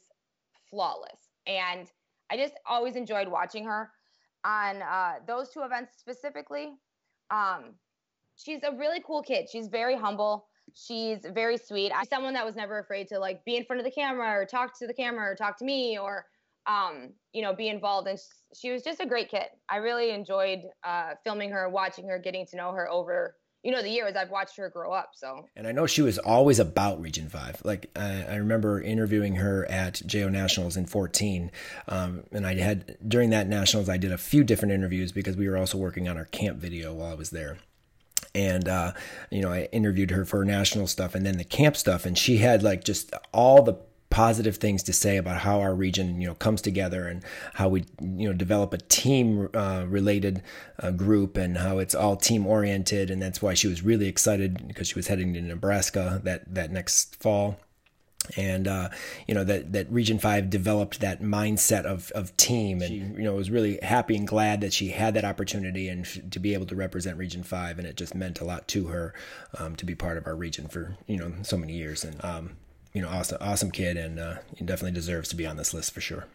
flawless, 0.70 1.30
and 1.46 1.90
I 2.30 2.36
just 2.36 2.54
always 2.66 2.96
enjoyed 2.96 3.28
watching 3.28 3.64
her 3.64 3.90
on 4.44 4.82
uh, 4.82 5.14
those 5.26 5.50
two 5.50 5.62
events 5.62 5.92
specifically. 5.98 6.74
Um, 7.30 7.74
she's 8.36 8.62
a 8.62 8.72
really 8.72 9.02
cool 9.06 9.22
kid. 9.22 9.48
She's 9.50 9.68
very 9.68 9.96
humble. 9.96 10.46
She's 10.74 11.18
very 11.32 11.56
sweet. 11.56 11.92
Someone 12.08 12.34
that 12.34 12.44
was 12.44 12.56
never 12.56 12.78
afraid 12.78 13.08
to 13.08 13.18
like 13.18 13.44
be 13.44 13.56
in 13.56 13.64
front 13.64 13.80
of 13.80 13.84
the 13.84 13.92
camera 13.92 14.30
or 14.30 14.44
talk 14.44 14.78
to 14.78 14.86
the 14.86 14.94
camera 14.94 15.30
or 15.30 15.34
talk 15.34 15.58
to 15.58 15.64
me 15.64 15.98
or 15.98 16.26
um, 16.66 17.10
you 17.32 17.42
know, 17.42 17.54
be 17.54 17.68
involved. 17.68 18.08
And 18.08 18.18
she 18.54 18.70
was 18.70 18.82
just 18.82 19.00
a 19.00 19.06
great 19.06 19.30
kid. 19.30 19.46
I 19.68 19.76
really 19.76 20.10
enjoyed 20.10 20.60
uh, 20.82 21.12
filming 21.22 21.50
her, 21.50 21.68
watching 21.68 22.08
her, 22.08 22.18
getting 22.18 22.46
to 22.46 22.56
know 22.56 22.72
her 22.72 22.90
over 22.90 23.36
you 23.64 23.72
know 23.72 23.80
the 23.80 23.88
years 23.88 24.14
I've 24.14 24.30
watched 24.30 24.56
her 24.58 24.68
grow 24.68 24.92
up. 24.92 25.12
So, 25.14 25.48
and 25.56 25.66
I 25.66 25.72
know 25.72 25.86
she 25.86 26.02
was 26.02 26.18
always 26.18 26.58
about 26.58 27.00
Region 27.00 27.30
Five. 27.30 27.62
Like 27.64 27.90
I, 27.96 28.24
I 28.24 28.36
remember 28.36 28.80
interviewing 28.80 29.36
her 29.36 29.64
at 29.70 30.02
JO 30.06 30.28
Nationals 30.28 30.76
in 30.76 30.84
fourteen, 30.84 31.50
um, 31.88 32.24
and 32.30 32.46
I 32.46 32.56
had 32.56 32.98
during 33.08 33.30
that 33.30 33.48
nationals 33.48 33.88
I 33.88 33.96
did 33.96 34.12
a 34.12 34.18
few 34.18 34.44
different 34.44 34.74
interviews 34.74 35.12
because 35.12 35.36
we 35.36 35.48
were 35.48 35.56
also 35.56 35.78
working 35.78 36.08
on 36.08 36.18
our 36.18 36.26
camp 36.26 36.58
video 36.58 36.92
while 36.92 37.10
I 37.10 37.14
was 37.14 37.30
there 37.30 37.56
and 38.34 38.68
uh, 38.68 38.92
you 39.30 39.42
know 39.42 39.50
I 39.50 39.64
interviewed 39.72 40.10
her 40.10 40.24
for 40.24 40.44
national 40.44 40.86
stuff 40.86 41.14
and 41.14 41.24
then 41.24 41.38
the 41.38 41.44
camp 41.44 41.76
stuff, 41.76 42.06
and 42.06 42.16
she 42.16 42.38
had 42.38 42.62
like 42.62 42.84
just 42.84 43.12
all 43.32 43.62
the 43.62 43.76
positive 44.14 44.58
things 44.58 44.84
to 44.84 44.92
say 44.92 45.16
about 45.16 45.40
how 45.40 45.60
our 45.60 45.74
region 45.74 46.20
you 46.20 46.26
know 46.28 46.36
comes 46.36 46.62
together 46.62 47.08
and 47.08 47.24
how 47.54 47.68
we 47.68 47.84
you 48.00 48.28
know 48.28 48.32
develop 48.32 48.72
a 48.72 48.78
team 48.78 49.48
uh, 49.54 49.84
related 49.88 50.40
uh, 50.78 50.92
group 50.92 51.36
and 51.36 51.58
how 51.58 51.78
it's 51.78 51.96
all 51.96 52.14
team 52.14 52.46
oriented 52.46 53.10
and 53.10 53.20
that's 53.20 53.42
why 53.42 53.54
she 53.54 53.66
was 53.66 53.82
really 53.82 54.06
excited 54.06 54.68
because 54.68 54.86
she 54.86 54.94
was 54.94 55.08
heading 55.08 55.34
to 55.34 55.40
Nebraska 55.40 56.20
that 56.22 56.42
that 56.54 56.70
next 56.70 57.20
fall 57.20 57.58
and 58.36 58.66
uh, 58.66 58.88
you 59.26 59.34
know 59.34 59.44
that 59.44 59.72
that 59.72 59.90
Region 59.90 60.18
Five 60.18 60.50
developed 60.50 61.00
that 61.00 61.22
mindset 61.22 61.84
of 61.84 62.10
of 62.12 62.36
team, 62.36 62.82
and 62.82 63.16
you 63.16 63.24
know 63.24 63.34
was 63.34 63.50
really 63.50 63.78
happy 63.82 64.16
and 64.16 64.26
glad 64.26 64.60
that 64.62 64.72
she 64.72 64.88
had 64.88 65.14
that 65.14 65.24
opportunity 65.24 65.88
and 65.88 66.32
to 66.32 66.38
be 66.38 66.54
able 66.54 66.66
to 66.66 66.76
represent 66.76 67.18
Region 67.18 67.42
Five, 67.42 67.78
and 67.78 67.86
it 67.86 67.96
just 67.96 68.14
meant 68.14 68.40
a 68.40 68.44
lot 68.44 68.66
to 68.68 68.88
her 68.88 69.14
um, 69.58 69.76
to 69.76 69.84
be 69.84 69.94
part 69.94 70.16
of 70.16 70.26
our 70.26 70.36
region 70.36 70.68
for 70.68 70.96
you 71.06 71.16
know 71.16 71.32
so 71.42 71.56
many 71.56 71.74
years, 71.74 72.04
and 72.04 72.22
um, 72.24 72.56
you 72.92 73.02
know 73.02 73.08
awesome 73.08 73.38
awesome 73.40 73.70
kid, 73.70 73.96
and 73.96 74.18
uh, 74.18 74.36
definitely 74.58 74.92
deserves 74.92 75.28
to 75.28 75.36
be 75.36 75.46
on 75.46 75.56
this 75.56 75.74
list 75.74 75.92
for 75.92 76.00
sure. 76.00 76.26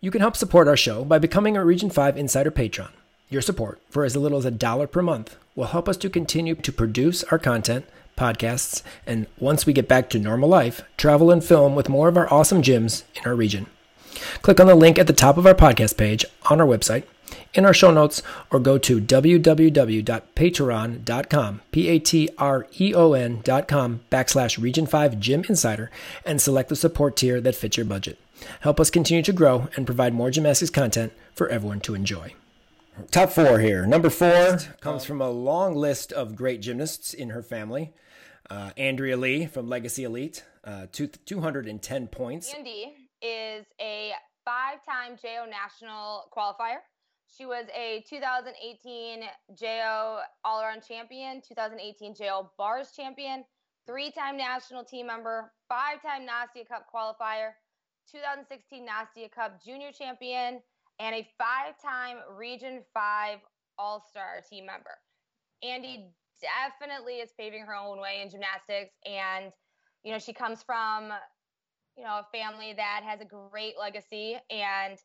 You 0.00 0.10
can 0.10 0.20
help 0.20 0.36
support 0.36 0.68
our 0.68 0.76
show 0.76 1.04
by 1.04 1.18
becoming 1.18 1.56
a 1.56 1.64
Region 1.64 1.90
Five 1.90 2.16
Insider 2.18 2.50
patron. 2.50 2.90
Your 3.30 3.40
support, 3.40 3.80
for 3.88 4.04
as 4.04 4.14
little 4.14 4.38
as 4.38 4.44
a 4.44 4.50
dollar 4.50 4.86
per 4.86 5.00
month, 5.00 5.36
will 5.54 5.66
help 5.66 5.88
us 5.88 5.96
to 5.96 6.10
continue 6.10 6.54
to 6.54 6.72
produce 6.72 7.24
our 7.24 7.38
content 7.38 7.86
podcasts, 8.16 8.82
and 9.06 9.26
once 9.38 9.66
we 9.66 9.72
get 9.72 9.88
back 9.88 10.08
to 10.10 10.18
normal 10.18 10.48
life, 10.48 10.82
travel 10.96 11.30
and 11.30 11.44
film 11.44 11.74
with 11.74 11.88
more 11.88 12.08
of 12.08 12.16
our 12.16 12.32
awesome 12.32 12.62
gyms 12.62 13.04
in 13.14 13.26
our 13.26 13.34
region. 13.34 13.66
Click 14.42 14.60
on 14.60 14.66
the 14.66 14.74
link 14.74 14.98
at 14.98 15.06
the 15.06 15.12
top 15.12 15.36
of 15.36 15.46
our 15.46 15.54
podcast 15.54 15.96
page 15.96 16.24
on 16.50 16.60
our 16.60 16.66
website, 16.66 17.04
in 17.54 17.64
our 17.64 17.74
show 17.74 17.90
notes, 17.90 18.22
or 18.50 18.60
go 18.60 18.78
to 18.78 19.00
www.patreon.com, 19.00 21.60
P-A-T-R-E-O-N 21.70 23.40
dot 23.42 23.68
com 23.68 24.00
backslash 24.10 24.60
Region 24.60 24.86
5 24.86 25.20
Gym 25.20 25.44
Insider 25.48 25.90
and 26.24 26.40
select 26.40 26.68
the 26.68 26.76
support 26.76 27.16
tier 27.16 27.40
that 27.40 27.54
fits 27.54 27.76
your 27.76 27.86
budget. 27.86 28.18
Help 28.60 28.80
us 28.80 28.90
continue 28.90 29.22
to 29.22 29.32
grow 29.32 29.68
and 29.76 29.86
provide 29.86 30.14
more 30.14 30.30
gymnastics 30.30 30.70
content 30.70 31.12
for 31.34 31.48
everyone 31.48 31.80
to 31.80 31.94
enjoy. 31.94 32.34
Top 33.10 33.30
four 33.30 33.58
here. 33.58 33.86
Number 33.86 34.10
four 34.10 34.58
comes 34.80 35.04
from 35.04 35.20
a 35.20 35.30
long 35.30 35.74
list 35.74 36.12
of 36.12 36.36
great 36.36 36.60
gymnasts 36.60 37.12
in 37.12 37.30
her 37.30 37.42
family. 37.42 37.92
Uh, 38.50 38.70
Andrea 38.76 39.16
Lee 39.16 39.46
from 39.46 39.68
Legacy 39.68 40.04
Elite, 40.04 40.44
uh, 40.64 40.86
two, 40.92 41.06
210 41.06 42.08
points. 42.08 42.52
Andy 42.54 42.92
is 43.22 43.64
a 43.80 44.12
five 44.44 44.84
time 44.84 45.16
JO 45.20 45.46
national 45.48 46.24
qualifier. 46.36 46.78
She 47.26 47.46
was 47.46 47.64
a 47.74 48.04
2018 48.08 49.22
JO 49.58 50.20
all 50.44 50.60
around 50.60 50.82
champion, 50.86 51.40
2018 51.46 52.14
JO 52.14 52.50
bars 52.58 52.92
champion, 52.94 53.44
three 53.86 54.10
time 54.10 54.36
national 54.36 54.84
team 54.84 55.06
member, 55.06 55.50
five 55.68 56.02
time 56.02 56.22
Nastia 56.22 56.68
Cup 56.68 56.86
qualifier, 56.94 57.52
2016 58.12 58.86
Nastia 58.86 59.30
Cup 59.32 59.62
junior 59.64 59.90
champion, 59.90 60.60
and 60.98 61.14
a 61.14 61.26
five 61.38 61.80
time 61.82 62.18
Region 62.36 62.82
5 62.92 63.38
All 63.78 64.04
Star 64.10 64.42
team 64.48 64.66
member. 64.66 64.98
Andy 65.62 66.12
definitely 66.44 67.14
is 67.14 67.30
paving 67.38 67.62
her 67.62 67.74
own 67.74 68.00
way 68.00 68.20
in 68.22 68.30
gymnastics. 68.30 68.94
And, 69.06 69.52
you 70.02 70.12
know, 70.12 70.18
she 70.18 70.32
comes 70.32 70.62
from, 70.62 71.12
you 71.96 72.04
know, 72.04 72.20
a 72.20 72.26
family 72.36 72.74
that 72.76 73.02
has 73.04 73.20
a 73.20 73.24
great 73.24 73.74
legacy 73.78 74.36
and 74.50 74.98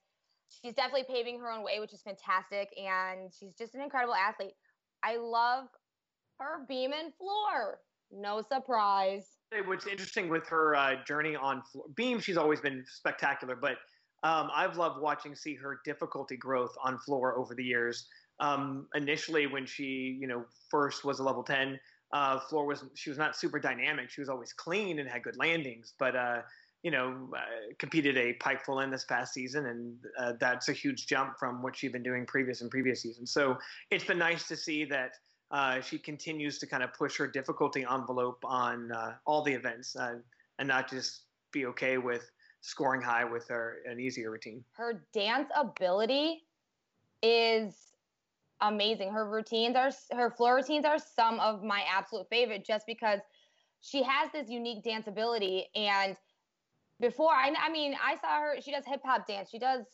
she's 0.49 0.73
definitely 0.73 1.05
paving 1.07 1.39
her 1.39 1.51
own 1.51 1.63
way, 1.63 1.79
which 1.79 1.93
is 1.93 2.01
fantastic. 2.01 2.69
And 2.77 3.31
she's 3.37 3.53
just 3.55 3.75
an 3.75 3.81
incredible 3.81 4.15
athlete. 4.15 4.53
I 5.03 5.17
love 5.17 5.65
her 6.39 6.65
beam 6.67 6.91
and 6.93 7.13
floor. 7.15 7.79
No 8.11 8.41
surprise. 8.41 9.25
What's 9.65 9.87
interesting 9.87 10.29
with 10.29 10.47
her 10.47 10.75
uh, 10.75 11.03
journey 11.05 11.35
on 11.35 11.61
floor, 11.63 11.85
beam, 11.95 12.19
she's 12.19 12.37
always 12.37 12.59
been 12.59 12.83
spectacular, 12.87 13.55
but 13.55 13.77
um, 14.23 14.49
I've 14.53 14.77
loved 14.77 15.01
watching 15.01 15.35
see 15.35 15.55
her 15.55 15.79
difficulty 15.85 16.37
growth 16.37 16.75
on 16.83 16.97
floor 16.99 17.37
over 17.37 17.55
the 17.55 17.63
years. 17.63 18.07
Um, 18.39 18.87
initially, 18.95 19.47
when 19.47 19.65
she 19.65 20.17
you 20.19 20.27
know 20.27 20.45
first 20.69 21.03
was 21.03 21.19
a 21.19 21.23
level 21.23 21.43
ten, 21.43 21.79
uh, 22.13 22.39
floor 22.39 22.65
was 22.65 22.83
she 22.95 23.09
was 23.09 23.17
not 23.17 23.35
super 23.35 23.59
dynamic. 23.59 24.09
She 24.09 24.21
was 24.21 24.29
always 24.29 24.53
clean 24.53 24.99
and 24.99 25.09
had 25.09 25.23
good 25.23 25.37
landings, 25.37 25.93
but 25.99 26.15
uh, 26.15 26.41
you 26.83 26.91
know 26.91 27.29
uh, 27.35 27.73
competed 27.77 28.17
a 28.17 28.33
pike 28.33 28.63
full 28.63 28.79
in 28.79 28.89
this 28.89 29.05
past 29.05 29.33
season, 29.33 29.67
and 29.67 29.97
uh, 30.17 30.33
that's 30.39 30.69
a 30.69 30.73
huge 30.73 31.07
jump 31.07 31.37
from 31.37 31.61
what 31.61 31.75
she'd 31.75 31.91
been 31.91 32.03
doing 32.03 32.25
previous 32.25 32.61
and 32.61 32.71
previous 32.71 33.01
seasons. 33.01 33.31
So 33.31 33.57
it's 33.91 34.05
been 34.05 34.19
nice 34.19 34.47
to 34.47 34.55
see 34.55 34.85
that. 34.85 35.13
Uh, 35.51 35.81
she 35.81 35.97
continues 35.97 36.59
to 36.59 36.67
kind 36.67 36.83
of 36.83 36.93
push 36.93 37.17
her 37.17 37.25
difficulty 37.25 37.83
envelope 37.91 38.37
on 38.43 38.91
uh, 38.91 39.15
all 39.25 39.41
the 39.41 39.51
events 39.51 39.95
and 39.95 40.67
not 40.67 40.87
just 40.87 41.23
be 41.51 41.65
okay 41.65 41.97
with 41.97 42.29
scoring 42.61 43.01
high 43.01 43.23
with 43.23 43.47
her 43.47 43.77
an 43.85 43.99
easier 43.99 44.31
routine. 44.31 44.63
Her 44.73 45.03
dance 45.13 45.49
ability 45.55 46.43
is 47.23 47.88
amazing. 48.61 49.11
Her 49.11 49.29
routines 49.29 49.75
are 49.75 49.91
her 50.11 50.31
floor 50.31 50.55
routines 50.55 50.85
are 50.85 50.99
some 50.99 51.39
of 51.39 51.63
my 51.63 51.83
absolute 51.89 52.27
favorite 52.29 52.65
just 52.65 52.85
because 52.85 53.19
she 53.81 54.03
has 54.03 54.31
this 54.31 54.49
unique 54.49 54.83
dance 54.83 55.07
ability 55.07 55.67
and 55.75 56.17
before 56.99 57.31
I 57.31 57.53
I 57.57 57.69
mean 57.69 57.95
I 58.03 58.15
saw 58.15 58.39
her 58.39 58.61
she 58.61 58.71
does 58.71 58.85
hip 58.85 59.01
hop 59.03 59.27
dance. 59.27 59.49
She 59.49 59.59
does 59.59 59.85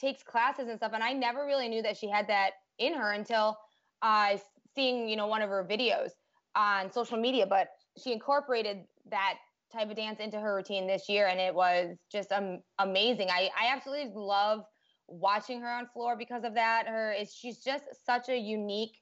takes 0.00 0.22
classes 0.22 0.68
and 0.68 0.78
stuff 0.78 0.92
and 0.94 1.02
I 1.02 1.12
never 1.12 1.44
really 1.44 1.68
knew 1.68 1.82
that 1.82 1.96
she 1.96 2.08
had 2.08 2.28
that 2.28 2.52
in 2.78 2.94
her 2.94 3.12
until 3.12 3.56
uh 4.02 4.36
seeing, 4.74 5.08
you 5.08 5.16
know, 5.16 5.26
one 5.26 5.42
of 5.42 5.48
her 5.50 5.66
videos 5.68 6.10
on 6.56 6.90
social 6.92 7.18
media, 7.18 7.46
but 7.46 7.68
she 8.02 8.12
incorporated 8.12 8.78
that 9.10 9.38
type 9.72 9.90
of 9.90 9.96
dance 9.96 10.20
into 10.20 10.38
her 10.38 10.54
routine 10.54 10.86
this 10.86 11.08
year, 11.08 11.26
and 11.26 11.40
it 11.40 11.54
was 11.54 11.96
just 12.10 12.32
um, 12.32 12.60
amazing. 12.78 13.28
I, 13.30 13.50
I 13.58 13.68
absolutely 13.72 14.12
love 14.14 14.60
watching 15.06 15.60
her 15.60 15.68
on 15.68 15.86
floor 15.92 16.16
because 16.16 16.44
of 16.44 16.54
that. 16.54 16.86
Her 16.86 17.12
is 17.12 17.34
she's 17.34 17.58
just 17.58 17.84
such 18.04 18.28
a 18.28 18.36
unique 18.36 18.98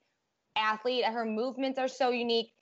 athlete. 0.56 1.04
Her 1.04 1.24
movements 1.24 1.78
are 1.78 1.88
so 1.88 2.10
unique. 2.10 2.52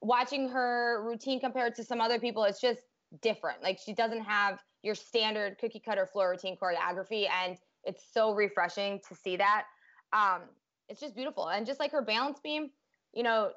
Watching 0.00 0.48
her 0.50 1.02
routine 1.04 1.40
compared 1.40 1.74
to 1.76 1.84
some 1.84 2.00
other 2.00 2.18
people, 2.18 2.44
it's 2.44 2.60
just 2.60 2.80
different. 3.22 3.62
Like 3.62 3.78
she 3.84 3.94
doesn't 3.94 4.22
have 4.22 4.58
your 4.82 4.94
standard 4.94 5.58
cookie 5.58 5.80
cutter 5.84 6.06
floor 6.06 6.30
routine 6.30 6.56
choreography, 6.62 7.26
and 7.30 7.56
it's 7.84 8.02
so 8.12 8.32
refreshing 8.32 9.00
to 9.08 9.14
see 9.14 9.36
that. 9.36 9.64
Um, 10.12 10.42
it's 10.88 11.00
just 11.00 11.14
beautiful, 11.14 11.48
and 11.48 11.66
just 11.66 11.80
like 11.80 11.92
her 11.92 12.02
balance 12.02 12.38
beam, 12.42 12.70
you 13.12 13.22
know, 13.22 13.50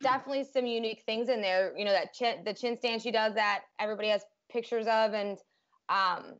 definitely 0.00 0.44
some 0.44 0.66
unique 0.66 1.02
things 1.04 1.28
in 1.28 1.40
there. 1.40 1.76
You 1.76 1.84
know, 1.84 1.92
that 1.92 2.14
chin, 2.14 2.44
the 2.44 2.54
chin 2.54 2.76
stand 2.78 3.02
she 3.02 3.10
does 3.10 3.34
that 3.34 3.62
everybody 3.80 4.08
has 4.08 4.22
pictures 4.50 4.86
of, 4.86 5.14
and 5.14 5.38
um, 5.88 6.34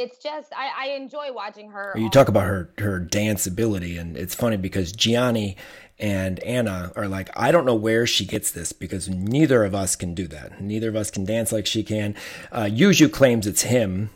it's 0.00 0.18
just 0.18 0.52
I, 0.56 0.70
I 0.76 0.86
enjoy 0.94 1.32
watching 1.32 1.70
her. 1.70 1.92
You 1.96 2.08
talk 2.10 2.28
about 2.28 2.46
her 2.46 2.70
her 2.78 2.98
dance 2.98 3.46
ability, 3.46 3.96
and 3.96 4.16
it's 4.16 4.34
funny 4.34 4.56
because 4.56 4.92
Gianni 4.92 5.56
and 5.98 6.40
Anna 6.40 6.92
are 6.96 7.08
like, 7.08 7.30
I 7.36 7.52
don't 7.52 7.66
know 7.66 7.74
where 7.74 8.06
she 8.06 8.24
gets 8.24 8.50
this 8.50 8.72
because 8.72 9.08
neither 9.08 9.64
of 9.64 9.74
us 9.74 9.96
can 9.96 10.14
do 10.14 10.26
that. 10.28 10.60
Neither 10.60 10.88
of 10.88 10.96
us 10.96 11.10
can 11.10 11.24
dance 11.24 11.52
like 11.52 11.66
she 11.66 11.82
can. 11.82 12.14
Uh, 12.50 12.64
Yuju 12.64 13.12
claims 13.12 13.46
it's 13.46 13.62
him. 13.62 14.10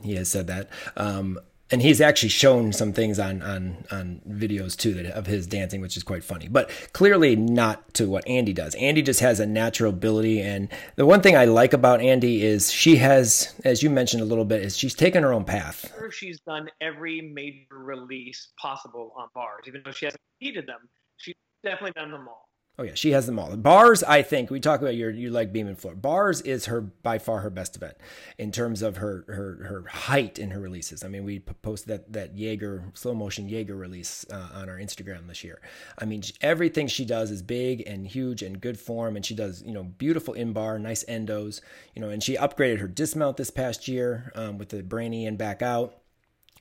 He 0.00 0.14
has 0.14 0.30
said 0.30 0.46
that. 0.46 0.68
Um, 0.96 1.40
and 1.70 1.82
he's 1.82 2.00
actually 2.00 2.28
shown 2.28 2.72
some 2.72 2.92
things 2.92 3.18
on 3.18 3.42
on 3.42 3.84
on 3.90 4.20
videos 4.28 4.76
too 4.76 4.94
that 4.94 5.06
of 5.06 5.26
his 5.26 5.46
dancing, 5.46 5.80
which 5.80 5.96
is 5.96 6.02
quite 6.02 6.22
funny. 6.24 6.48
But 6.48 6.70
clearly 6.92 7.36
not 7.36 7.94
to 7.94 8.08
what 8.08 8.26
Andy 8.28 8.52
does. 8.52 8.74
Andy 8.74 9.02
just 9.02 9.20
has 9.20 9.40
a 9.40 9.46
natural 9.46 9.90
ability, 9.90 10.40
and 10.40 10.68
the 10.96 11.06
one 11.06 11.20
thing 11.20 11.36
I 11.36 11.46
like 11.46 11.72
about 11.72 12.00
Andy 12.00 12.44
is 12.44 12.70
she 12.72 12.96
has, 12.96 13.54
as 13.64 13.82
you 13.82 13.90
mentioned 13.90 14.22
a 14.22 14.26
little 14.26 14.44
bit, 14.44 14.62
is 14.62 14.76
she's 14.76 14.94
taken 14.94 15.22
her 15.22 15.32
own 15.32 15.44
path. 15.44 15.92
She's 16.10 16.40
done 16.40 16.68
every 16.80 17.20
major 17.20 17.78
release 17.78 18.48
possible 18.58 19.12
on 19.16 19.28
bars, 19.34 19.64
even 19.66 19.82
though 19.84 19.92
she 19.92 20.04
hasn't 20.06 20.22
competed 20.38 20.66
them. 20.66 20.88
She's 21.16 21.34
definitely 21.62 21.92
done 21.92 22.10
them 22.10 22.28
all. 22.28 22.48
Oh 22.76 22.82
yeah, 22.82 22.94
she 22.94 23.12
has 23.12 23.26
them 23.26 23.38
all. 23.38 23.56
Bars, 23.56 24.02
I 24.02 24.22
think 24.22 24.50
we 24.50 24.58
talk 24.58 24.80
about 24.80 24.96
your 24.96 25.08
you 25.08 25.30
like 25.30 25.52
beam 25.52 25.68
and 25.68 25.78
floor. 25.78 25.94
Bars 25.94 26.40
is 26.40 26.66
her 26.66 26.80
by 26.80 27.18
far 27.18 27.38
her 27.38 27.50
best 27.50 27.76
event 27.76 27.96
in 28.36 28.50
terms 28.50 28.82
of 28.82 28.96
her 28.96 29.24
her 29.28 29.64
her 29.68 29.84
height 29.88 30.40
in 30.40 30.50
her 30.50 30.58
releases. 30.58 31.04
I 31.04 31.08
mean, 31.08 31.24
we 31.24 31.38
posted 31.38 31.88
that 31.88 32.12
that 32.12 32.36
Jaeger 32.36 32.90
slow 32.94 33.14
motion 33.14 33.48
Jaeger 33.48 33.76
release 33.76 34.26
uh, 34.28 34.48
on 34.54 34.68
our 34.68 34.76
Instagram 34.76 35.28
this 35.28 35.44
year. 35.44 35.60
I 36.00 36.04
mean, 36.04 36.24
everything 36.40 36.88
she 36.88 37.04
does 37.04 37.30
is 37.30 37.42
big 37.42 37.84
and 37.86 38.08
huge 38.08 38.42
and 38.42 38.60
good 38.60 38.78
form, 38.78 39.14
and 39.14 39.24
she 39.24 39.36
does 39.36 39.62
you 39.64 39.72
know 39.72 39.84
beautiful 39.84 40.34
in 40.34 40.52
bar, 40.52 40.76
nice 40.80 41.04
endos, 41.04 41.60
you 41.94 42.02
know, 42.02 42.08
and 42.08 42.24
she 42.24 42.36
upgraded 42.36 42.80
her 42.80 42.88
dismount 42.88 43.36
this 43.36 43.50
past 43.50 43.86
year 43.86 44.32
um, 44.34 44.58
with 44.58 44.70
the 44.70 44.82
brainy 44.82 45.26
and 45.26 45.38
back 45.38 45.62
out. 45.62 46.00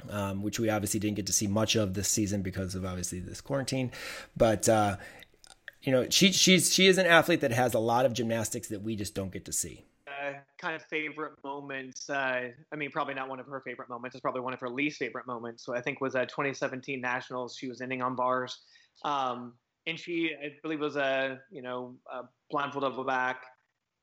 Um, 0.09 0.41
which 0.41 0.59
we 0.59 0.69
obviously 0.69 0.99
didn't 0.99 1.15
get 1.15 1.27
to 1.27 1.33
see 1.33 1.47
much 1.47 1.77
of 1.77 1.93
this 1.93 2.09
season 2.09 2.41
because 2.41 2.75
of 2.75 2.83
obviously 2.83 3.21
this 3.21 3.39
quarantine. 3.39 3.89
But 4.35 4.67
uh, 4.67 4.97
you 5.83 5.91
know, 5.91 6.07
she 6.09 6.31
she's 6.31 6.73
she 6.73 6.87
is 6.87 6.97
an 6.97 7.05
athlete 7.05 7.41
that 7.41 7.51
has 7.51 7.73
a 7.73 7.79
lot 7.79 8.05
of 8.05 8.13
gymnastics 8.13 8.69
that 8.69 8.81
we 8.81 8.95
just 8.95 9.13
don't 9.13 9.31
get 9.31 9.45
to 9.45 9.51
see. 9.51 9.85
Uh, 10.07 10.33
kind 10.57 10.75
of 10.75 10.81
favorite 10.83 11.33
moments. 11.43 12.09
Uh, 12.09 12.49
I 12.71 12.75
mean, 12.77 12.89
probably 12.89 13.13
not 13.13 13.27
one 13.27 13.39
of 13.39 13.47
her 13.47 13.61
favorite 13.65 13.89
moments. 13.89 14.15
It's 14.15 14.21
probably 14.21 14.41
one 14.41 14.53
of 14.53 14.61
her 14.61 14.69
least 14.69 14.97
favorite 14.97 15.27
moments. 15.27 15.65
So 15.65 15.75
I 15.75 15.81
think 15.81 15.99
was 15.99 16.15
a 16.15 16.25
2017 16.25 17.01
Nationals. 17.01 17.57
She 17.57 17.67
was 17.67 17.81
ending 17.81 18.01
on 18.01 18.15
bars, 18.15 18.61
um, 19.03 19.53
and 19.85 19.99
she 19.99 20.31
I 20.41 20.53
believe 20.61 20.79
was 20.79 20.95
a 20.95 21.39
you 21.51 21.61
know 21.61 21.95
a 22.09 22.21
blindfold 22.49 22.85
over 22.85 23.03
back, 23.03 23.43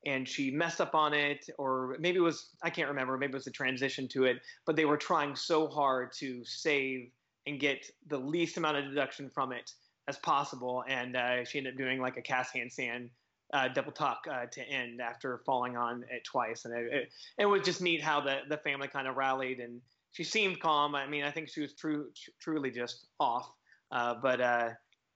and 0.05 0.29
she 0.29 0.51
messed 0.51 0.81
up 0.81 0.93
on 0.93 1.15
it, 1.15 1.49
or 1.57 1.97
maybe 1.99 2.17
it 2.17 2.21
was 2.21 2.49
I 2.61 2.69
can't 2.69 2.89
remember. 2.89 3.17
Maybe 3.17 3.31
it 3.31 3.37
was 3.37 3.47
a 3.47 3.51
transition 3.51 4.07
to 4.09 4.25
it, 4.25 4.37
but 4.67 4.75
they 4.75 4.85
were 4.85 4.97
trying 4.97 5.35
so 5.35 5.67
hard 5.67 6.11
to 6.19 6.45
save 6.45 7.09
and 7.47 7.59
get 7.59 7.83
the 8.05 8.19
least 8.19 8.57
amount 8.57 8.77
of 8.77 8.85
deduction 8.85 9.27
from 9.27 9.51
it 9.51 9.71
as 10.07 10.17
possible, 10.19 10.83
and 10.87 11.15
uh, 11.15 11.45
she 11.45 11.57
ended 11.57 11.73
up 11.73 11.77
doing 11.77 12.01
like 12.01 12.17
a 12.17 12.21
cast 12.21 12.53
handstand 12.53 13.09
uh, 13.53 13.67
double 13.67 13.91
tuck 13.91 14.25
uh, 14.31 14.45
to 14.51 14.61
end 14.63 15.01
after 15.01 15.41
falling 15.45 15.75
on 15.75 16.03
it 16.09 16.23
twice, 16.23 16.65
and 16.65 16.73
it, 16.75 16.93
it, 16.93 17.09
it 17.39 17.45
was 17.45 17.61
just 17.63 17.81
neat 17.81 18.01
how 18.01 18.21
the 18.21 18.39
the 18.49 18.57
family 18.57 18.87
kind 18.87 19.07
of 19.07 19.15
rallied 19.15 19.59
and 19.59 19.81
she 20.11 20.23
seemed 20.23 20.59
calm. 20.59 20.95
I 20.95 21.07
mean, 21.07 21.23
I 21.23 21.31
think 21.31 21.49
she 21.49 21.61
was 21.61 21.73
true, 21.73 22.09
tr- 22.15 22.31
truly 22.39 22.71
just 22.71 23.07
off, 23.19 23.49
uh, 23.91 24.15
but 24.21 24.41
uh, 24.41 24.69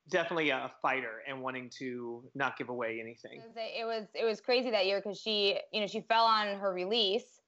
definitely 0.10 0.50
a 0.50 0.72
fighter 0.82 1.22
and 1.28 1.42
wanting 1.42 1.70
to 1.80 2.24
not 2.34 2.58
give 2.58 2.70
away 2.70 3.00
anything. 3.02 3.42
It 3.56 3.86
was 3.86 4.06
it 4.14 4.24
was 4.24 4.40
crazy 4.40 4.72
that 4.72 4.86
year 4.86 5.02
because 5.04 5.20
she 5.20 5.60
you 5.72 5.82
know 5.82 5.88
she 5.88 6.02
fell 6.02 6.26
on 6.26 6.58
her 6.60 6.74
release, 6.74 7.42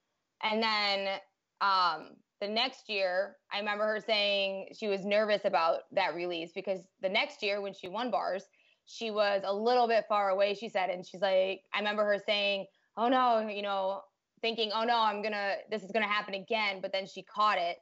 and 0.43 0.61
then 0.61 1.19
um, 1.61 2.15
the 2.39 2.47
next 2.47 2.89
year 2.89 3.37
I 3.51 3.59
remember 3.59 3.85
her 3.85 3.99
saying 3.99 4.69
she 4.77 4.87
was 4.87 5.05
nervous 5.05 5.45
about 5.45 5.81
that 5.91 6.15
release 6.15 6.51
because 6.53 6.81
the 7.01 7.09
next 7.09 7.41
year 7.41 7.61
when 7.61 7.73
she 7.73 7.87
won 7.87 8.11
bars 8.11 8.43
she 8.87 9.11
was 9.11 9.41
a 9.45 9.53
little 9.53 9.87
bit 9.87 10.05
far 10.07 10.29
away, 10.29 10.53
she 10.53 10.69
said. 10.69 10.89
And 10.89 11.05
she's 11.05 11.21
like, 11.21 11.61
I 11.73 11.79
remember 11.79 12.05
her 12.05 12.17
saying, 12.25 12.65
Oh 12.95 13.09
no, 13.09 13.47
you 13.47 13.61
know, 13.61 14.01
thinking, 14.41 14.71
Oh 14.73 14.83
no, 14.83 14.97
I'm 14.97 15.21
gonna, 15.21 15.55
this 15.69 15.83
is 15.83 15.91
gonna 15.91 16.07
happen 16.07 16.33
again. 16.33 16.79
But 16.81 16.93
then 16.93 17.05
she 17.05 17.21
caught 17.21 17.57
it. 17.59 17.77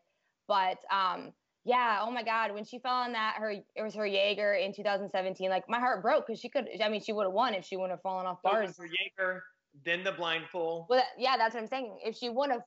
But 0.47 0.79
um, 0.91 1.31
yeah, 1.63 1.99
oh 2.01 2.11
my 2.11 2.23
God, 2.23 2.53
when 2.53 2.65
she 2.65 2.79
fell 2.79 2.95
on 2.95 3.13
that, 3.13 3.35
her, 3.37 3.51
it 3.51 3.83
was 3.83 3.93
her 3.95 4.05
Jaeger 4.05 4.55
in 4.55 4.73
2017. 4.73 5.49
Like 5.49 5.69
my 5.69 5.79
heart 5.79 6.01
broke 6.01 6.25
because 6.27 6.39
she 6.39 6.49
could, 6.49 6.67
I 6.83 6.89
mean, 6.89 7.01
she 7.01 7.13
would 7.13 7.25
have 7.25 7.33
won 7.33 7.53
if 7.53 7.65
she 7.65 7.77
wouldn't 7.77 7.91
have 7.91 8.01
fallen 8.01 8.25
off 8.25 8.41
bars. 8.41 8.75
Her 8.77 8.87
Jaeger, 8.87 9.43
then 9.85 10.03
the 10.03 10.11
blindfold. 10.11 10.87
Well, 10.89 11.03
yeah, 11.17 11.37
that's 11.37 11.53
what 11.53 11.61
I'm 11.61 11.67
saying. 11.67 11.99
If 12.03 12.17
she 12.17 12.29
wouldn't 12.29 12.53
have, 12.53 12.63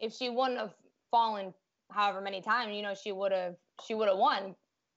if 0.00 0.14
she 0.14 0.30
wouldn't 0.30 0.58
have 0.58 0.74
fallen 1.10 1.54
however 1.90 2.20
many 2.20 2.40
times, 2.40 2.74
you 2.74 2.82
know, 2.82 2.94
she 2.94 3.12
would 3.12 3.32
have, 3.32 3.54
she 3.86 3.94
would 3.94 4.08
have 4.08 4.18
won. 4.18 4.54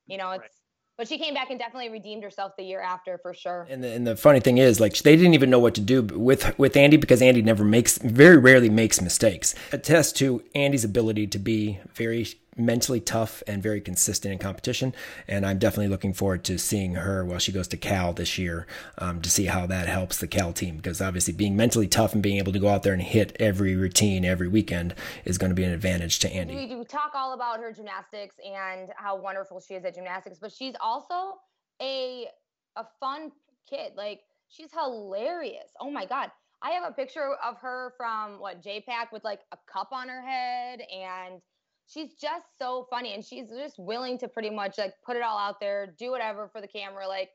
You 0.07 0.18
know, 0.18 0.32
it's, 0.32 0.41
right 0.41 0.51
but 0.99 1.07
she 1.07 1.18
came 1.18 1.34
back 1.34 1.49
and 1.49 1.57
definitely 1.57 1.88
redeemed 1.88 2.24
herself 2.24 2.51
the 2.57 2.64
year 2.64 2.82
after 2.82 3.18
for 3.20 3.34
sure. 3.34 3.66
And 3.70 3.82
the, 3.82 3.88
and 3.88 4.05
the 4.05 4.18
funny 4.18 4.41
thing 4.41 4.57
is, 4.57 4.82
like 4.82 4.97
they 4.97 5.16
didn't 5.16 5.34
even 5.34 5.49
know 5.49 5.57
what 5.57 5.74
to 5.76 5.82
do 5.82 6.01
with 6.01 6.60
with 6.60 6.76
Andy 6.76 6.97
because 6.97 7.22
Andy 7.22 7.41
never 7.41 7.64
makes, 7.64 7.97
very 7.99 8.36
rarely 8.36 8.70
makes 8.70 9.01
mistakes. 9.01 9.55
Attest 9.72 10.18
to 10.18 10.43
Andy's 10.53 10.84
ability 10.84 11.28
to 11.28 11.39
be 11.39 11.80
very 11.93 12.28
mentally 12.58 13.00
tough 13.00 13.41
and 13.47 13.64
very 13.64 13.82
consistent 13.82 14.32
in 14.32 14.38
competition. 14.38 14.93
And 15.28 15.45
I'm 15.45 15.60
definitely 15.60 15.88
looking 15.88 16.14
forward 16.14 16.43
to 16.45 16.58
seeing 16.58 16.95
her 16.95 17.24
while 17.24 17.39
she 17.39 17.52
goes 17.52 17.68
to 17.70 17.78
Cal 17.78 18.14
this 18.14 18.38
year 18.38 18.68
um, 18.97 19.22
to 19.22 19.30
see 19.30 19.45
how 19.45 19.66
that 19.68 19.88
helps 19.88 20.18
the 20.18 20.28
Cal 20.28 20.54
team. 20.54 20.78
Because 20.78 21.02
obviously, 21.02 21.34
being 21.34 21.56
mentally 21.56 21.88
tough 21.88 22.14
and 22.14 22.24
being 22.24 22.38
able 22.38 22.52
to 22.54 22.60
go 22.60 22.68
out 22.70 22.84
there 22.84 22.93
and 22.93 23.02
hit 23.02 23.36
every 23.39 23.76
routine 23.76 24.26
every 24.26 24.47
weekend 24.47 24.95
is 25.26 25.38
going 25.38 25.50
to 25.50 25.56
be 25.56 25.64
an 25.64 25.72
advantage 25.72 26.20
to 26.20 26.34
Andy. 26.34 26.56
We 26.56 26.68
do 26.68 26.84
talk 26.84 27.12
all 27.16 27.34
about 27.34 27.60
her 27.60 27.72
gymnastics 27.72 28.36
and 28.45 28.89
how 28.95 29.16
wonderful 29.16 29.60
she 29.60 29.76
is 29.76 29.86
at 29.86 29.95
gymnastics, 29.95 30.39
but 30.39 30.52
she's 30.52 30.76
also 30.82 31.36
a 31.82 32.28
a 32.76 32.86
fun 33.00 33.32
kid. 33.70 33.93
Like 33.95 34.22
she's 34.50 34.72
hilarious. 34.72 35.70
Oh 35.80 35.91
my 35.91 36.06
god. 36.06 36.32
I 36.62 36.72
have 36.72 36.84
a 36.84 36.91
picture 36.91 37.36
of 37.43 37.58
her 37.60 37.93
from 37.95 38.39
what 38.39 38.62
JPAC 38.62 39.14
with 39.14 39.24
like 39.24 39.39
a 39.54 39.58
cup 39.72 39.89
on 39.93 40.10
her 40.10 40.22
head 40.22 40.82
and 40.93 41.41
she's 41.90 42.14
just 42.14 42.46
so 42.58 42.88
funny 42.90 43.14
and 43.14 43.26
she's 43.26 43.50
just 43.50 43.80
willing 43.80 44.18
to 44.20 44.28
pretty 44.28 44.50
much 44.50 44.78
like 44.78 44.94
put 45.06 45.18
it 45.18 45.24
all 45.24 45.38
out 45.38 45.60
there, 45.60 45.96
do 45.98 46.12
whatever 46.12 46.48
for 46.48 46.62
the 46.62 46.68
camera. 46.68 47.08
Like 47.08 47.30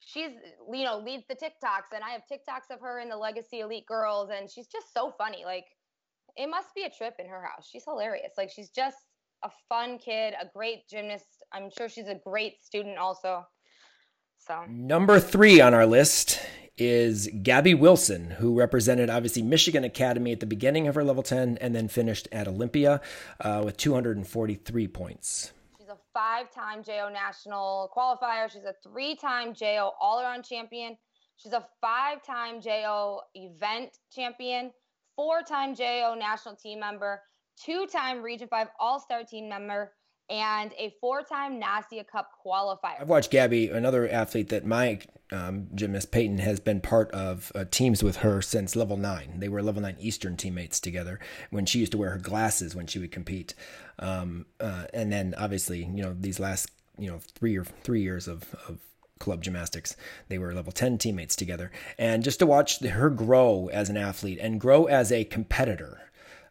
she's 0.00 0.32
you 0.72 0.84
know 0.84 0.98
leads 0.98 1.24
the 1.28 1.34
TikToks 1.34 1.94
and 1.94 2.04
I 2.04 2.10
have 2.10 2.22
TikToks 2.30 2.74
of 2.74 2.80
her 2.80 3.00
in 3.00 3.08
the 3.08 3.16
Legacy 3.16 3.60
Elite 3.60 3.86
Girls 3.86 4.30
and 4.30 4.50
she's 4.50 4.66
just 4.66 4.92
so 4.92 5.12
funny. 5.16 5.44
Like 5.44 5.66
it 6.36 6.48
must 6.48 6.74
be 6.74 6.84
a 6.84 6.90
trip 6.90 7.14
in 7.18 7.26
her 7.26 7.42
house. 7.42 7.68
She's 7.70 7.84
hilarious. 7.84 8.32
Like 8.36 8.50
she's 8.50 8.70
just 8.70 8.98
a 9.42 9.50
fun 9.68 9.98
kid, 9.98 10.34
a 10.40 10.46
great 10.54 10.88
gymnast. 10.88 11.44
I'm 11.52 11.70
sure 11.76 11.88
she's 11.88 12.08
a 12.08 12.20
great 12.26 12.62
student 12.62 12.98
also. 12.98 13.46
So 14.38 14.64
number 14.68 15.18
three 15.18 15.60
on 15.60 15.72
our 15.72 15.86
list 15.86 16.40
is 16.76 17.28
Gabby 17.42 17.74
Wilson, 17.74 18.30
who 18.30 18.54
represented 18.58 19.08
obviously 19.10 19.42
Michigan 19.42 19.84
Academy 19.84 20.32
at 20.32 20.40
the 20.40 20.46
beginning 20.46 20.88
of 20.88 20.94
her 20.94 21.04
level 21.04 21.22
10 21.22 21.58
and 21.60 21.74
then 21.74 21.88
finished 21.88 22.28
at 22.32 22.48
Olympia 22.48 23.00
uh, 23.40 23.62
with 23.64 23.76
243 23.76 24.88
points. 24.88 25.52
She's 25.78 25.88
a 25.88 25.98
five 26.12 26.50
time 26.50 26.82
JO 26.82 27.10
national 27.12 27.90
qualifier. 27.96 28.50
She's 28.50 28.64
a 28.64 28.74
three 28.82 29.14
time 29.14 29.54
JO 29.54 29.92
all 30.00 30.20
around 30.20 30.44
champion. 30.44 30.96
She's 31.36 31.52
a 31.52 31.66
five 31.80 32.22
time 32.24 32.60
JO 32.60 33.20
event 33.34 33.98
champion, 34.12 34.72
four 35.16 35.42
time 35.42 35.74
JO 35.74 36.16
national 36.18 36.56
team 36.56 36.80
member, 36.80 37.20
two 37.56 37.86
time 37.86 38.22
Region 38.22 38.48
5 38.48 38.68
All 38.80 39.00
Star 39.00 39.24
team 39.24 39.48
member, 39.48 39.92
and 40.30 40.72
a 40.78 40.94
four 41.00 41.22
time 41.22 41.60
Nastia 41.60 42.06
Cup 42.06 42.30
qualifier. 42.44 43.00
I've 43.00 43.08
watched 43.08 43.30
Gabby, 43.30 43.68
another 43.68 44.08
athlete 44.08 44.48
that 44.48 44.64
my 44.64 45.00
um, 45.32 45.68
gymnast 45.74 46.12
Peyton 46.12 46.38
has 46.38 46.60
been 46.60 46.80
part 46.80 47.10
of 47.12 47.52
uh, 47.54 47.64
teams 47.70 48.02
with 48.02 48.16
her 48.16 48.40
since 48.40 48.76
level 48.76 48.96
nine. 48.96 49.40
They 49.40 49.48
were 49.48 49.62
level 49.62 49.82
nine 49.82 49.96
Eastern 49.98 50.36
teammates 50.36 50.80
together 50.80 51.20
when 51.50 51.66
she 51.66 51.80
used 51.80 51.92
to 51.92 51.98
wear 51.98 52.10
her 52.10 52.18
glasses 52.18 52.74
when 52.74 52.86
she 52.86 52.98
would 52.98 53.12
compete. 53.12 53.54
Um, 53.98 54.46
uh, 54.60 54.86
and 54.94 55.12
then 55.12 55.34
obviously, 55.36 55.80
you 55.80 56.02
know, 56.02 56.16
these 56.18 56.40
last, 56.40 56.70
you 56.98 57.10
know, 57.10 57.18
three 57.34 57.56
or 57.56 57.64
three 57.64 58.02
years 58.02 58.28
of, 58.28 58.54
of 58.68 58.78
club 59.18 59.42
gymnastics. 59.42 59.96
They 60.28 60.38
were 60.38 60.52
level 60.52 60.72
10 60.72 60.98
teammates 60.98 61.36
together. 61.36 61.70
And 61.98 62.22
just 62.22 62.38
to 62.40 62.46
watch 62.46 62.80
her 62.80 63.10
grow 63.10 63.68
as 63.72 63.88
an 63.88 63.96
athlete 63.96 64.38
and 64.40 64.60
grow 64.60 64.84
as 64.84 65.10
a 65.12 65.24
competitor 65.24 66.03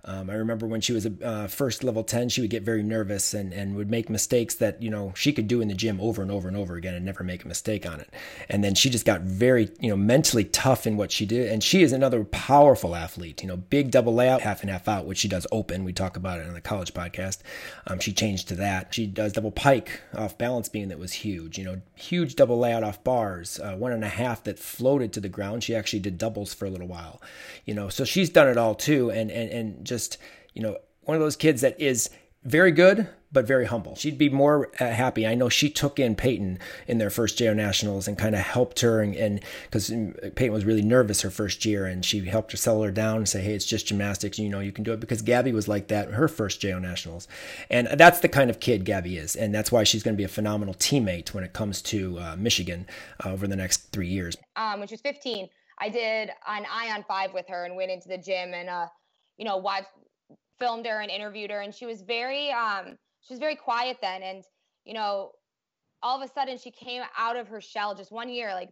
um, 0.06 0.30
I 0.30 0.34
remember 0.34 0.68
when 0.68 0.82
she 0.82 0.91
was 0.91 1.06
a 1.06 1.14
uh, 1.24 1.47
first 1.47 1.82
level 1.82 2.04
10, 2.04 2.28
she 2.28 2.41
would 2.41 2.49
get 2.49 2.64
very 2.64 2.84
nervous 2.84 3.34
and, 3.34 3.54
and 3.54 3.74
would 3.78 3.89
make 3.89 4.10
mistakes 4.10 4.56
that, 4.56 4.84
you 4.84 4.89
know, 4.89 5.14
she 5.16 5.32
could 5.32 5.47
do 5.47 5.62
in 5.62 5.70
the 5.70 5.74
gym 5.74 6.01
over 6.01 6.22
and 6.22 6.30
over 6.30 6.49
and 6.49 6.58
over 6.58 6.76
again 6.76 6.93
and 6.93 7.06
never 7.06 7.24
make 7.24 7.45
a 7.45 7.47
mistake 7.47 7.86
on 7.86 8.01
it. 8.01 8.10
And 8.49 8.62
then 8.62 8.76
she 8.76 8.89
just 8.89 9.06
got 9.06 9.22
very, 9.22 9.70
you 9.80 9.89
know, 9.89 9.95
mentally 9.95 10.43
tough 10.43 10.86
in 10.86 10.97
what 10.97 11.14
she 11.14 11.26
did. 11.26 11.49
And 11.49 11.64
she 11.64 11.84
is 11.84 11.93
another 11.93 12.26
powerful 12.26 12.95
athlete, 12.95 13.41
you 13.41 13.47
know, 13.47 13.56
big 13.56 13.91
double 13.91 14.14
layout, 14.14 14.41
half 14.41 14.60
and 14.60 14.70
half 14.70 14.89
out, 14.89 15.06
which 15.06 15.20
she 15.20 15.30
does 15.30 15.47
open. 15.54 15.86
We 15.86 15.93
talk 15.93 16.18
about 16.18 16.39
it 16.39 16.47
on 16.47 16.54
the 16.54 16.60
college 16.60 16.93
podcast. 16.93 17.39
Um, 17.88 17.99
she 17.99 18.12
changed 18.12 18.49
to 18.49 18.56
that. 18.56 18.93
She 18.93 19.08
does 19.08 19.32
double 19.32 19.51
pike 19.51 20.01
off 20.14 20.38
balance 20.38 20.68
beam 20.68 20.89
that 20.89 20.99
was 20.99 21.14
huge, 21.14 21.58
you 21.58 21.64
know, 21.64 21.82
huge 21.95 22.36
double 22.36 22.60
layout 22.60 22.84
off 22.84 23.01
bars, 23.06 23.58
uh, 23.58 23.76
one 23.78 23.93
and 23.93 24.04
a 24.04 24.10
half 24.10 24.43
that 24.43 24.60
floated 24.60 25.14
to 25.14 25.22
the 25.22 25.30
ground. 25.30 25.64
She 25.64 25.74
actually 25.74 25.99
did 25.99 26.18
doubles 26.18 26.54
for 26.54 26.66
a 26.66 26.70
little 26.70 26.88
while, 26.88 27.22
you 27.64 27.74
know, 27.74 27.88
so 27.88 28.04
she's 28.04 28.30
done 28.30 28.49
it 28.49 28.58
all 28.58 28.76
too. 28.76 29.10
And, 29.10 29.32
and, 29.32 29.49
and 29.49 29.86
just, 29.86 29.93
you 30.54 30.62
know, 30.62 30.78
one 31.02 31.16
of 31.16 31.22
those 31.22 31.36
kids 31.36 31.62
that 31.62 31.80
is 31.80 32.10
very 32.44 32.72
good, 32.72 33.08
but 33.32 33.48
very 33.48 33.66
humble. 33.66 33.96
She'd 33.96 34.18
be 34.18 34.30
more 34.30 34.70
uh, 34.80 34.91
happy. 34.91 35.26
I 35.26 35.34
know 35.34 35.50
she 35.50 35.70
took 35.70 35.98
in 35.98 36.16
Peyton 36.16 36.60
in 36.88 36.98
their 37.00 37.10
first 37.10 37.38
JO 37.38 37.54
Nationals 37.54 38.08
and 38.08 38.18
kind 38.18 38.36
of 38.36 38.41
helped 38.41 38.82
her. 38.82 39.02
And 39.02 39.41
because 39.64 39.89
Peyton 40.36 40.52
was 40.52 40.66
really 40.66 40.82
nervous 40.82 41.22
her 41.22 41.32
first 41.32 41.66
year, 41.66 41.86
and 41.86 42.06
she 42.06 42.24
helped 42.26 42.52
her 42.52 42.58
settle 42.58 42.84
her 42.84 42.91
down 42.91 43.18
and 43.18 43.30
say, 43.30 43.41
hey, 43.41 43.54
it's 43.54 43.66
just 43.66 43.88
gymnastics. 43.88 44.38
You 44.38 44.50
know, 44.50 44.60
you 44.60 44.72
can 44.72 44.84
do 44.84 44.94
it 44.94 45.00
because 45.00 45.22
Gabby 45.22 45.52
was 45.52 45.68
like 45.68 45.88
that 45.88 46.12
her 46.12 46.28
first 46.28 46.62
JO 46.62 46.80
Nationals. 46.80 47.28
And 47.70 47.88
that's 47.88 48.20
the 48.20 48.30
kind 48.30 48.50
of 48.50 48.60
kid 48.60 48.86
Gabby 48.86 49.18
is. 49.18 49.36
And 49.36 49.54
that's 49.54 49.72
why 49.72 49.84
she's 49.84 50.04
going 50.04 50.16
to 50.16 50.18
be 50.18 50.26
a 50.26 50.30
phenomenal 50.30 50.76
teammate 50.76 51.34
when 51.34 51.44
it 51.44 51.54
comes 51.54 51.82
to 51.84 52.20
uh, 52.20 52.36
Michigan 52.38 52.86
uh, 53.26 53.30
over 53.30 53.48
the 53.48 53.56
next 53.56 53.91
three 53.91 54.10
years. 54.10 54.36
Um, 54.56 54.80
when 54.80 54.88
she 54.88 54.94
was 54.94 55.02
15, 55.02 55.50
I 55.80 55.89
did 55.89 56.30
an 56.48 56.66
Ion 56.72 57.04
5 57.08 57.34
with 57.34 57.48
her 57.48 57.66
and 57.66 57.76
went 57.76 57.89
into 57.89 58.10
the 58.10 58.18
gym 58.18 58.54
and, 58.54 58.70
uh, 58.70 58.88
you 59.38 59.45
know, 59.45 59.57
watched 59.57 59.88
filmed 60.59 60.86
her 60.86 61.01
and 61.01 61.09
interviewed 61.09 61.49
her 61.49 61.61
and 61.61 61.73
she 61.73 61.86
was 61.86 62.03
very 62.03 62.51
um 62.51 62.95
she 63.21 63.34
was 63.34 63.39
very 63.39 63.55
quiet 63.55 63.97
then 64.01 64.21
and 64.21 64.43
you 64.86 64.93
know 64.93 65.31
all 66.03 66.21
of 66.21 66.29
a 66.29 66.31
sudden 66.31 66.57
she 66.57 66.69
came 66.69 67.01
out 67.17 67.36
of 67.36 67.47
her 67.47 67.59
shell 67.59 67.95
just 67.95 68.11
one 68.11 68.29
year 68.29 68.53
like 68.53 68.69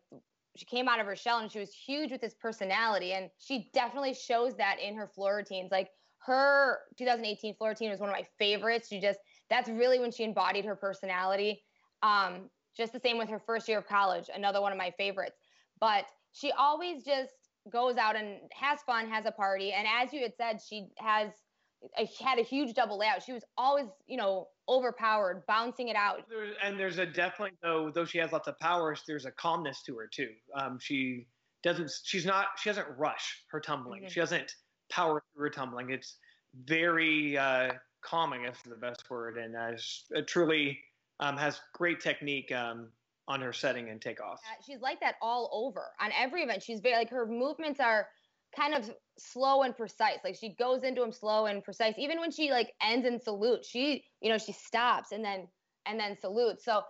she 0.56 0.66
came 0.66 0.88
out 0.88 1.00
of 1.00 1.06
her 1.06 1.16
shell 1.16 1.40
and 1.40 1.52
she 1.52 1.60
was 1.60 1.74
huge 1.74 2.12
with 2.12 2.22
this 2.22 2.34
personality 2.34 3.14
and 3.14 3.30
she 3.38 3.70
definitely 3.74 4.14
shows 4.14 4.56
that 4.56 4.78
in 4.80 4.96
her 4.96 5.08
floor 5.08 5.38
routines. 5.38 5.72
Like 5.72 5.90
her 6.20 6.80
2018 6.98 7.56
floor 7.56 7.70
routine 7.70 7.90
was 7.90 8.00
one 8.00 8.10
of 8.10 8.16
my 8.16 8.28
favorites. 8.38 8.90
She 8.90 9.00
just 9.00 9.20
that's 9.50 9.70
really 9.70 10.00
when 10.00 10.12
she 10.12 10.24
embodied 10.24 10.66
her 10.66 10.76
personality. 10.76 11.64
Um 12.04 12.50
just 12.76 12.94
the 12.94 13.00
same 13.00 13.18
with 13.18 13.30
her 13.30 13.40
first 13.40 13.68
year 13.68 13.80
of 13.80 13.88
college 13.88 14.30
another 14.34 14.62
one 14.62 14.72
of 14.72 14.78
my 14.78 14.92
favorites. 14.98 15.38
But 15.80 16.06
she 16.34 16.52
always 16.52 17.04
just 17.04 17.32
goes 17.72 17.98
out 17.98 18.16
and 18.16 18.40
has 18.52 18.80
fun 18.82 19.08
has 19.10 19.26
a 19.26 19.32
party 19.32 19.72
and 19.72 19.88
as 19.88 20.12
you 20.14 20.22
had 20.22 20.34
said 20.36 20.60
she 20.62 20.88
has 20.98 21.32
I 21.98 22.08
had 22.24 22.38
a 22.38 22.44
huge 22.44 22.76
double 22.76 23.00
layout. 23.00 23.24
She 23.24 23.34
was 23.34 23.44
always, 23.58 23.88
you 24.06 24.18
know, 24.18 24.48
overpowered, 24.70 25.44
bouncing 25.48 25.88
it 25.88 25.96
out. 25.96 26.20
and 26.64 26.80
there's 26.80 27.00
a 27.00 27.06
definitely 27.06 27.58
though 27.64 27.92
though 27.94 28.06
she 28.06 28.20
has 28.20 28.32
lots 28.32 28.48
of 28.48 28.60
powers, 28.60 29.04
there's 29.08 29.26
a 29.26 29.32
calmness 29.32 29.82
to 29.88 29.96
her 29.98 30.08
too. 30.08 30.30
Um, 30.56 30.78
she 30.80 31.28
doesn't. 31.64 31.92
She's 32.04 32.26
not. 32.26 32.48
She 32.58 32.70
doesn't 32.70 32.88
rush 32.98 33.44
her 33.50 33.60
tumbling. 33.60 34.02
Mm-hmm. 34.02 34.10
She 34.10 34.20
doesn't 34.20 34.56
power 34.90 35.24
through 35.34 35.44
her 35.44 35.50
tumbling. 35.50 35.90
It's 35.90 36.18
very 36.66 37.38
uh, 37.38 37.74
calming. 38.02 38.46
If 38.46 38.62
the 38.64 38.76
best 38.76 39.10
word, 39.10 39.38
and 39.38 39.56
uh, 39.56 40.22
truly 40.28 40.80
um, 41.20 41.38
has 41.38 41.62
great 41.74 42.00
technique. 42.00 42.52
Um, 42.52 42.90
on 43.28 43.42
her 43.42 43.54
setting 43.54 43.90
and 43.90 44.02
takeoff. 44.02 44.40
She's 44.66 44.82
like 44.82 45.00
that 45.02 45.16
all 45.22 45.50
over 45.54 45.92
on 46.00 46.12
every 46.18 46.44
event. 46.44 46.64
She's 46.64 46.80
very 46.80 46.96
like 46.96 47.10
her 47.10 47.26
movements 47.26 47.80
are 47.80 48.08
kind 48.56 48.74
of 48.74 48.90
slow 49.18 49.64
and 49.64 49.76
precise. 49.76 50.20
Like 50.24 50.36
she 50.36 50.56
goes 50.56 50.84
into 50.84 51.02
them 51.02 51.12
slow 51.12 51.46
and 51.46 51.64
precise. 51.64 51.94
Even 51.98 52.20
when 52.20 52.32
she 52.32 52.52
like 52.52 52.74
ends 52.82 53.06
and 53.06 53.22
salutes, 53.22 53.68
she, 53.68 54.04
you 54.22 54.30
know, 54.30 54.38
she 54.38 54.52
stops 54.52 55.12
and 55.12 55.24
then 55.24 55.48
and 55.86 56.00
then 56.00 56.18
salutes. 56.20 56.66
So 56.66 56.82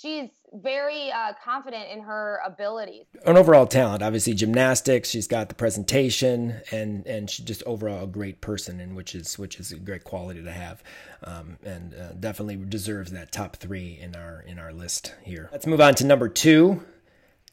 she's 0.00 0.30
very 0.52 1.10
uh, 1.10 1.32
confident 1.42 1.90
in 1.90 2.00
her 2.02 2.40
abilities. 2.44 3.06
An 3.24 3.36
overall 3.36 3.66
talent, 3.66 4.02
obviously 4.02 4.34
gymnastics. 4.34 5.08
She's 5.08 5.26
got 5.26 5.48
the 5.48 5.54
presentation, 5.54 6.60
and 6.70 7.06
and 7.06 7.30
she's 7.30 7.44
just 7.44 7.62
overall 7.64 8.04
a 8.04 8.06
great 8.06 8.40
person, 8.40 8.80
and 8.80 8.96
which 8.96 9.14
is 9.14 9.38
which 9.38 9.58
is 9.58 9.72
a 9.72 9.76
great 9.76 10.04
quality 10.04 10.42
to 10.42 10.52
have, 10.52 10.82
um, 11.24 11.58
and 11.64 11.94
uh, 11.94 12.12
definitely 12.18 12.56
deserves 12.56 13.12
that 13.12 13.32
top 13.32 13.56
three 13.56 13.98
in 14.00 14.14
our 14.16 14.42
in 14.46 14.58
our 14.58 14.72
list 14.72 15.14
here. 15.22 15.48
Let's 15.52 15.66
move 15.66 15.80
on 15.80 15.94
to 15.96 16.06
number 16.06 16.28
two, 16.28 16.82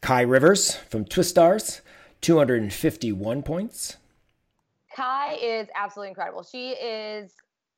Kai 0.00 0.22
Rivers 0.22 0.74
from 0.74 1.04
Twistars, 1.04 1.80
two 2.20 2.38
hundred 2.38 2.62
and 2.62 2.72
fifty 2.72 3.12
one 3.12 3.42
points. 3.42 3.96
Kai 4.94 5.34
is 5.42 5.68
absolutely 5.74 6.10
incredible. 6.10 6.44
She 6.44 6.70
is 6.70 7.32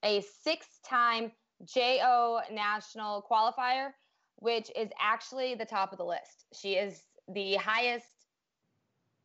a 0.04 0.22
six 0.42 0.66
time 0.86 1.32
JO 1.64 2.40
national 2.52 3.24
qualifier 3.30 3.92
which 4.36 4.70
is 4.76 4.90
actually 5.00 5.54
the 5.54 5.64
top 5.64 5.92
of 5.92 5.98
the 5.98 6.04
list. 6.04 6.46
She 6.52 6.74
is 6.74 7.02
the 7.32 7.54
highest. 7.54 8.06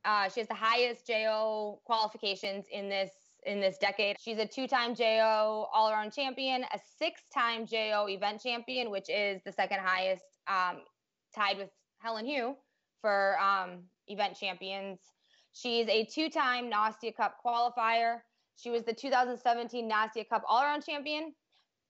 Uh, 0.03 0.30
she 0.30 0.39
has 0.39 0.47
the 0.47 0.55
highest 0.55 1.05
JO 1.05 1.80
qualifications 1.86 2.66
in 2.72 2.89
this 2.89 3.12
in 3.45 3.59
this 3.59 3.78
decade. 3.78 4.18
She's 4.20 4.38
a 4.38 4.45
two-time 4.45 4.93
JO 4.95 5.68
all-around 5.74 6.14
champion, 6.14 6.64
a 6.64 6.80
six-time 6.99 7.66
JO 7.66 8.07
event 8.07 8.41
champion, 8.41 8.91
which 8.91 9.09
is 9.09 9.41
the 9.43 9.51
second 9.51 9.80
highest, 9.84 10.24
um, 10.47 10.82
tied 11.34 11.57
with 11.57 11.70
Helen 11.99 12.28
Hu 12.28 12.55
for 13.01 13.38
um, 13.39 13.80
event 14.07 14.38
champions. 14.39 14.99
She's 15.53 15.88
a 15.88 16.05
two-time 16.05 16.72
Nastia 16.72 17.16
Cup 17.16 17.38
qualifier. 17.43 18.20
She 18.57 18.70
was 18.70 18.84
the 18.84 18.93
2017 18.93 19.89
Nastia 19.89 20.28
Cup 20.30 20.43
all-around 20.47 20.86
champion, 20.86 21.34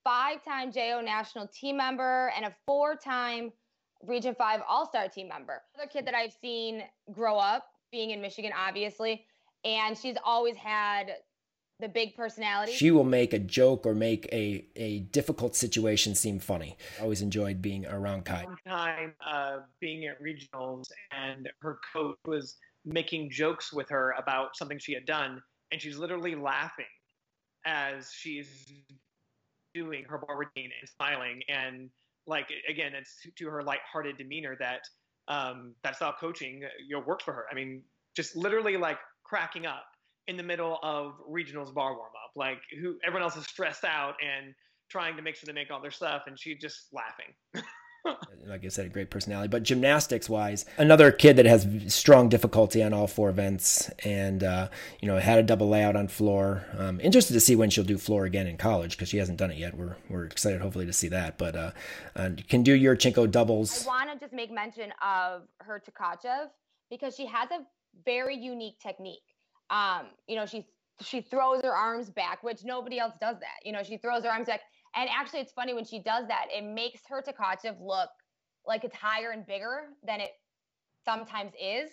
five 0.03 0.43
time 0.43 0.71
JO 0.71 1.01
national 1.03 1.47
team 1.47 1.77
member 1.77 2.31
and 2.35 2.45
a 2.45 2.55
four 2.65 2.95
time 2.95 3.51
Region 4.03 4.35
5 4.35 4.61
All 4.67 4.87
Star 4.87 5.07
team 5.07 5.27
member. 5.27 5.61
Another 5.75 5.89
kid 5.89 6.05
that 6.05 6.15
I've 6.15 6.33
seen 6.41 6.83
grow 7.11 7.37
up 7.37 7.67
being 7.91 8.11
in 8.11 8.21
Michigan, 8.21 8.51
obviously, 8.57 9.25
and 9.63 9.97
she's 9.97 10.15
always 10.23 10.55
had 10.55 11.11
the 11.79 11.89
big 11.89 12.15
personality. 12.15 12.71
She 12.73 12.91
will 12.91 13.03
make 13.03 13.33
a 13.33 13.39
joke 13.39 13.85
or 13.85 13.93
make 13.93 14.27
a, 14.31 14.65
a 14.75 14.99
difficult 14.99 15.55
situation 15.55 16.15
seem 16.15 16.39
funny. 16.39 16.77
I 16.99 17.03
always 17.03 17.21
enjoyed 17.21 17.61
being 17.61 17.85
around 17.85 18.25
Kai. 18.25 18.45
One 18.45 18.55
time 18.67 19.13
uh, 19.25 19.57
being 19.79 20.05
at 20.05 20.21
regionals, 20.21 20.91
and 21.11 21.49
her 21.61 21.79
coach 21.93 22.17
was 22.25 22.57
making 22.85 23.31
jokes 23.31 23.73
with 23.73 23.89
her 23.89 24.13
about 24.17 24.55
something 24.55 24.77
she 24.79 24.93
had 24.93 25.05
done, 25.05 25.41
and 25.71 25.81
she's 25.81 25.97
literally 25.97 26.35
laughing 26.35 26.85
as 27.65 28.11
she's 28.11 28.65
doing 29.73 30.03
her 30.07 30.17
bar 30.17 30.37
routine 30.37 30.69
and 30.79 30.89
smiling 30.89 31.41
and 31.49 31.89
like 32.27 32.47
again 32.69 32.93
it's 32.93 33.25
to 33.37 33.47
her 33.47 33.63
light-hearted 33.63 34.17
demeanor 34.17 34.55
that 34.59 34.81
um, 35.27 35.73
that 35.83 35.95
style 35.95 36.15
coaching 36.19 36.61
you 36.87 36.97
know 36.97 37.03
worked 37.05 37.23
for 37.23 37.33
her. 37.33 37.45
I 37.51 37.55
mean 37.55 37.83
just 38.15 38.35
literally 38.35 38.77
like 38.77 38.97
cracking 39.23 39.65
up 39.65 39.85
in 40.27 40.37
the 40.37 40.43
middle 40.43 40.79
of 40.83 41.13
regionals 41.29 41.73
bar 41.73 41.95
warm 41.95 42.11
up 42.23 42.31
like 42.35 42.59
who 42.79 42.95
everyone 43.05 43.23
else 43.23 43.37
is 43.37 43.45
stressed 43.45 43.83
out 43.83 44.15
and 44.21 44.53
trying 44.89 45.15
to 45.15 45.21
make 45.21 45.35
sure 45.35 45.47
they 45.47 45.53
make 45.53 45.71
all 45.71 45.81
their 45.81 45.91
stuff 45.91 46.23
and 46.27 46.39
she 46.39 46.55
just 46.55 46.87
laughing 46.91 47.33
like 48.47 48.65
I 48.65 48.67
said, 48.69 48.85
a 48.85 48.89
great 48.89 49.09
personality. 49.09 49.47
But 49.47 49.63
gymnastics 49.63 50.29
wise, 50.29 50.65
another 50.77 51.11
kid 51.11 51.37
that 51.37 51.45
has 51.45 51.67
strong 51.87 52.29
difficulty 52.29 52.81
on 52.83 52.93
all 52.93 53.07
four 53.07 53.29
events, 53.29 53.89
and 54.03 54.43
uh, 54.43 54.69
you 54.99 55.07
know 55.07 55.17
had 55.17 55.39
a 55.39 55.43
double 55.43 55.69
layout 55.69 55.95
on 55.95 56.07
floor. 56.07 56.65
Um, 56.77 56.99
interested 56.99 57.33
to 57.33 57.39
see 57.39 57.55
when 57.55 57.69
she'll 57.69 57.83
do 57.83 57.97
floor 57.97 58.25
again 58.25 58.47
in 58.47 58.57
college 58.57 58.91
because 58.97 59.09
she 59.09 59.17
hasn't 59.17 59.37
done 59.37 59.51
it 59.51 59.57
yet. 59.57 59.75
We're 59.75 59.97
we're 60.09 60.25
excited, 60.25 60.61
hopefully, 60.61 60.85
to 60.85 60.93
see 60.93 61.07
that. 61.09 61.37
But 61.37 61.55
uh, 61.55 61.71
uh, 62.15 62.29
can 62.47 62.63
do 62.63 62.77
Yurchenko 62.77 63.29
doubles. 63.29 63.85
I 63.85 63.87
want 63.87 64.11
to 64.11 64.19
just 64.19 64.33
make 64.33 64.51
mention 64.51 64.91
of 65.03 65.43
her 65.59 65.81
Tkachev 65.81 66.49
because 66.89 67.15
she 67.15 67.25
has 67.27 67.49
a 67.51 67.59
very 68.05 68.35
unique 68.35 68.79
technique. 68.79 69.23
Um, 69.69 70.07
you 70.27 70.35
know, 70.35 70.45
she 70.45 70.65
she 71.01 71.21
throws 71.21 71.61
her 71.63 71.73
arms 71.73 72.09
back, 72.09 72.43
which 72.43 72.63
nobody 72.63 72.99
else 72.99 73.15
does 73.19 73.37
that. 73.39 73.65
You 73.65 73.71
know, 73.71 73.83
she 73.83 73.97
throws 73.97 74.23
her 74.23 74.29
arms 74.29 74.47
back 74.47 74.61
and 74.95 75.09
actually, 75.09 75.39
it's 75.39 75.53
funny 75.53 75.73
when 75.73 75.85
she 75.85 75.99
does 75.99 76.27
that, 76.27 76.45
it 76.55 76.63
makes 76.63 77.01
her 77.09 77.21
Tkachev 77.21 77.75
look 77.81 78.09
like 78.65 78.83
it's 78.83 78.95
higher 78.95 79.31
and 79.31 79.45
bigger 79.45 79.89
than 80.03 80.19
it 80.19 80.31
sometimes 81.05 81.53
is. 81.61 81.89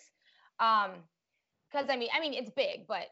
Um, 0.61 0.91
because 1.71 1.89
I 1.91 1.97
mean, 1.97 2.09
I 2.15 2.21
mean, 2.21 2.35
it's 2.35 2.51
big, 2.51 2.87
but 2.89 3.07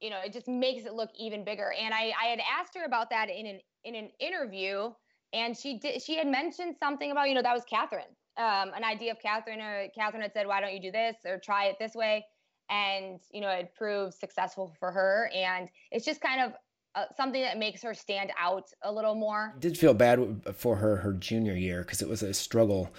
you 0.00 0.10
know, 0.10 0.18
it 0.24 0.32
just 0.32 0.48
makes 0.48 0.86
it 0.86 0.94
look 0.94 1.10
even 1.18 1.44
bigger. 1.44 1.72
And 1.78 1.92
I, 1.92 2.12
I 2.20 2.26
had 2.28 2.40
asked 2.40 2.74
her 2.74 2.84
about 2.84 3.10
that 3.10 3.28
in 3.28 3.46
an 3.46 3.60
in 3.84 3.94
an 3.94 4.10
interview, 4.18 4.90
and 5.32 5.56
she 5.56 5.78
did. 5.78 6.02
She 6.02 6.16
had 6.16 6.26
mentioned 6.26 6.76
something 6.78 7.10
about 7.10 7.28
you 7.28 7.34
know 7.34 7.42
that 7.42 7.54
was 7.54 7.64
Catherine, 7.68 8.04
um, 8.36 8.72
an 8.74 8.84
idea 8.84 9.12
of 9.12 9.20
Catherine. 9.20 9.60
Or 9.60 9.88
Catherine 9.94 10.22
had 10.22 10.32
said, 10.32 10.46
"Why 10.46 10.60
don't 10.60 10.74
you 10.74 10.80
do 10.80 10.90
this 10.90 11.16
or 11.24 11.38
try 11.38 11.66
it 11.66 11.76
this 11.78 11.94
way?" 11.94 12.24
And 12.70 13.20
you 13.32 13.40
know, 13.40 13.50
it 13.50 13.74
proved 13.76 14.14
successful 14.14 14.74
for 14.80 14.90
her. 14.90 15.30
And 15.34 15.68
it's 15.90 16.04
just 16.04 16.20
kind 16.20 16.40
of 16.40 16.52
uh, 16.94 17.04
something 17.16 17.42
that 17.42 17.58
makes 17.58 17.82
her 17.82 17.94
stand 17.94 18.32
out 18.38 18.70
a 18.82 18.92
little 18.92 19.14
more. 19.14 19.54
Did 19.58 19.78
feel 19.78 19.94
bad 19.94 20.42
for 20.54 20.76
her 20.76 20.96
her 20.96 21.12
junior 21.12 21.54
year 21.54 21.82
because 21.82 22.02
it 22.02 22.08
was 22.08 22.22
a 22.22 22.34
struggle. 22.34 22.92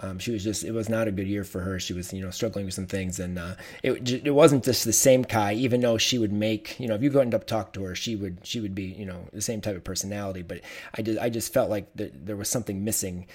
Um, 0.00 0.18
she 0.18 0.32
was 0.32 0.42
just 0.42 0.64
it 0.64 0.72
was 0.72 0.88
not 0.88 1.06
a 1.06 1.12
good 1.12 1.28
year 1.28 1.44
for 1.44 1.60
her. 1.60 1.78
She 1.78 1.92
was 1.92 2.12
you 2.12 2.20
know 2.20 2.30
struggling 2.30 2.64
with 2.64 2.74
some 2.74 2.86
things, 2.86 3.20
and 3.20 3.38
uh, 3.38 3.54
it 3.82 4.26
it 4.26 4.34
wasn't 4.34 4.64
just 4.64 4.84
the 4.84 4.92
same 4.92 5.24
Kai. 5.24 5.54
Even 5.54 5.80
though 5.80 5.98
she 5.98 6.18
would 6.18 6.32
make 6.32 6.78
you 6.80 6.88
know 6.88 6.94
if 6.94 7.02
you 7.02 7.10
go 7.10 7.20
end 7.20 7.34
up 7.34 7.46
talk 7.46 7.72
to 7.74 7.84
her, 7.84 7.94
she 7.94 8.16
would 8.16 8.38
she 8.42 8.60
would 8.60 8.74
be 8.74 8.84
you 8.84 9.06
know 9.06 9.28
the 9.32 9.42
same 9.42 9.60
type 9.60 9.76
of 9.76 9.84
personality. 9.84 10.42
But 10.42 10.62
I 10.94 11.02
just 11.02 11.18
I 11.20 11.28
just 11.28 11.52
felt 11.52 11.70
like 11.70 11.88
there 11.94 12.36
was 12.36 12.48
something 12.48 12.82
missing 12.82 13.26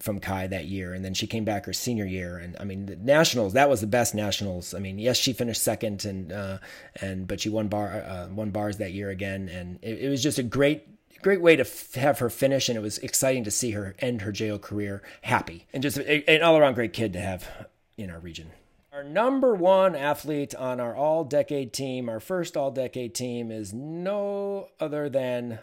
from 0.00 0.20
Kai 0.20 0.46
that 0.46 0.66
year, 0.66 0.94
and 0.94 1.04
then 1.04 1.12
she 1.14 1.26
came 1.26 1.44
back 1.44 1.66
her 1.66 1.72
senior 1.72 2.04
year, 2.04 2.38
and 2.38 2.56
I 2.60 2.64
mean 2.64 2.86
the 2.86 2.96
nationals 2.96 3.52
that 3.54 3.68
was 3.68 3.80
the 3.80 3.86
best 3.86 4.14
nationals. 4.14 4.74
I 4.74 4.78
mean, 4.78 4.98
yes, 4.98 5.16
she 5.16 5.32
finished 5.32 5.62
second, 5.62 6.04
and 6.04 6.32
uh, 6.32 6.58
and 7.00 7.26
but 7.26 7.40
she 7.40 7.48
won 7.48 7.68
bar 7.68 7.88
uh, 7.88 8.28
won 8.28 8.50
bars 8.50 8.76
that 8.76 8.92
year 8.92 9.10
again, 9.10 9.48
and 9.48 9.78
it, 9.82 10.04
it 10.04 10.08
was 10.08 10.22
just 10.22 10.38
a 10.38 10.42
great 10.42 10.86
great 11.22 11.40
way 11.40 11.56
to 11.56 11.62
f- 11.62 11.94
have 11.94 12.20
her 12.20 12.30
finish, 12.30 12.68
and 12.68 12.78
it 12.78 12.80
was 12.82 12.98
exciting 12.98 13.42
to 13.44 13.50
see 13.50 13.72
her 13.72 13.96
end 13.98 14.22
her 14.22 14.30
JO 14.30 14.58
career 14.58 15.02
happy, 15.22 15.66
and 15.72 15.82
just 15.82 15.98
a, 15.98 16.30
an 16.30 16.42
all 16.42 16.56
around 16.56 16.74
great 16.74 16.92
kid 16.92 17.12
to 17.14 17.20
have 17.20 17.68
in 17.96 18.10
our 18.10 18.20
region. 18.20 18.52
Our 18.92 19.04
number 19.04 19.54
one 19.54 19.94
athlete 19.94 20.54
on 20.54 20.80
our 20.80 20.96
all 20.96 21.24
decade 21.24 21.72
team, 21.72 22.08
our 22.08 22.20
first 22.20 22.56
all 22.56 22.70
decade 22.70 23.14
team, 23.14 23.50
is 23.50 23.72
no 23.72 24.68
other 24.80 25.08
than 25.08 25.58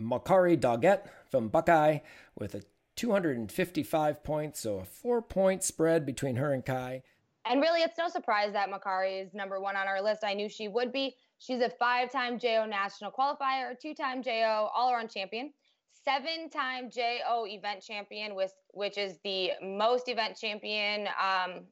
Makarri 0.00 0.58
Doggette 0.58 1.06
from 1.30 1.48
Buckeye 1.48 1.98
with 2.36 2.54
a 2.54 2.62
255 2.96 4.22
points, 4.22 4.60
so 4.60 4.78
a 4.78 4.84
four 4.84 5.20
point 5.22 5.62
spread 5.62 6.06
between 6.06 6.36
her 6.36 6.52
and 6.52 6.64
Kai. 6.64 7.02
And 7.46 7.60
really, 7.60 7.82
it's 7.82 7.98
no 7.98 8.08
surprise 8.08 8.52
that 8.52 8.70
Makarri 8.70 9.22
is 9.22 9.34
number 9.34 9.60
one 9.60 9.76
on 9.76 9.86
our 9.86 10.02
list. 10.02 10.24
I 10.24 10.32
knew 10.32 10.48
she 10.48 10.68
would 10.68 10.92
be. 10.92 11.16
She's 11.38 11.60
a 11.60 11.68
five 11.68 12.10
time 12.10 12.38
JO 12.38 12.66
national 12.66 13.12
qualifier, 13.12 13.78
two 13.78 13.94
time 13.94 14.22
JO 14.22 14.70
all 14.74 14.90
around 14.92 15.10
champion, 15.10 15.52
seven 16.04 16.48
time 16.48 16.90
JO 16.90 17.44
event 17.46 17.82
champion, 17.82 18.34
which 18.72 18.96
is 18.96 19.18
the 19.24 19.50
most 19.62 20.08
event 20.08 20.38
champion 20.40 21.08
um, 21.22 21.62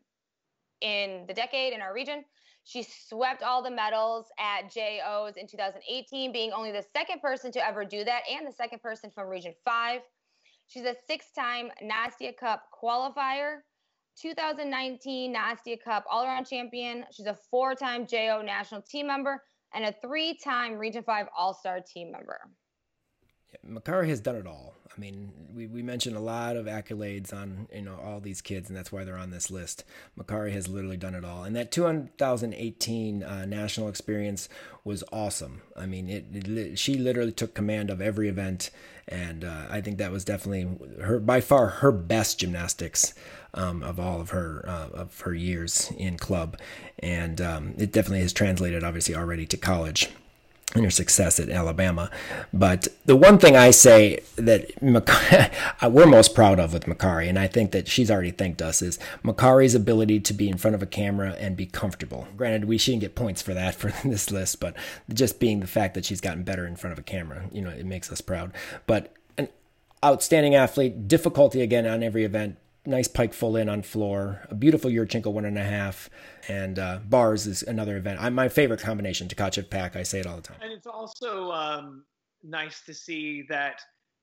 in 0.83 1.25
the 1.27 1.33
decade 1.33 1.73
in 1.73 1.81
our 1.81 1.95
region. 1.95 2.25
She 2.65 2.85
swept 2.85 3.43
all 3.43 3.63
the 3.63 3.71
medals 3.71 4.27
at 4.39 4.71
JOs 4.71 5.35
in 5.37 5.47
2018, 5.47 6.33
being 6.33 6.53
only 6.53 6.71
the 6.71 6.85
second 6.93 7.21
person 7.21 7.51
to 7.53 7.67
ever 7.67 7.85
do 7.85 8.05
that 8.05 8.23
and 8.31 8.47
the 8.47 8.53
second 8.53 8.81
person 8.81 9.11
from 9.11 9.29
Region 9.29 9.55
5. 9.65 10.01
She's 10.73 10.85
a 10.87 10.95
six 11.07 11.27
time 11.37 11.71
Nastia 11.85 12.35
Cup 12.35 12.63
qualifier, 12.83 13.59
2019 14.19 15.35
Nastia 15.35 15.77
Cup 15.85 16.03
all 16.11 16.25
around 16.25 16.47
champion. 16.47 17.05
She's 17.13 17.27
a 17.27 17.37
four 17.51 17.75
time 17.75 18.07
JO 18.07 18.41
national 18.43 18.81
team 18.81 19.07
member 19.07 19.43
and 19.75 19.85
a 19.85 19.95
three 20.01 20.39
time 20.43 20.79
Region 20.79 21.03
5 21.03 21.27
All 21.37 21.53
Star 21.53 21.81
team 21.87 22.11
member. 22.11 22.41
Yeah, 23.53 23.71
Makarri 23.71 24.09
has 24.09 24.21
done 24.21 24.37
it 24.37 24.47
all. 24.47 24.75
I 24.95 25.01
mean, 25.01 25.33
we, 25.55 25.67
we 25.67 25.83
mentioned 25.83 26.17
a 26.17 26.21
lot 26.21 26.57
of 26.57 26.67
accolades 26.67 27.33
on 27.33 27.67
you 27.73 27.83
know 27.83 27.99
all 28.03 28.21
these 28.21 28.43
kids, 28.43 28.69
and 28.69 28.77
that's 28.77 28.93
why 28.93 29.05
they're 29.05 29.17
on 29.17 29.31
this 29.31 29.51
list. 29.51 29.85
Makarri 30.19 30.53
has 30.53 30.69
literally 30.69 30.99
done 30.99 31.15
it 31.15 31.25
all, 31.25 31.45
and 31.45 31.57
that 31.57 31.71
2018 31.71 33.23
uh, 33.23 33.47
national 33.47 33.89
experience 33.89 34.49
was 34.85 35.03
awesome. 35.11 35.63
I 35.77 35.87
mean, 35.87 36.11
it, 36.11 36.27
it, 36.33 36.79
she 36.79 36.95
literally 36.95 37.33
took 37.33 37.55
command 37.55 37.89
of 37.89 38.03
every 38.03 38.29
event, 38.29 38.71
and 39.09 39.45
uh, 39.45 39.67
I 39.71 39.81
think 39.81 39.97
that 39.99 40.13
was 40.13 40.25
definitely 40.25 41.01
her 41.03 41.19
by 41.19 41.41
far 41.41 41.69
her 41.69 41.93
best 41.93 42.41
gymnastics 42.41 43.15
um, 43.55 43.83
of 43.83 43.99
all 43.99 44.21
of 44.21 44.31
her 44.31 44.65
uh, 44.69 44.89
of 44.93 45.21
her 45.21 45.35
years 45.35 45.91
in 45.97 46.19
club, 46.19 46.59
and 46.99 47.41
um, 47.41 47.75
it 47.79 47.93
definitely 47.93 48.21
has 48.21 48.35
translated 48.35 48.85
obviously 48.85 49.15
already 49.15 49.47
to 49.47 49.57
college 49.57 50.11
and 50.75 50.85
her 50.85 50.91
success 50.91 51.39
at 51.39 51.49
Alabama. 51.49 52.11
But 52.53 52.89
the 53.05 53.17
one 53.17 53.39
thing 53.39 53.57
I 53.57 53.71
say 53.71 54.21
that 54.37 54.71
we're 55.83 56.07
most 56.07 56.35
proud 56.35 56.59
of 56.59 56.73
with 56.73 56.87
Makarri, 56.87 57.29
and 57.29 57.39
I 57.39 57.47
think 57.47 57.73
that 57.73 57.89
she's 57.89 58.11
already 58.11 58.31
thanked 58.31 58.63
us, 58.63 58.83
is 58.83 58.99
Makarri's 59.23 59.75
ability 59.75 60.21
to 60.21 60.33
be 60.33 60.49
in 60.49 60.57
front 60.57 60.75
of 60.75 60.83
a 60.83 60.87
camera 60.87 61.37
and 61.39 61.57
be 61.57 61.67
comfortable. 61.67 62.27
Granted, 62.37 62.65
we 62.65 62.79
shouldn't 62.79 63.03
get 63.03 63.15
points 63.15 63.43
for 63.43 63.55
that 63.55 63.75
for 63.83 63.93
this 64.07 64.31
list, 64.31 64.61
but 64.61 64.75
just 65.13 65.41
being 65.41 65.61
the 65.61 65.67
fact 65.67 65.95
that 65.95 66.05
she's 66.05 66.21
gotten 66.21 66.43
better 66.43 66.67
in 66.67 66.77
front 66.77 66.93
of 66.93 66.99
a 66.99 67.03
camera, 67.03 67.49
you 67.53 67.63
know, 67.63 67.71
it 67.71 67.87
makes 67.87 68.11
us 68.11 68.21
proud. 68.21 68.53
But 68.87 69.13
an 69.37 69.49
outstanding 70.05 70.55
athlete, 70.55 71.09
difficulty 71.09 71.61
again 71.61 71.87
on 71.87 72.03
every 72.03 72.25
event. 72.25 72.57
Nice 72.85 73.07
pike 73.07 73.33
full 73.33 73.57
in 73.57 73.69
on 73.69 73.83
floor, 73.83 74.45
a 74.51 74.57
beautiful 74.57 74.91
Yurchenko 74.91 75.33
one 75.33 75.45
and 75.45 75.57
a 75.57 75.63
half, 75.63 76.11
and 76.49 76.81
uh, 76.81 76.99
bars 77.05 77.47
is 77.47 77.63
another 77.63 77.97
event. 77.97 78.21
I'm 78.21 78.35
my 78.35 78.49
favorite 78.49 78.81
combination, 78.81 79.29
Tkachev 79.29 79.71
Pak. 79.71 79.95
I 79.95 80.03
say 80.03 80.19
it 80.19 80.27
all 80.27 80.35
the 80.35 80.43
time. 80.43 80.57
And 80.61 80.73
it's 80.73 80.89
also 80.89 81.53
um, 81.53 82.05
nice 82.43 82.81
to 82.87 82.93
see 82.93 83.45
that 83.49 83.81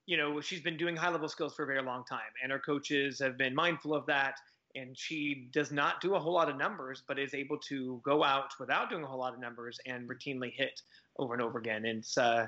you 0.07 0.18
know 0.18 0.41
she's 0.41 0.60
been 0.60 0.76
doing 0.76 0.97
high 0.97 1.10
level 1.10 1.30
skills 1.30 1.55
for 1.55 1.64
a 1.64 1.68
very 1.68 1.82
long 1.82 2.03
time, 2.03 2.20
and 2.43 2.51
her 2.51 2.60
coaches 2.60 3.18
have 3.20 3.38
been 3.38 3.55
mindful 3.55 3.95
of 3.95 4.05
that. 4.07 4.36
And 4.76 4.95
she 4.95 5.47
does 5.51 5.72
not 5.72 5.99
do 5.99 6.14
a 6.14 6.20
whole 6.20 6.34
lot 6.34 6.47
of 6.47 6.55
numbers, 6.55 7.01
but 7.07 7.18
is 7.18 7.34
able 7.34 7.57
to 7.70 7.99
go 8.05 8.24
out 8.24 8.51
without 8.60 8.89
doing 8.89 9.03
a 9.03 9.07
whole 9.07 9.18
lot 9.20 9.34
of 9.34 9.39
numbers 9.39 9.80
and 9.88 10.07
routinely 10.07 10.51
hit 10.53 10.82
over 11.18 11.34
and 11.34 11.41
over 11.41 11.57
again. 11.57 11.86
And 11.86 11.99
it's 11.99 12.18
uh, 12.18 12.45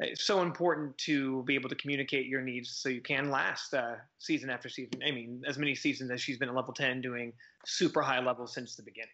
it's 0.00 0.24
so 0.24 0.40
important 0.40 0.96
to 0.98 1.42
be 1.42 1.54
able 1.54 1.68
to 1.68 1.74
communicate 1.74 2.26
your 2.26 2.40
needs 2.40 2.70
so 2.70 2.88
you 2.88 3.02
can 3.02 3.30
last 3.30 3.74
uh, 3.74 3.96
season 4.18 4.48
after 4.48 4.68
season. 4.68 5.00
I 5.06 5.10
mean, 5.10 5.42
as 5.46 5.58
many 5.58 5.74
seasons 5.74 6.10
as 6.10 6.20
she's 6.20 6.38
been 6.38 6.48
a 6.48 6.54
level 6.54 6.72
10 6.72 7.00
doing 7.00 7.32
super 7.66 8.00
high 8.00 8.20
level 8.20 8.46
since 8.46 8.76
the 8.76 8.82
beginning. 8.82 9.10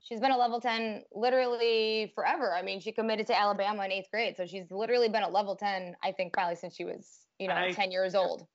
She's 0.00 0.20
been 0.20 0.32
a 0.32 0.36
level 0.36 0.60
10 0.60 1.04
literally 1.12 2.12
forever. 2.14 2.54
I 2.54 2.62
mean, 2.62 2.80
she 2.80 2.92
committed 2.92 3.26
to 3.28 3.38
Alabama 3.38 3.84
in 3.84 3.92
eighth 3.92 4.10
grade. 4.10 4.36
So 4.36 4.46
she's 4.46 4.70
literally 4.70 5.08
been 5.08 5.22
a 5.22 5.28
level 5.28 5.56
10, 5.56 5.96
I 6.02 6.12
think, 6.12 6.32
probably 6.32 6.56
since 6.56 6.74
she 6.74 6.84
was, 6.84 7.20
you 7.38 7.48
know, 7.48 7.54
I, 7.54 7.72
10 7.72 7.90
years 7.90 8.14
old. 8.14 8.46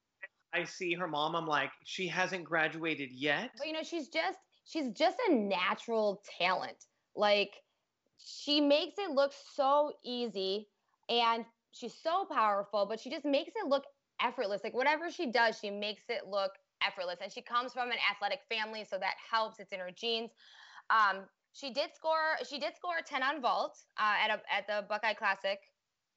I 0.53 0.65
see 0.65 0.93
her 0.93 1.07
mom. 1.07 1.35
I'm 1.35 1.47
like, 1.47 1.71
she 1.83 2.07
hasn't 2.07 2.43
graduated 2.43 3.11
yet. 3.11 3.51
But, 3.57 3.67
you 3.67 3.73
know, 3.73 3.83
she's 3.83 4.09
just, 4.09 4.39
she's 4.65 4.91
just 4.91 5.17
a 5.29 5.33
natural 5.33 6.21
talent. 6.39 6.85
Like, 7.15 7.55
she 8.17 8.61
makes 8.61 8.97
it 8.97 9.11
look 9.11 9.33
so 9.53 9.93
easy 10.03 10.67
and 11.09 11.45
she's 11.71 11.93
so 11.93 12.25
powerful, 12.25 12.85
but 12.85 12.99
she 12.99 13.09
just 13.09 13.25
makes 13.25 13.51
it 13.55 13.67
look 13.67 13.85
effortless. 14.21 14.61
Like 14.63 14.73
whatever 14.73 15.09
she 15.09 15.31
does, 15.31 15.57
she 15.59 15.69
makes 15.69 16.03
it 16.09 16.27
look 16.29 16.51
effortless. 16.85 17.17
And 17.21 17.31
she 17.31 17.41
comes 17.41 17.73
from 17.73 17.89
an 17.91 17.97
athletic 18.09 18.41
family, 18.49 18.85
so 18.89 18.97
that 18.97 19.15
helps. 19.29 19.59
It's 19.59 19.71
in 19.71 19.79
her 19.79 19.91
genes. 19.91 20.31
Um, 20.89 21.23
she 21.53 21.73
did 21.73 21.89
score. 21.95 22.37
She 22.47 22.59
did 22.59 22.75
score 22.75 22.97
a 22.99 23.03
10 23.03 23.23
on 23.23 23.41
vault 23.41 23.77
uh, 23.97 24.15
at 24.23 24.29
a, 24.29 24.41
at 24.53 24.67
the 24.67 24.85
Buckeye 24.87 25.13
Classic. 25.13 25.59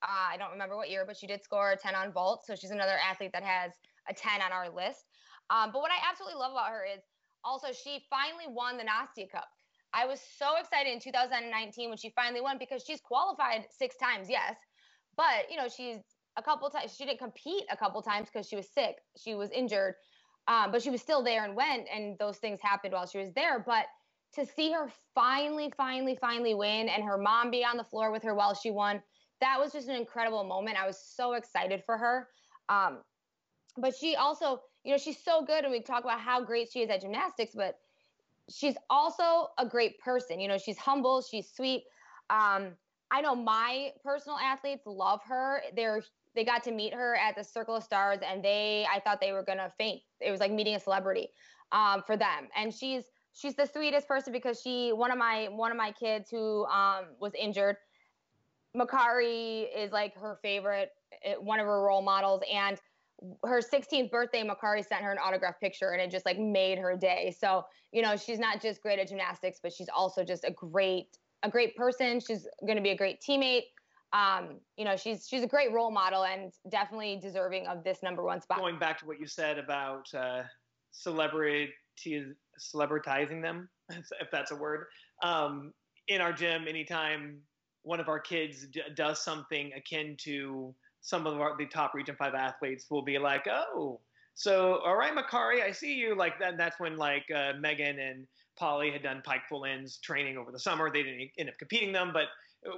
Uh, 0.03 0.33
I 0.33 0.37
don't 0.37 0.51
remember 0.51 0.77
what 0.77 0.91
year, 0.91 1.05
but 1.07 1.17
she 1.17 1.27
did 1.27 1.43
score 1.43 1.73
a 1.73 1.77
10 1.77 1.95
on 1.95 2.13
vault. 2.13 2.45
So 2.47 2.55
she's 2.55 2.71
another 2.71 2.97
athlete 3.09 3.33
that 3.33 3.43
has 3.43 3.73
a 4.09 4.15
10 4.15 4.43
on 4.43 4.53
our 4.53 4.69
list. 4.69 5.07
Um, 5.51 5.71
but 5.73 5.81
what 5.81 5.91
I 5.91 5.97
absolutely 6.09 6.39
love 6.39 6.53
about 6.53 6.69
her 6.69 6.85
is 6.85 7.03
also 7.45 7.69
she 7.73 8.05
finally 8.11 8.47
won 8.49 8.77
the 8.77 8.85
Nastia 8.85 9.31
Cup. 9.31 9.49
I 9.93 10.07
was 10.07 10.21
so 10.39 10.57
excited 10.59 10.93
in 10.93 10.99
2019 10.99 11.89
when 11.89 11.99
she 11.99 12.11
finally 12.11 12.41
won 12.41 12.59
because 12.59 12.83
she's 12.85 13.01
qualified 13.01 13.67
six 13.71 13.97
times, 13.97 14.29
yes, 14.29 14.57
but 15.17 15.51
you 15.51 15.57
know, 15.57 15.69
she's 15.69 15.99
a 16.37 16.43
couple 16.43 16.69
times. 16.71 16.95
She 16.97 17.05
didn't 17.05 17.19
compete 17.19 17.65
a 17.71 17.77
couple 17.77 18.03
times 18.03 18.29
because 18.33 18.49
she 18.49 18.57
was 18.57 18.69
sick. 18.69 18.97
She 19.17 19.35
was 19.35 19.51
injured, 19.51 19.95
um, 20.49 20.73
but 20.73 20.83
she 20.83 20.91
was 20.91 21.01
still 21.01 21.23
there 21.23 21.45
and 21.45 21.55
went. 21.57 21.87
And 21.95 22.19
those 22.19 22.39
things 22.39 22.61
happened 22.63 22.93
while 22.93 23.07
she 23.07 23.19
was 23.19 23.33
there. 23.35 23.63
But 23.65 23.87
to 24.35 24.47
see 24.47 24.73
her 24.73 24.91
finally, 25.15 25.73
finally, 25.77 26.17
finally 26.21 26.55
win, 26.55 26.89
and 26.89 27.05
her 27.05 27.19
mom 27.19 27.51
be 27.51 27.65
on 27.65 27.77
the 27.77 27.85
floor 27.85 28.11
with 28.11 28.23
her 28.25 28.35
while 28.35 28.55
she 28.55 28.71
won, 28.71 29.03
that 29.41 29.59
was 29.61 29.73
just 29.73 29.89
an 29.89 29.97
incredible 29.97 30.45
moment. 30.45 30.77
I 30.81 30.87
was 30.87 30.99
so 30.99 31.35
excited 31.35 31.83
for 31.85 31.97
her. 31.97 32.29
Um, 32.69 32.99
but 33.77 33.95
she 33.95 34.17
also, 34.17 34.61
you 34.85 34.93
know, 34.93 34.99
she's 34.99 35.23
so 35.23 35.45
good, 35.45 35.65
and 35.65 35.73
we 35.73 35.81
talk 35.81 36.05
about 36.05 36.21
how 36.21 36.45
great 36.45 36.69
she 36.73 36.81
is 36.81 36.91
at 36.91 37.01
gymnastics, 37.01 37.53
but 37.55 37.77
she's 38.51 38.77
also 38.91 39.49
a 39.59 39.67
great 39.67 39.99
person. 40.01 40.41
You 40.41 40.49
know, 40.49 40.59
she's 40.59 40.79
humble, 40.79 41.23
she's 41.23 41.51
sweet. 41.55 41.85
Um, 42.31 42.73
I 43.11 43.21
know 43.21 43.35
my 43.35 43.93
personal 44.03 44.39
athletes 44.39 44.83
love 44.87 45.21
her. 45.29 45.63
They're 45.77 46.03
they 46.35 46.45
got 46.45 46.65
to 46.65 46.73
meet 46.73 46.93
her 46.93 47.15
at 47.15 47.37
the 47.37 47.45
Circle 47.45 47.77
of 47.77 47.85
Stars, 47.85 48.19
and 48.29 48.45
they 48.45 48.87
I 48.93 49.01
thought 49.01 49.21
they 49.21 49.33
were 49.33 49.45
gonna 49.45 49.73
faint. 49.79 50.03
It 50.21 50.31
was 50.31 50.41
like 50.41 50.51
meeting 50.51 50.75
a 50.75 50.81
celebrity 50.81 51.29
um, 51.73 52.03
for 52.07 52.17
them. 52.17 52.49
And 52.57 52.73
she's 52.73 53.05
she's 53.33 53.55
the 53.55 53.67
sweetest 53.67 54.09
person 54.09 54.33
because 54.33 54.61
she 54.61 54.93
one 54.93 55.11
of 55.11 55.19
my 55.19 55.49
one 55.51 55.71
of 55.71 55.77
my 55.77 55.93
kids 55.93 56.31
who 56.31 56.65
um, 56.67 57.07
was 57.21 57.33
injured. 57.39 57.77
Makarri 58.77 59.67
is 59.77 59.93
like 59.93 60.17
her 60.17 60.39
favorite, 60.43 60.91
eh, 61.23 61.35
one 61.35 61.61
of 61.61 61.67
her 61.67 61.83
role 61.83 62.03
models, 62.03 62.43
and 62.53 62.79
her 63.45 63.61
16th 63.61 64.11
birthday, 64.11 64.43
Makarri 64.43 64.85
sent 64.85 65.03
her 65.03 65.13
an 65.13 65.19
autograph 65.19 65.61
picture, 65.61 65.91
and 65.91 66.03
it 66.03 66.11
just 66.11 66.27
like 66.27 66.39
made 66.39 66.79
her 66.79 66.97
day. 66.97 67.35
So 67.39 67.65
you 67.93 68.03
know, 68.03 68.17
she's 68.17 68.39
not 68.39 68.61
just 68.61 68.83
great 68.83 68.99
at 68.99 69.09
gymnastics, 69.09 69.61
but 69.63 69.73
she's 69.73 69.89
also 69.95 70.25
just 70.25 70.45
a 70.45 70.51
great 70.51 71.17
a 71.45 71.51
great 71.51 71.77
person. 71.77 72.19
She's 72.19 72.49
going 72.63 72.77
to 72.77 72.83
be 72.83 72.91
a 72.91 72.97
great 72.97 73.21
teammate. 73.21 73.65
Um, 74.13 74.61
you 74.77 74.85
know, 74.85 74.97
she's 74.97 75.29
she's 75.29 75.43
a 75.43 75.47
great 75.47 75.73
role 75.73 75.91
model 75.91 76.25
and 76.25 76.53
definitely 76.71 77.19
deserving 77.21 77.67
of 77.67 77.85
this 77.85 78.03
number 78.03 78.25
one 78.25 78.41
spot. 78.41 78.59
Going 78.59 78.79
back 78.79 78.99
to 79.01 79.07
what 79.07 79.21
you 79.21 79.27
said 79.27 79.59
about 79.59 80.13
uh, 80.15 80.43
celebrity 80.91 81.71
celebritizing 82.59 83.43
them, 83.43 83.69
if 83.91 84.31
that's 84.33 84.51
a 84.51 84.57
word, 84.57 84.87
um, 85.23 85.73
in 86.09 86.21
our 86.21 86.33
gym, 86.33 86.67
anytime 86.69 87.39
one 87.83 88.01
of 88.01 88.09
our 88.09 88.21
kids 88.21 88.67
d- 88.69 88.83
does 88.95 89.23
something 89.23 89.73
akin 89.77 90.17
to 90.21 90.75
some 91.01 91.27
of 91.27 91.39
our, 91.41 91.57
the 91.59 91.67
top 91.67 91.93
Region 91.95 92.17
Five 92.17 92.35
athletes, 92.35 92.87
will 92.91 93.03
be 93.03 93.19
like, 93.19 93.47
"Oh, 93.49 94.01
so 94.35 94.81
all 94.85 94.97
right, 94.97 95.13
Makarri, 95.13 95.63
I 95.63 95.73
see 95.73 95.95
you." 95.95 96.17
Like 96.17 96.39
that. 96.39 96.57
That's 96.57 96.79
when 96.79 96.97
like 96.97 97.25
uh, 97.35 97.55
Megan 97.61 97.99
and 97.99 98.27
Polly 98.57 98.91
had 98.91 99.03
done 99.03 99.23
pike 99.25 99.43
full 99.49 99.65
ins 99.65 99.99
training 99.99 100.37
over 100.37 100.53
the 100.53 100.59
summer. 100.59 100.91
They 100.91 101.03
didn't 101.03 101.31
end 101.39 101.49
up 101.49 101.59
competing 101.59 101.93
them, 101.93 102.13
but 102.13 102.27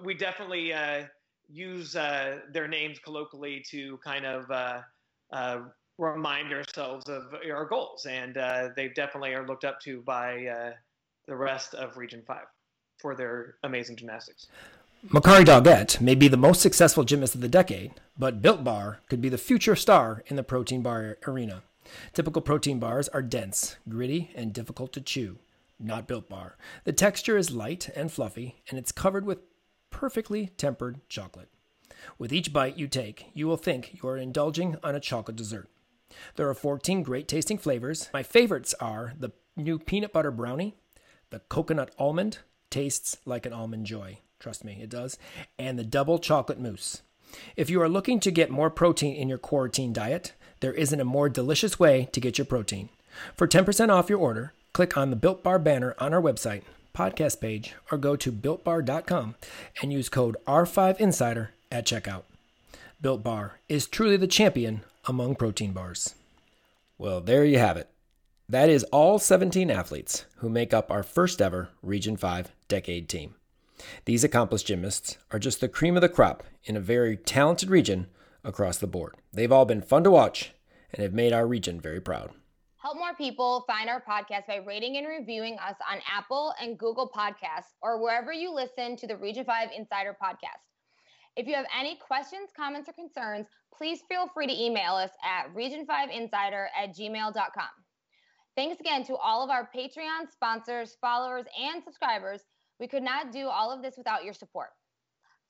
we 0.04 0.14
definitely 0.14 0.72
uh, 0.72 1.04
use 1.48 1.96
uh, 1.96 2.38
their 2.52 2.68
names 2.68 2.98
colloquially 2.98 3.64
to 3.70 3.98
kind 4.04 4.26
of 4.26 4.50
uh, 4.50 4.80
uh 5.32 5.60
remind 5.98 6.52
ourselves 6.52 7.08
of 7.08 7.34
our 7.50 7.64
goals. 7.64 8.06
And 8.06 8.36
uh, 8.36 8.68
they 8.76 8.88
definitely 8.88 9.32
are 9.32 9.46
looked 9.46 9.64
up 9.64 9.80
to 9.80 10.02
by 10.02 10.46
uh, 10.46 10.72
the 11.26 11.36
rest 11.36 11.74
of 11.74 11.96
Region 11.96 12.22
5 12.26 12.38
for 12.98 13.14
their 13.14 13.56
amazing 13.62 13.96
gymnastics. 13.96 14.46
Makarri 15.08 15.44
Doggette 15.44 16.00
may 16.00 16.14
be 16.14 16.28
the 16.28 16.36
most 16.36 16.60
successful 16.60 17.04
gymnast 17.04 17.34
of 17.34 17.40
the 17.40 17.48
decade, 17.48 17.92
but 18.18 18.42
Built 18.42 18.64
Bar 18.64 19.00
could 19.08 19.20
be 19.20 19.28
the 19.28 19.38
future 19.38 19.76
star 19.76 20.22
in 20.26 20.36
the 20.36 20.42
protein 20.42 20.82
bar 20.82 21.16
arena. 21.26 21.62
Typical 22.12 22.42
protein 22.42 22.78
bars 22.78 23.08
are 23.08 23.22
dense, 23.22 23.76
gritty, 23.88 24.30
and 24.34 24.52
difficult 24.52 24.92
to 24.92 25.00
chew 25.00 25.38
not 25.78 26.06
built 26.06 26.28
bar. 26.28 26.56
The 26.84 26.92
texture 26.92 27.36
is 27.36 27.50
light 27.50 27.88
and 27.94 28.10
fluffy, 28.10 28.62
and 28.68 28.78
it's 28.78 28.92
covered 28.92 29.24
with 29.24 29.38
perfectly 29.90 30.50
tempered 30.56 31.00
chocolate. 31.08 31.48
With 32.18 32.32
each 32.32 32.52
bite 32.52 32.78
you 32.78 32.88
take, 32.88 33.26
you 33.34 33.46
will 33.46 33.56
think 33.56 33.98
you 34.00 34.08
are 34.08 34.16
indulging 34.16 34.76
on 34.82 34.94
a 34.94 35.00
chocolate 35.00 35.36
dessert. 35.36 35.68
There 36.36 36.48
are 36.48 36.54
14 36.54 37.02
great 37.02 37.28
tasting 37.28 37.58
flavors. 37.58 38.08
My 38.12 38.22
favorites 38.22 38.74
are 38.80 39.12
the 39.18 39.32
new 39.56 39.78
peanut 39.78 40.12
butter 40.12 40.30
brownie, 40.30 40.76
the 41.30 41.40
coconut 41.40 41.90
almond, 41.98 42.38
tastes 42.70 43.18
like 43.24 43.46
an 43.46 43.52
almond 43.52 43.86
joy. 43.86 44.18
Trust 44.38 44.64
me, 44.64 44.78
it 44.82 44.90
does. 44.90 45.18
And 45.58 45.78
the 45.78 45.84
double 45.84 46.18
chocolate 46.18 46.60
mousse. 46.60 47.02
If 47.56 47.70
you 47.70 47.80
are 47.82 47.88
looking 47.88 48.20
to 48.20 48.30
get 48.30 48.50
more 48.50 48.70
protein 48.70 49.14
in 49.14 49.28
your 49.28 49.38
quarantine 49.38 49.92
diet, 49.92 50.32
there 50.60 50.72
isn't 50.72 51.00
a 51.00 51.04
more 51.04 51.28
delicious 51.28 51.78
way 51.78 52.08
to 52.12 52.20
get 52.20 52.38
your 52.38 52.44
protein. 52.44 52.88
For 53.34 53.48
10% 53.48 53.88
off 53.88 54.10
your 54.10 54.18
order, 54.18 54.52
click 54.76 54.94
on 54.94 55.08
the 55.08 55.16
Built 55.16 55.42
Bar 55.42 55.58
banner 55.58 55.94
on 55.98 56.12
our 56.12 56.20
website, 56.20 56.60
podcast 56.94 57.40
page, 57.40 57.74
or 57.90 57.96
go 57.96 58.14
to 58.14 58.30
builtbar.com 58.30 59.34
and 59.80 59.90
use 59.90 60.10
code 60.10 60.36
R5Insider 60.46 61.48
at 61.72 61.86
checkout. 61.86 62.24
Built 63.00 63.22
Bar 63.22 63.58
is 63.70 63.86
truly 63.86 64.18
the 64.18 64.26
champion 64.26 64.82
among 65.06 65.36
protein 65.36 65.72
bars. 65.72 66.14
Well, 66.98 67.22
there 67.22 67.42
you 67.42 67.58
have 67.58 67.78
it. 67.78 67.88
That 68.50 68.68
is 68.68 68.84
all 68.92 69.18
17 69.18 69.70
athletes 69.70 70.26
who 70.40 70.50
make 70.50 70.74
up 70.74 70.90
our 70.90 71.02
first 71.02 71.40
ever 71.40 71.70
Region 71.82 72.18
5 72.18 72.52
decade 72.68 73.08
team. 73.08 73.34
These 74.04 74.24
accomplished 74.24 74.66
gymnasts 74.66 75.16
are 75.30 75.38
just 75.38 75.62
the 75.62 75.70
cream 75.70 75.96
of 75.96 76.02
the 76.02 76.10
crop 76.10 76.44
in 76.64 76.76
a 76.76 76.80
very 76.80 77.16
talented 77.16 77.70
region 77.70 78.08
across 78.44 78.76
the 78.76 78.86
board. 78.86 79.14
They've 79.32 79.50
all 79.50 79.64
been 79.64 79.80
fun 79.80 80.04
to 80.04 80.10
watch 80.10 80.52
and 80.92 81.02
have 81.02 81.14
made 81.14 81.32
our 81.32 81.46
region 81.46 81.80
very 81.80 82.02
proud. 82.02 82.32
Help 82.86 82.98
more 82.98 83.16
people 83.16 83.64
find 83.66 83.90
our 83.90 84.00
podcast 84.00 84.46
by 84.46 84.58
rating 84.64 84.96
and 84.96 85.08
reviewing 85.08 85.58
us 85.58 85.74
on 85.90 85.98
Apple 86.08 86.54
and 86.62 86.78
Google 86.78 87.10
Podcasts 87.12 87.74
or 87.82 88.00
wherever 88.00 88.32
you 88.32 88.54
listen 88.54 88.94
to 88.98 89.08
the 89.08 89.16
Region 89.16 89.44
5 89.44 89.70
Insider 89.76 90.16
podcast. 90.22 90.62
If 91.34 91.48
you 91.48 91.56
have 91.56 91.66
any 91.76 91.96
questions, 91.96 92.50
comments, 92.56 92.88
or 92.88 92.92
concerns, 92.92 93.48
please 93.76 94.02
feel 94.08 94.28
free 94.32 94.46
to 94.46 94.52
email 94.52 94.92
us 94.92 95.10
at 95.24 95.52
region5insider 95.52 96.66
at 96.80 96.96
gmail.com. 96.96 97.68
Thanks 98.56 98.78
again 98.78 99.02
to 99.06 99.16
all 99.16 99.42
of 99.42 99.50
our 99.50 99.68
Patreon 99.76 100.30
sponsors, 100.30 100.96
followers, 101.00 101.46
and 101.60 101.82
subscribers. 101.82 102.42
We 102.78 102.86
could 102.86 103.02
not 103.02 103.32
do 103.32 103.48
all 103.48 103.72
of 103.72 103.82
this 103.82 103.96
without 103.98 104.22
your 104.22 104.32
support. 104.32 104.68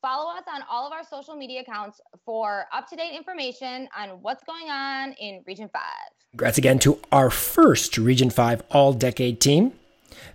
Follow 0.06 0.30
us 0.30 0.44
on 0.46 0.62
all 0.70 0.86
of 0.86 0.92
our 0.92 1.02
social 1.02 1.34
media 1.34 1.62
accounts 1.62 2.00
for 2.24 2.66
up 2.72 2.88
to 2.90 2.94
date 2.94 3.16
information 3.16 3.88
on 3.98 4.10
what's 4.22 4.44
going 4.44 4.70
on 4.70 5.14
in 5.14 5.42
Region 5.48 5.68
5. 5.72 5.82
Congrats 6.30 6.58
again 6.58 6.78
to 6.78 7.00
our 7.10 7.28
first 7.28 7.98
Region 7.98 8.30
5 8.30 8.62
All 8.70 8.92
Decade 8.92 9.40
team. 9.40 9.72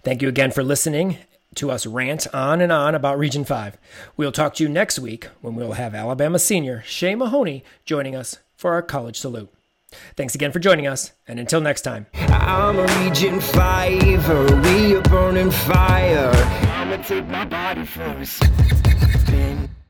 Thank 0.04 0.22
you 0.22 0.28
again 0.28 0.52
for 0.52 0.62
listening 0.62 1.20
to 1.56 1.72
us 1.72 1.86
rant 1.86 2.28
on 2.34 2.60
and 2.60 2.70
on 2.70 2.96
about 2.96 3.18
Region 3.18 3.46
5. 3.46 3.78
We'll 4.18 4.34
talk 4.34 4.56
to 4.56 4.64
you 4.64 4.68
next 4.68 5.00
week 5.00 5.30
when 5.40 5.56
we'll 5.56 5.72
have 5.72 5.96
Alabama 5.96 6.38
senior 6.38 6.84
Shea 6.86 7.16
Mahoney 7.16 7.64
joining 7.86 8.14
us 8.14 8.40
for 8.58 8.74
our 8.74 8.82
college 8.82 9.20
salute. 9.22 9.54
Thanks 10.18 10.36
again 10.36 10.52
for 10.52 10.60
joining 10.60 10.86
us, 10.86 11.14
and 11.30 11.40
until 11.40 11.62
next 11.62 11.84
time. 11.84 12.08
I'm 12.16 12.78
a 12.78 13.06
Region 13.06 13.40
5, 13.40 14.66
we 14.66 14.96
are 14.96 15.02
burning 15.04 15.50
fire. 15.50 16.81
Take 17.04 17.28
my 17.28 17.46
body 17.46 17.84
a 18.22 18.26
spin. 18.26 19.81